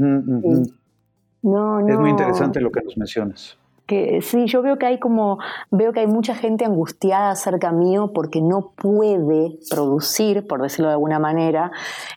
no. 1.82 1.88
Es 1.88 2.00
muy 2.00 2.10
interesante 2.10 2.60
lo 2.60 2.72
que 2.72 2.82
nos 2.82 2.98
mencionas 2.98 3.60
que 3.90 4.22
sí, 4.22 4.46
yo 4.46 4.62
veo 4.62 4.78
que 4.78 4.86
hay 4.86 5.00
como, 5.00 5.40
veo 5.72 5.92
que 5.92 6.02
hay 6.02 6.08
mucha 6.08 6.36
gente 6.36 6.64
angustiada 6.64 7.32
acerca 7.32 7.72
mío 7.72 8.12
porque 8.14 8.40
no 8.40 8.72
puede 8.76 9.58
producir, 9.68 10.46
por 10.46 10.62
decirlo 10.62 10.90
de 10.90 10.94
alguna 10.94 11.18
manera, 11.18 11.72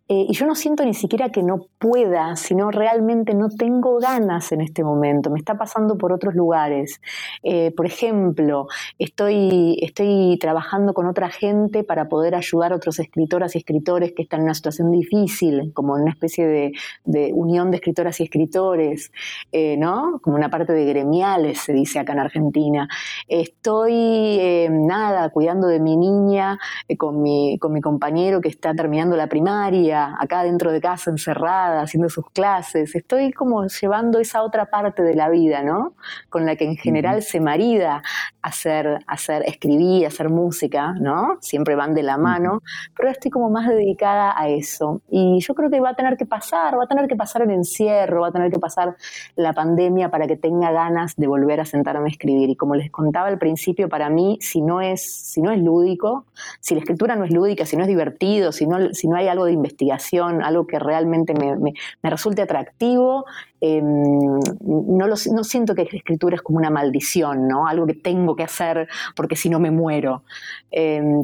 eh, 0.07 0.27
y 0.29 0.35
yo 0.35 0.47
no 0.47 0.55
siento 0.55 0.85
ni 0.85 0.93
siquiera 0.93 1.31
que 1.31 1.43
no 1.43 1.69
pueda, 1.83 2.37
sino 2.37 2.71
realmente 2.71 3.35
no 3.35 3.49
tengo 3.49 3.99
ganas 3.99 4.53
en 4.53 4.61
este 4.61 4.85
momento, 4.85 5.31
me 5.31 5.39
está 5.41 5.57
pasando 5.57 5.99
por 5.99 6.13
otros 6.13 6.33
lugares. 6.37 7.01
Eh, 7.43 7.73
por 7.77 7.87
ejemplo, 7.87 8.69
estoy, 9.01 9.81
estoy 9.83 10.39
trabajando 10.41 10.95
con 10.95 11.07
otra 11.07 11.29
gente 11.29 11.83
para 11.83 12.09
poder 12.09 12.37
ayudar 12.37 12.73
a 12.73 12.77
otros 12.77 13.01
escritoras 13.01 13.57
y 13.57 13.59
escritores 13.59 14.13
que 14.13 14.23
están 14.23 14.41
en 14.41 14.45
una 14.45 14.55
situación 14.55 14.93
difícil, 14.93 15.73
como 15.75 15.95
una 15.95 16.11
especie 16.11 16.47
de, 16.47 16.73
de 17.05 17.33
unión 17.35 17.73
de 17.73 17.79
escritoras 17.79 18.21
y 18.21 18.23
escritores, 18.23 19.11
eh, 19.51 19.77
¿no? 19.77 20.21
Como 20.23 20.37
una 20.37 20.51
parte 20.51 20.73
de 20.73 20.85
gremiales 20.85 21.59
se 21.59 21.73
dice 21.73 21.99
acá 21.99 22.13
en 22.13 22.21
Argentina. 22.21 22.89
Estoy, 23.27 23.93
eh, 23.93 24.69
nada, 24.71 25.31
cuidando 25.31 25.67
de 25.67 25.81
mi 25.81 25.97
niña 25.97 26.61
eh, 26.87 26.97
con, 26.97 27.21
mi, 27.23 27.59
con 27.59 27.73
mi 27.73 27.81
compañero 27.81 28.41
que 28.41 28.49
está 28.49 28.73
terminando 28.73 29.17
la 29.17 29.27
primaria, 29.27 30.15
acá 30.17 30.45
dentro 30.45 30.71
de 30.71 30.81
casa 30.81 31.11
encerrada, 31.11 31.72
haciendo 31.81 32.09
sus 32.09 32.29
clases. 32.31 32.95
Estoy 32.95 33.33
como 33.33 33.67
llevando 33.67 34.19
esa 34.19 34.43
otra 34.43 34.67
parte 34.67 35.03
de 35.03 35.15
la 35.15 35.29
vida, 35.29 35.63
¿no? 35.63 35.95
Con 36.29 36.47
la 36.47 36.57
que 36.57 36.65
en 36.65 36.77
general 36.77 37.23
se 37.23 37.41
marida 37.41 38.03
hacer, 38.43 38.99
hacer, 39.07 39.43
escribir, 39.47 40.07
hacer 40.07 40.29
música, 40.29 40.95
¿no? 40.95 41.39
Siempre 41.41 41.77
van 41.77 41.95
de 41.95 42.03
la 42.03 42.19
mano, 42.19 42.63
pero 42.97 43.09
estoy 43.09 43.31
como 43.31 43.51
más 43.51 43.69
dedicada 43.69 44.35
a 44.37 44.49
eso. 44.49 45.01
Y 45.09 45.41
yo 45.41 45.55
creo 45.55 45.71
que 45.71 45.81
va 45.81 45.91
a 45.91 45.95
tener 45.95 46.17
que 46.17 46.27
pasar, 46.27 46.79
va 46.79 46.85
a 46.85 46.89
tener 46.89 47.07
que 47.07 47.17
pasar 47.17 47.43
el 47.43 47.51
encierro, 47.51 48.23
va 48.23 48.29
a 48.29 48.33
tener 48.33 48.51
que 48.51 48.59
pasar 48.59 48.97
la 49.37 49.53
pandemia 49.53 50.11
para 50.11 50.27
que 50.27 50.37
tenga 50.37 50.73
ganas 50.73 51.17
de 51.17 51.27
volver 51.27 51.61
a 51.61 51.65
sentarme 51.65 52.09
a 52.09 52.13
escribir. 52.13 52.51
Y 52.51 52.57
como 52.57 52.75
les 52.75 52.91
contaba 52.91 53.29
al 53.29 53.39
principio, 53.39 53.89
para 53.89 54.11
mí, 54.11 54.39
si 54.41 54.61
no 54.61 54.81
es, 54.81 55.03
si 55.03 55.41
no 55.41 55.53
es 55.53 55.61
lúdico, 55.61 56.27
si 56.61 56.75
la 56.75 56.81
escritura 56.81 57.17
no 57.17 57.25
es 57.25 57.31
lúdica, 57.31 57.65
si 57.65 57.77
no 57.77 57.83
es 57.83 57.89
divertido, 57.89 58.53
si 58.53 58.67
no, 58.67 58.93
si 58.93 59.09
no 59.09 59.17
hay 59.17 59.29
algo 59.29 59.45
de 59.45 59.53
investigación, 59.53 60.43
algo 60.43 60.67
que 60.67 60.79
realmente 60.79 61.35
me, 61.35 61.62
me, 61.63 62.11
resulte 62.11 62.43
atractivo, 62.43 63.25
Em, 63.65 64.41
no, 64.61 65.07
lo, 65.07 65.15
no 65.33 65.45
siento 65.45 65.77
que 65.77 65.85
la 65.85 65.97
escritura 65.97 66.35
es 66.35 66.43
como 66.43 66.59
una 66.59 66.69
maldición, 66.69 67.47
¿no? 67.47 67.69
Algo 67.69 67.87
que 67.87 67.95
tengo 67.95 68.35
que 68.35 68.43
hacer 68.43 68.89
porque 69.15 69.37
si 69.37 69.49
no 69.49 69.61
me 69.61 69.71
muero. 69.71 70.25
Em, 70.73 71.23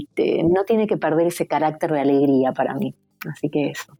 no 0.49 0.65
tiene 0.65 0.87
que 0.87 0.97
perder 0.97 1.27
ese 1.27 1.49
carácter 1.49 1.91
de 1.91 2.01
alegría 2.01 2.53
para 2.53 2.75
mí. 2.75 2.95
Así 3.29 3.51
que 3.51 3.71
eso. 3.71 3.99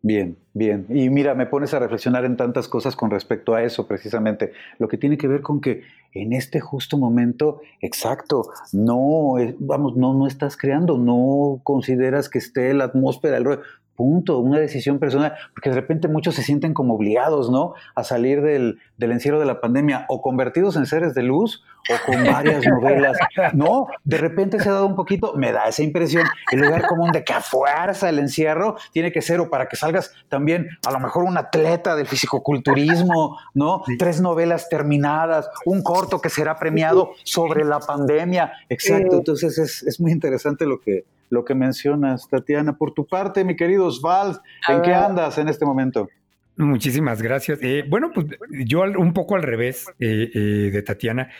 Bien, 0.00 0.38
bien. 0.54 0.86
Y 0.88 1.10
mira, 1.10 1.34
me 1.34 1.44
pones 1.44 1.74
a 1.74 1.80
reflexionar 1.80 2.24
en 2.24 2.38
tantas 2.38 2.66
cosas 2.66 2.96
con 2.96 3.10
respecto 3.10 3.54
a 3.54 3.62
eso, 3.62 3.86
precisamente. 3.86 4.52
Lo 4.78 4.88
que 4.88 4.96
tiene 4.96 5.18
que 5.18 5.28
ver 5.28 5.42
con 5.42 5.60
que 5.60 5.82
en 6.14 6.32
este 6.32 6.60
justo 6.60 6.96
momento, 6.96 7.60
exacto, 7.82 8.44
no, 8.72 9.34
vamos, 9.58 9.96
no, 9.96 10.14
no 10.14 10.26
estás 10.26 10.56
creando, 10.56 10.96
no 10.96 11.60
consideras 11.62 12.30
que 12.30 12.38
esté 12.38 12.72
la 12.72 12.84
atmósfera, 12.84 13.36
el 13.36 13.44
rollo 13.44 13.62
punto, 13.98 14.38
una 14.38 14.60
decisión 14.60 15.00
personal, 15.00 15.34
porque 15.52 15.70
de 15.70 15.74
repente 15.74 16.06
muchos 16.06 16.36
se 16.36 16.44
sienten 16.44 16.72
como 16.72 16.94
obligados, 16.94 17.50
¿no? 17.50 17.74
A 17.96 18.04
salir 18.04 18.42
del, 18.42 18.78
del 18.96 19.10
encierro 19.10 19.40
de 19.40 19.44
la 19.44 19.60
pandemia, 19.60 20.06
o 20.08 20.22
convertidos 20.22 20.76
en 20.76 20.86
seres 20.86 21.14
de 21.14 21.24
luz, 21.24 21.64
o 21.90 22.06
con 22.06 22.24
varias 22.24 22.64
novelas. 22.68 23.18
No, 23.54 23.88
de 24.04 24.18
repente 24.18 24.60
se 24.60 24.68
ha 24.68 24.72
dado 24.72 24.86
un 24.86 24.94
poquito, 24.94 25.34
me 25.34 25.50
da 25.50 25.66
esa 25.66 25.82
impresión, 25.82 26.24
el 26.52 26.60
lugar 26.60 26.86
común 26.86 27.10
de 27.10 27.24
que 27.24 27.32
a 27.32 27.40
fuerza 27.40 28.08
el 28.08 28.20
encierro 28.20 28.76
tiene 28.92 29.10
que 29.10 29.20
ser, 29.20 29.40
o 29.40 29.50
para 29.50 29.66
que 29.66 29.74
salgas 29.74 30.14
también, 30.28 30.68
a 30.86 30.92
lo 30.92 31.00
mejor 31.00 31.24
un 31.24 31.36
atleta 31.36 31.96
del 31.96 32.06
fisicoculturismo, 32.06 33.36
¿no? 33.54 33.82
Tres 33.98 34.20
novelas 34.20 34.68
terminadas, 34.68 35.50
un 35.64 35.82
corto 35.82 36.20
que 36.20 36.28
será 36.28 36.56
premiado 36.56 37.10
sobre 37.24 37.64
la 37.64 37.80
pandemia. 37.80 38.52
Exacto, 38.68 39.16
entonces 39.16 39.58
es, 39.58 39.82
es 39.82 39.98
muy 39.98 40.12
interesante 40.12 40.66
lo 40.66 40.78
que, 40.80 41.04
lo 41.30 41.44
que 41.44 41.54
mencionas, 41.54 42.28
Tatiana. 42.28 42.76
Por 42.76 42.92
tu 42.92 43.06
parte, 43.06 43.44
mi 43.44 43.56
querido 43.56 43.86
Osvald, 43.86 44.38
¿en 44.68 44.82
qué 44.82 44.94
andas 44.94 45.38
en 45.38 45.48
este 45.48 45.64
momento? 45.64 46.08
Muchísimas 46.56 47.22
gracias. 47.22 47.60
Eh, 47.62 47.84
bueno, 47.88 48.10
pues 48.12 48.26
yo 48.50 48.82
un 48.82 49.12
poco 49.12 49.36
al 49.36 49.42
revés 49.42 49.86
eh, 50.00 50.30
eh, 50.34 50.38
de 50.72 50.82
Tatiana. 50.82 51.30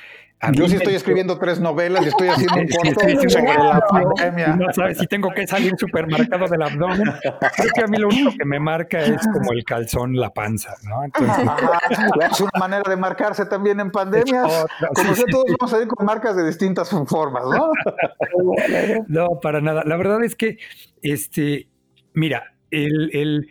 Yo 0.53 0.68
sí 0.68 0.76
estoy 0.76 0.95
escribiendo 0.95 1.36
tres 1.39 1.59
novelas 1.59 2.05
y 2.05 2.09
estoy 2.09 2.28
haciendo 2.28 2.61
un 2.61 2.68
corto 2.95 3.30
sobre 3.30 3.55
la 3.55 3.80
pandemia. 3.80 4.57
No 4.57 4.72
sabes 4.72 4.99
si 4.99 5.07
tengo 5.07 5.30
que 5.34 5.47
salir 5.47 5.74
supermercado 5.76 6.47
del 6.47 6.62
abdomen. 6.62 7.12
Creo 7.57 7.72
que 7.74 7.82
a 7.82 7.86
mí 7.89 7.99
lo 7.99 8.09
único 8.09 8.30
que 8.39 8.45
me 8.45 8.61
marca 8.61 9.01
es 9.01 9.26
como 9.32 9.53
el 9.53 9.64
calzón, 9.64 10.14
la 10.14 10.30
panza, 10.32 10.74
¿no? 10.84 11.05
Entonces, 11.05 11.45
es 12.30 12.41
una 12.41 12.51
manera 12.59 12.89
de 12.89 12.97
marcarse 12.97 13.47
también 13.47 13.80
en 13.80 13.91
pandemia. 13.91 14.45
Como 14.95 15.14
si 15.14 15.24
todos 15.24 15.45
vamos 15.59 15.74
a 15.74 15.82
ir 15.82 15.89
con 15.89 16.07
marcas 16.07 16.36
de 16.36 16.47
distintas 16.47 16.91
formas, 17.07 17.45
¿no? 17.45 17.72
No, 19.09 19.41
para 19.41 19.61
nada. 19.61 19.82
La 19.84 19.97
verdad 19.97 20.22
es 20.22 20.36
que, 20.36 20.59
este, 21.03 21.68
mira, 22.14 22.55
el, 22.70 23.11
el 23.12 23.49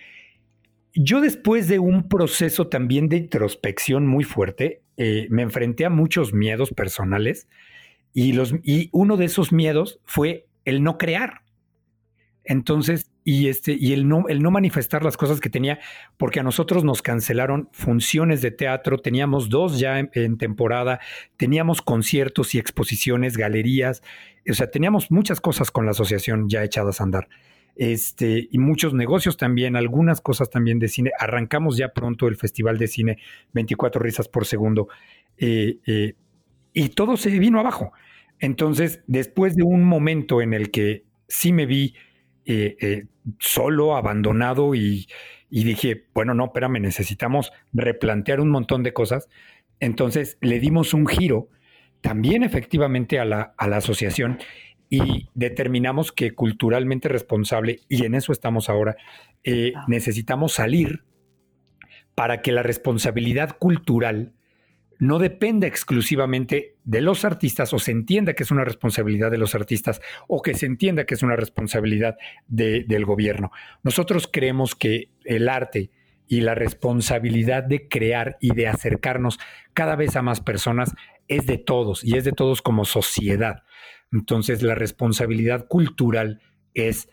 yo 0.94 1.22
después 1.22 1.68
de 1.68 1.80
un 1.80 2.08
proceso 2.08 2.68
también 2.68 3.10
de 3.10 3.18
introspección 3.18 4.08
muy 4.08 4.24
fuerte, 4.24 4.82
eh, 4.98 5.28
me 5.30 5.44
enfrenté 5.44 5.86
a 5.86 5.90
muchos 5.90 6.34
miedos 6.34 6.72
personales 6.72 7.48
y, 8.14 8.34
los, 8.34 8.54
y 8.64 8.90
uno 8.92 9.16
de 9.16 9.26
esos 9.26 9.52
miedos 9.52 10.00
fue 10.04 10.48
el 10.66 10.84
no 10.84 10.98
crear. 10.98 11.42
Entonces, 12.44 13.12
y, 13.24 13.50
este, 13.50 13.76
y 13.78 13.94
el, 13.94 14.08
no, 14.08 14.28
el 14.30 14.42
no 14.42 14.52
manifestar 14.52 15.04
las 15.04 15.18
cosas 15.18 15.40
que 15.40 15.50
tenía, 15.50 15.80
porque 16.16 16.40
a 16.40 16.44
nosotros 16.44 16.84
nos 16.84 17.02
cancelaron 17.02 17.70
funciones 17.74 18.42
de 18.42 18.52
teatro, 18.52 19.00
teníamos 19.00 19.50
dos 19.50 19.80
ya 19.80 20.00
en, 20.00 20.10
en 20.14 20.38
temporada, 20.38 21.00
teníamos 21.36 21.82
conciertos 21.82 22.56
y 22.56 22.58
exposiciones, 22.58 23.36
galerías, 23.36 24.02
o 24.50 24.54
sea, 24.54 24.72
teníamos 24.72 25.12
muchas 25.12 25.42
cosas 25.42 25.72
con 25.72 25.86
la 25.86 25.92
asociación 25.92 26.48
ya 26.48 26.64
echadas 26.64 27.02
a 27.02 27.04
andar 27.04 27.28
este, 27.78 28.48
y 28.52 28.58
muchos 28.58 28.94
negocios 28.94 29.38
también, 29.38 29.76
algunas 29.76 30.22
cosas 30.22 30.50
también 30.50 30.80
de 30.80 30.88
cine. 30.88 31.12
Arrancamos 31.20 31.78
ya 31.78 31.90
pronto 31.90 32.28
el 32.28 32.36
Festival 32.36 32.78
de 32.78 32.88
Cine 32.88 33.18
24 33.54 34.02
Risas 34.02 34.28
por 34.28 34.46
Segundo 34.46 34.88
eh, 35.38 35.78
eh, 35.86 36.16
y 36.74 36.90
todo 36.90 37.18
se 37.18 37.30
vino 37.38 37.60
abajo. 37.60 37.92
Entonces, 38.40 39.02
después 39.08 39.56
de 39.56 39.64
un 39.64 39.84
momento 39.84 40.42
en 40.42 40.54
el 40.54 40.72
que 40.72 41.04
sí 41.28 41.54
me 41.54 41.66
vi 41.66 41.96
eh, 42.46 43.06
solo, 43.40 43.96
abandonado 43.96 44.74
y, 44.74 45.08
dije, 45.50 46.06
bueno, 46.14 46.34
no, 46.34 46.46
espérame, 46.46 46.80
necesitamos 46.80 47.52
replantear 47.74 48.40
un 48.40 48.50
montón 48.50 48.84
de 48.84 48.94
cosas. 48.94 49.30
Entonces 49.80 50.38
le 50.42 50.60
dimos 50.60 50.94
un 50.94 51.08
giro 51.08 51.50
también 52.02 52.44
efectivamente 52.44 53.20
a 53.20 53.26
la, 53.26 53.54
a 53.58 53.68
la 53.68 53.78
asociación 53.78 54.40
y 54.90 55.30
determinamos 55.34 56.12
que 56.12 56.34
culturalmente 56.34 57.10
responsable, 57.10 57.82
y 57.90 58.06
en 58.06 58.16
eso 58.16 58.32
estamos 58.32 58.70
ahora, 58.70 58.96
eh, 59.44 59.74
necesitamos 59.88 60.54
salir 60.54 61.04
para 62.16 62.42
que 62.42 62.52
la 62.52 62.64
responsabilidad 62.64 63.58
cultural 63.58 64.34
no 65.00 65.20
dependa 65.20 65.68
exclusivamente 65.68 66.76
de 66.84 67.02
los 67.02 67.26
artistas 67.26 67.74
o 67.74 67.80
se 67.80 67.92
entienda 67.92 68.34
que 68.34 68.44
es 68.44 68.52
una 68.52 68.64
responsabilidad 68.64 69.30
de 69.30 69.38
los 69.38 69.54
artistas 69.54 70.02
o 70.28 70.42
que 70.42 70.56
se 70.56 70.66
entienda 70.66 71.06
que 71.06 71.14
es 71.14 71.24
una 71.24 71.36
responsabilidad 71.36 72.18
del 72.48 73.06
gobierno. 73.06 73.52
Nosotros 73.84 74.28
creemos 74.32 74.74
que 74.76 75.12
el 75.24 75.50
arte 75.50 75.92
y 76.28 76.42
la 76.42 76.56
responsabilidad 76.56 77.64
de 77.64 77.88
crear 77.88 78.38
y 78.42 78.54
de 78.54 78.68
acercarnos 78.68 79.40
cada 79.74 79.96
vez 79.96 80.16
a 80.16 80.22
más 80.22 80.42
personas 80.42 80.94
es 81.28 81.46
de 81.46 81.58
todos 81.58 82.04
y 82.04 82.18
es 82.18 82.24
de 82.24 82.32
todos 82.32 82.62
como 82.62 82.86
sociedad. 82.86 83.64
Entonces 84.12 84.62
la 84.64 84.76
responsabilidad 84.76 85.68
cultural 85.68 86.42
es 86.74 87.10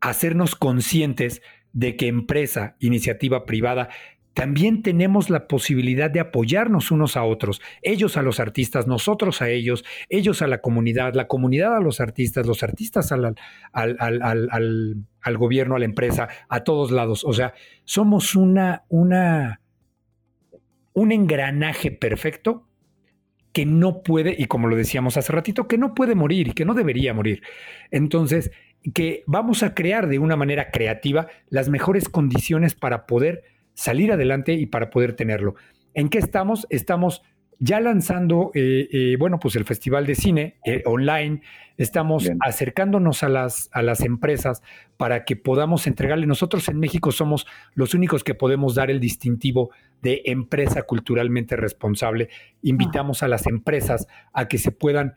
hacernos 0.00 0.54
conscientes 0.54 1.42
de 1.72 1.96
que 1.96 2.06
empresa, 2.06 2.76
iniciativa 2.78 3.46
privada, 3.46 3.88
también 4.34 4.82
tenemos 4.82 5.30
la 5.30 5.46
posibilidad 5.46 6.10
de 6.10 6.18
apoyarnos 6.18 6.90
unos 6.90 7.16
a 7.16 7.22
otros, 7.22 7.62
ellos 7.82 8.16
a 8.16 8.22
los 8.22 8.40
artistas, 8.40 8.88
nosotros 8.88 9.40
a 9.40 9.48
ellos, 9.48 9.84
ellos 10.08 10.42
a 10.42 10.48
la 10.48 10.60
comunidad, 10.60 11.14
la 11.14 11.28
comunidad 11.28 11.76
a 11.76 11.80
los 11.80 12.00
artistas, 12.00 12.44
los 12.44 12.64
artistas 12.64 13.12
al, 13.12 13.36
al, 13.72 15.38
gobierno, 15.38 15.76
a 15.76 15.78
la 15.78 15.84
empresa, 15.84 16.28
a 16.48 16.64
todos 16.64 16.90
lados. 16.90 17.24
O 17.24 17.32
sea, 17.32 17.54
somos 17.84 18.34
una, 18.34 18.84
una, 18.88 19.60
un 20.92 21.12
engranaje 21.12 21.92
perfecto 21.92 22.66
que 23.54 23.64
no 23.64 24.02
puede, 24.02 24.34
y 24.36 24.46
como 24.46 24.66
lo 24.66 24.76
decíamos 24.76 25.16
hace 25.16 25.32
ratito, 25.32 25.68
que 25.68 25.78
no 25.78 25.94
puede 25.94 26.16
morir 26.16 26.48
y 26.48 26.52
que 26.52 26.64
no 26.64 26.74
debería 26.74 27.14
morir. 27.14 27.40
Entonces, 27.92 28.50
que 28.92 29.22
vamos 29.26 29.62
a 29.62 29.74
crear 29.74 30.08
de 30.08 30.18
una 30.18 30.36
manera 30.36 30.70
creativa 30.72 31.28
las 31.48 31.68
mejores 31.68 32.08
condiciones 32.08 32.74
para 32.74 33.06
poder 33.06 33.44
salir 33.72 34.12
adelante 34.12 34.54
y 34.54 34.66
para 34.66 34.90
poder 34.90 35.14
tenerlo. 35.14 35.54
¿En 35.94 36.08
qué 36.08 36.18
estamos? 36.18 36.66
Estamos 36.68 37.22
ya 37.58 37.80
lanzando, 37.80 38.50
eh, 38.54 38.88
eh, 38.90 39.16
bueno, 39.18 39.38
pues 39.38 39.56
el 39.56 39.64
Festival 39.64 40.06
de 40.06 40.14
Cine 40.14 40.56
eh, 40.64 40.82
online, 40.86 41.42
estamos 41.76 42.30
acercándonos 42.40 43.22
a 43.22 43.28
las, 43.28 43.68
a 43.72 43.82
las 43.82 44.00
empresas 44.00 44.62
para 44.96 45.24
que 45.24 45.36
podamos 45.36 45.86
entregarle. 45.86 46.26
Nosotros 46.26 46.68
en 46.68 46.78
México 46.78 47.12
somos 47.12 47.46
los 47.74 47.94
únicos 47.94 48.22
que 48.22 48.34
podemos 48.34 48.74
dar 48.74 48.90
el 48.90 49.00
distintivo 49.00 49.70
de 50.02 50.22
empresa 50.26 50.82
culturalmente 50.82 51.56
responsable. 51.56 52.28
Invitamos 52.62 53.22
a 53.22 53.28
las 53.28 53.46
empresas 53.46 54.06
a 54.32 54.46
que 54.48 54.58
se 54.58 54.70
puedan 54.70 55.14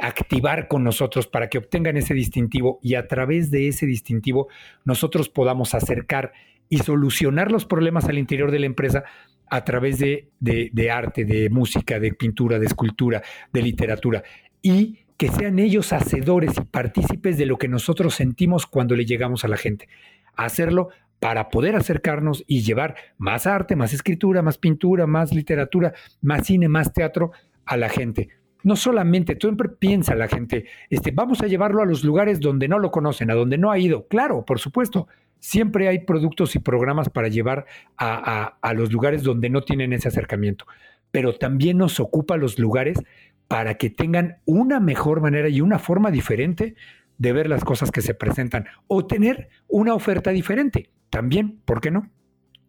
activar 0.00 0.66
con 0.66 0.82
nosotros 0.82 1.28
para 1.28 1.48
que 1.48 1.58
obtengan 1.58 1.96
ese 1.96 2.12
distintivo 2.14 2.80
y 2.82 2.94
a 2.94 3.06
través 3.06 3.52
de 3.52 3.68
ese 3.68 3.86
distintivo 3.86 4.48
nosotros 4.84 5.28
podamos 5.28 5.74
acercar 5.74 6.32
y 6.68 6.78
solucionar 6.78 7.52
los 7.52 7.64
problemas 7.64 8.06
al 8.06 8.18
interior 8.18 8.50
de 8.50 8.58
la 8.58 8.66
empresa 8.66 9.04
a 9.48 9.64
través 9.64 9.98
de, 9.98 10.90
arte, 10.90 11.24
de 11.24 11.50
música, 11.50 11.98
de 12.00 12.12
pintura, 12.12 12.58
de 12.58 12.66
escultura, 12.66 13.22
de 13.52 13.62
literatura. 13.62 14.22
Y 14.62 14.98
que 15.16 15.28
sean 15.28 15.58
ellos 15.58 15.92
hacedores 15.92 16.52
y 16.56 16.62
partícipes 16.62 17.38
de 17.38 17.46
lo 17.46 17.56
que 17.56 17.68
nosotros 17.68 18.14
sentimos 18.14 18.66
cuando 18.66 18.96
le 18.96 19.04
llegamos 19.04 19.44
a 19.44 19.48
la 19.48 19.56
gente. 19.56 19.88
Hacerlo 20.36 20.88
para 21.20 21.48
poder 21.48 21.76
acercarnos 21.76 22.44
y 22.46 22.62
llevar 22.62 22.96
más 23.16 23.46
arte, 23.46 23.76
más 23.76 23.92
escritura, 23.92 24.42
más 24.42 24.58
pintura, 24.58 25.06
más 25.06 25.32
literatura, 25.32 25.94
más 26.20 26.46
cine, 26.46 26.68
más 26.68 26.92
teatro 26.92 27.30
a 27.64 27.76
la 27.76 27.88
gente. 27.88 28.28
No 28.62 28.76
solamente, 28.76 29.36
siempre 29.40 29.68
piensa 29.68 30.14
la 30.14 30.26
gente, 30.26 30.66
este, 30.88 31.12
vamos 31.12 31.42
a 31.42 31.46
llevarlo 31.46 31.82
a 31.82 31.86
los 31.86 32.02
lugares 32.02 32.40
donde 32.40 32.66
no 32.66 32.78
lo 32.78 32.90
conocen, 32.90 33.30
a 33.30 33.34
donde 33.34 33.58
no 33.58 33.70
ha 33.70 33.78
ido. 33.78 34.06
Claro, 34.08 34.44
por 34.44 34.58
supuesto, 34.58 35.06
siempre 35.44 35.88
hay 35.88 35.98
productos 35.98 36.56
y 36.56 36.58
programas 36.58 37.10
para 37.10 37.28
llevar 37.28 37.66
a, 37.98 38.72
los 38.74 38.90
lugares 38.90 39.22
donde 39.22 39.50
no 39.50 39.60
tienen 39.60 39.92
ese 39.92 40.08
acercamiento, 40.08 40.64
pero 41.10 41.34
también 41.34 41.76
nos 41.76 42.00
ocupa 42.00 42.38
los 42.38 42.58
lugares 42.58 42.98
para 43.46 43.74
que 43.74 43.90
tengan 43.90 44.38
una 44.46 44.80
mejor 44.80 45.20
manera 45.20 45.50
y 45.50 45.60
una 45.60 45.78
forma 45.78 46.10
diferente 46.10 46.76
de 47.18 47.32
ver 47.34 47.50
las 47.50 47.62
cosas 47.62 47.90
que 47.90 48.00
se 48.00 48.14
presentan 48.14 48.64
o 48.86 49.06
tener 49.06 49.50
una 49.68 49.92
oferta 49.92 50.30
diferente. 50.30 50.88
También, 51.10 51.60
¿por 51.66 51.82
qué 51.82 51.90
no? 51.90 52.08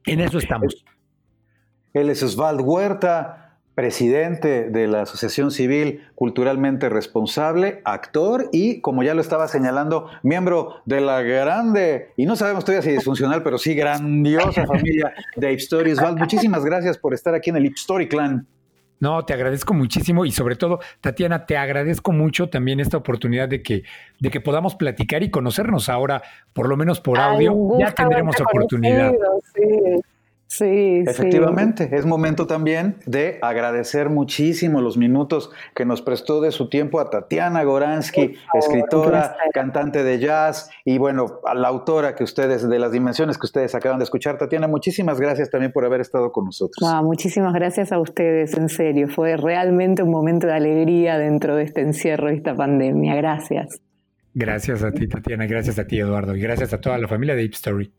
En 0.05 0.19
eso 0.19 0.37
estamos. 0.37 0.83
Él 1.93 2.09
es 2.09 2.35
Huerta, 2.35 3.44
presidente 3.75 4.69
de 4.69 4.87
la 4.87 5.01
Asociación 5.01 5.51
Civil 5.51 6.01
Culturalmente 6.15 6.89
Responsable, 6.89 7.81
actor 7.83 8.49
y, 8.51 8.79
como 8.79 9.03
ya 9.03 9.13
lo 9.13 9.21
estaba 9.21 9.47
señalando, 9.49 10.09
miembro 10.23 10.75
de 10.85 11.01
la 11.01 11.21
grande, 11.21 12.11
y 12.15 12.25
no 12.25 12.37
sabemos 12.37 12.63
todavía 12.63 12.81
si 12.81 12.91
disfuncional, 12.91 13.43
pero 13.43 13.57
sí 13.57 13.75
grandiosa 13.75 14.65
familia 14.67 15.13
de 15.35 15.47
Ape 15.47 15.57
Stories. 15.57 16.01
Val, 16.01 16.15
muchísimas 16.15 16.63
gracias 16.63 16.97
por 16.97 17.13
estar 17.13 17.35
aquí 17.35 17.49
en 17.49 17.57
el 17.57 17.65
Ape 17.65 17.75
Story 17.75 18.07
Clan. 18.07 18.47
No, 18.97 19.25
te 19.25 19.33
agradezco 19.33 19.73
muchísimo 19.73 20.25
y 20.25 20.31
sobre 20.31 20.55
todo, 20.55 20.79
Tatiana, 21.01 21.45
te 21.45 21.57
agradezco 21.57 22.13
mucho 22.13 22.49
también 22.49 22.79
esta 22.79 22.95
oportunidad 22.95 23.49
de 23.49 23.61
que, 23.61 23.83
de 24.19 24.29
que 24.29 24.39
podamos 24.39 24.75
platicar 24.75 25.21
y 25.21 25.29
conocernos 25.29 25.89
ahora, 25.89 26.23
por 26.53 26.69
lo 26.69 26.77
menos 26.77 27.01
por 27.01 27.19
audio. 27.19 27.77
ya 27.77 27.91
tendremos 27.91 28.39
oportunidad. 28.39 29.11
Sí. 29.53 30.01
Sí, 30.57 31.03
Efectivamente, 31.05 31.89
es 31.91 32.05
momento 32.05 32.47
también 32.47 32.95
de 33.05 33.39
agradecer 33.41 34.09
muchísimo 34.09 34.79
los 34.79 34.95
minutos 34.95 35.51
que 35.75 35.83
nos 35.83 36.01
prestó 36.01 36.39
de 36.39 36.51
su 36.51 36.69
tiempo 36.69 37.01
a 37.01 37.09
Tatiana 37.09 37.61
Goransky, 37.65 38.35
escritora, 38.53 39.35
cantante 39.53 40.05
de 40.05 40.17
jazz 40.17 40.69
y 40.85 40.97
bueno, 40.97 41.41
a 41.45 41.55
la 41.55 41.67
autora 41.67 42.15
que 42.15 42.23
ustedes, 42.23 42.69
de 42.69 42.79
las 42.79 42.93
dimensiones 42.93 43.37
que 43.37 43.47
ustedes 43.47 43.75
acaban 43.75 43.99
de 43.99 44.05
escuchar. 44.05 44.37
Tatiana, 44.37 44.69
muchísimas 44.69 45.19
gracias 45.19 45.49
también 45.49 45.73
por 45.73 45.83
haber 45.83 45.99
estado 45.99 46.31
con 46.31 46.45
nosotros. 46.45 46.77
muchísimas 47.03 47.53
gracias 47.53 47.91
a 47.91 47.99
ustedes, 47.99 48.55
en 48.55 48.69
serio. 48.69 49.09
Fue 49.09 49.35
realmente 49.35 50.03
un 50.03 50.11
momento 50.11 50.47
de 50.47 50.53
alegría 50.53 51.17
dentro 51.17 51.57
de 51.57 51.63
este 51.63 51.81
encierro 51.81 52.31
y 52.31 52.37
esta 52.37 52.55
pandemia. 52.55 53.13
Gracias. 53.15 53.81
Gracias 54.33 54.83
a 54.83 54.91
ti, 54.91 55.05
Tatiana, 55.09 55.47
gracias 55.47 55.79
a 55.79 55.85
ti, 55.85 55.99
Eduardo, 55.99 56.33
y 56.33 56.39
gracias 56.39 56.71
a 56.71 56.79
toda 56.79 56.97
la 56.97 57.09
familia 57.09 57.35
de 57.35 57.41
Deep 57.41 57.53
Story. 57.55 57.91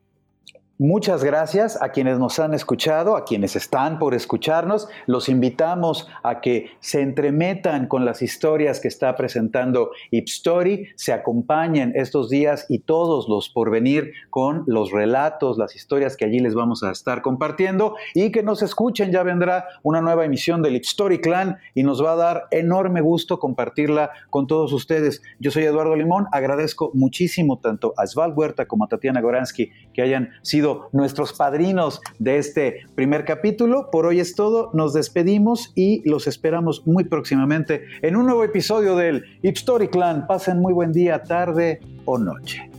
Muchas 0.79 1.25
gracias 1.25 1.81
a 1.81 1.89
quienes 1.89 2.19
nos 2.19 2.39
han 2.39 2.53
escuchado, 2.53 3.17
a 3.17 3.25
quienes 3.25 3.57
están 3.57 3.99
por 3.99 4.13
escucharnos. 4.13 4.91
Los 5.07 5.31
invitamos 5.31 6.07
a 6.23 6.43
que 6.43 6.73
se 6.81 7.01
entremetan 7.01 7.87
con 7.87 8.05
las 8.05 8.21
historias 8.21 8.79
que 8.79 8.89
está 8.89 9.17
presentando 9.17 9.93
Ipstory, 10.11 10.89
se 10.95 11.15
acompañen 11.15 11.95
estos 11.97 12.29
días 12.29 12.67
y 12.69 12.81
todos 12.81 13.27
los 13.27 13.49
por 13.49 13.71
venir 13.71 14.13
con 14.29 14.65
los 14.67 14.93
relatos, 14.93 15.57
las 15.57 15.75
historias 15.75 16.15
que 16.15 16.27
allí 16.27 16.41
les 16.41 16.55
vamos 16.55 16.83
a 16.83 16.91
estar 16.91 17.23
compartiendo 17.23 17.95
y 18.13 18.31
que 18.31 18.43
nos 18.43 18.61
escuchen. 18.61 19.13
Ya 19.13 19.23
vendrá 19.23 19.65
una 19.83 20.03
nueva 20.03 20.27
emisión 20.27 20.61
del 20.61 20.77
Ipstory 20.77 21.23
Clan 21.23 21.57
y 21.73 21.85
nos 21.85 22.05
va 22.05 22.13
a 22.13 22.17
dar 22.17 22.49
enorme 22.51 23.01
gusto 23.01 23.39
compartirla 23.39 24.11
con 24.29 24.47
todos 24.47 24.75
ustedes. 24.75 25.23
Yo 25.39 25.51
soy 25.51 25.65
Eduardo 25.65 25.97
Limón, 25.97 26.27
agradezco 26.33 26.91
muchísimo 26.93 27.61
tanto 27.61 27.95
a 27.97 28.07
Sval 28.07 28.35
Huerta 28.37 28.67
como 28.67 28.85
a 28.85 28.89
Tatiana 28.89 29.23
Goransky 29.23 29.71
que 29.95 30.03
hayan 30.03 30.33
sido 30.43 30.66
nuestros 30.93 31.33
padrinos 31.33 32.01
de 32.19 32.39
este 32.39 32.87
primer 32.95 33.25
capítulo. 33.25 33.91
Por 33.91 34.07
hoy 34.07 34.21
es 34.21 34.35
todo, 34.35 34.71
nos 34.73 34.93
despedimos 34.93 35.73
y 35.75 36.09
los 36.09 36.27
esperamos 36.27 36.87
muy 36.87 37.05
próximamente 37.05 37.85
en 38.03 38.17
un 38.17 38.27
nuevo 38.27 38.45
episodio 38.45 38.97
del 38.97 39.25
Story 39.43 39.89
Clan. 39.89 40.27
Pasen 40.27 40.61
muy 40.61 40.73
buen 40.73 40.93
día, 40.93 41.23
tarde 41.23 41.81
o 42.05 42.19
noche. 42.19 42.76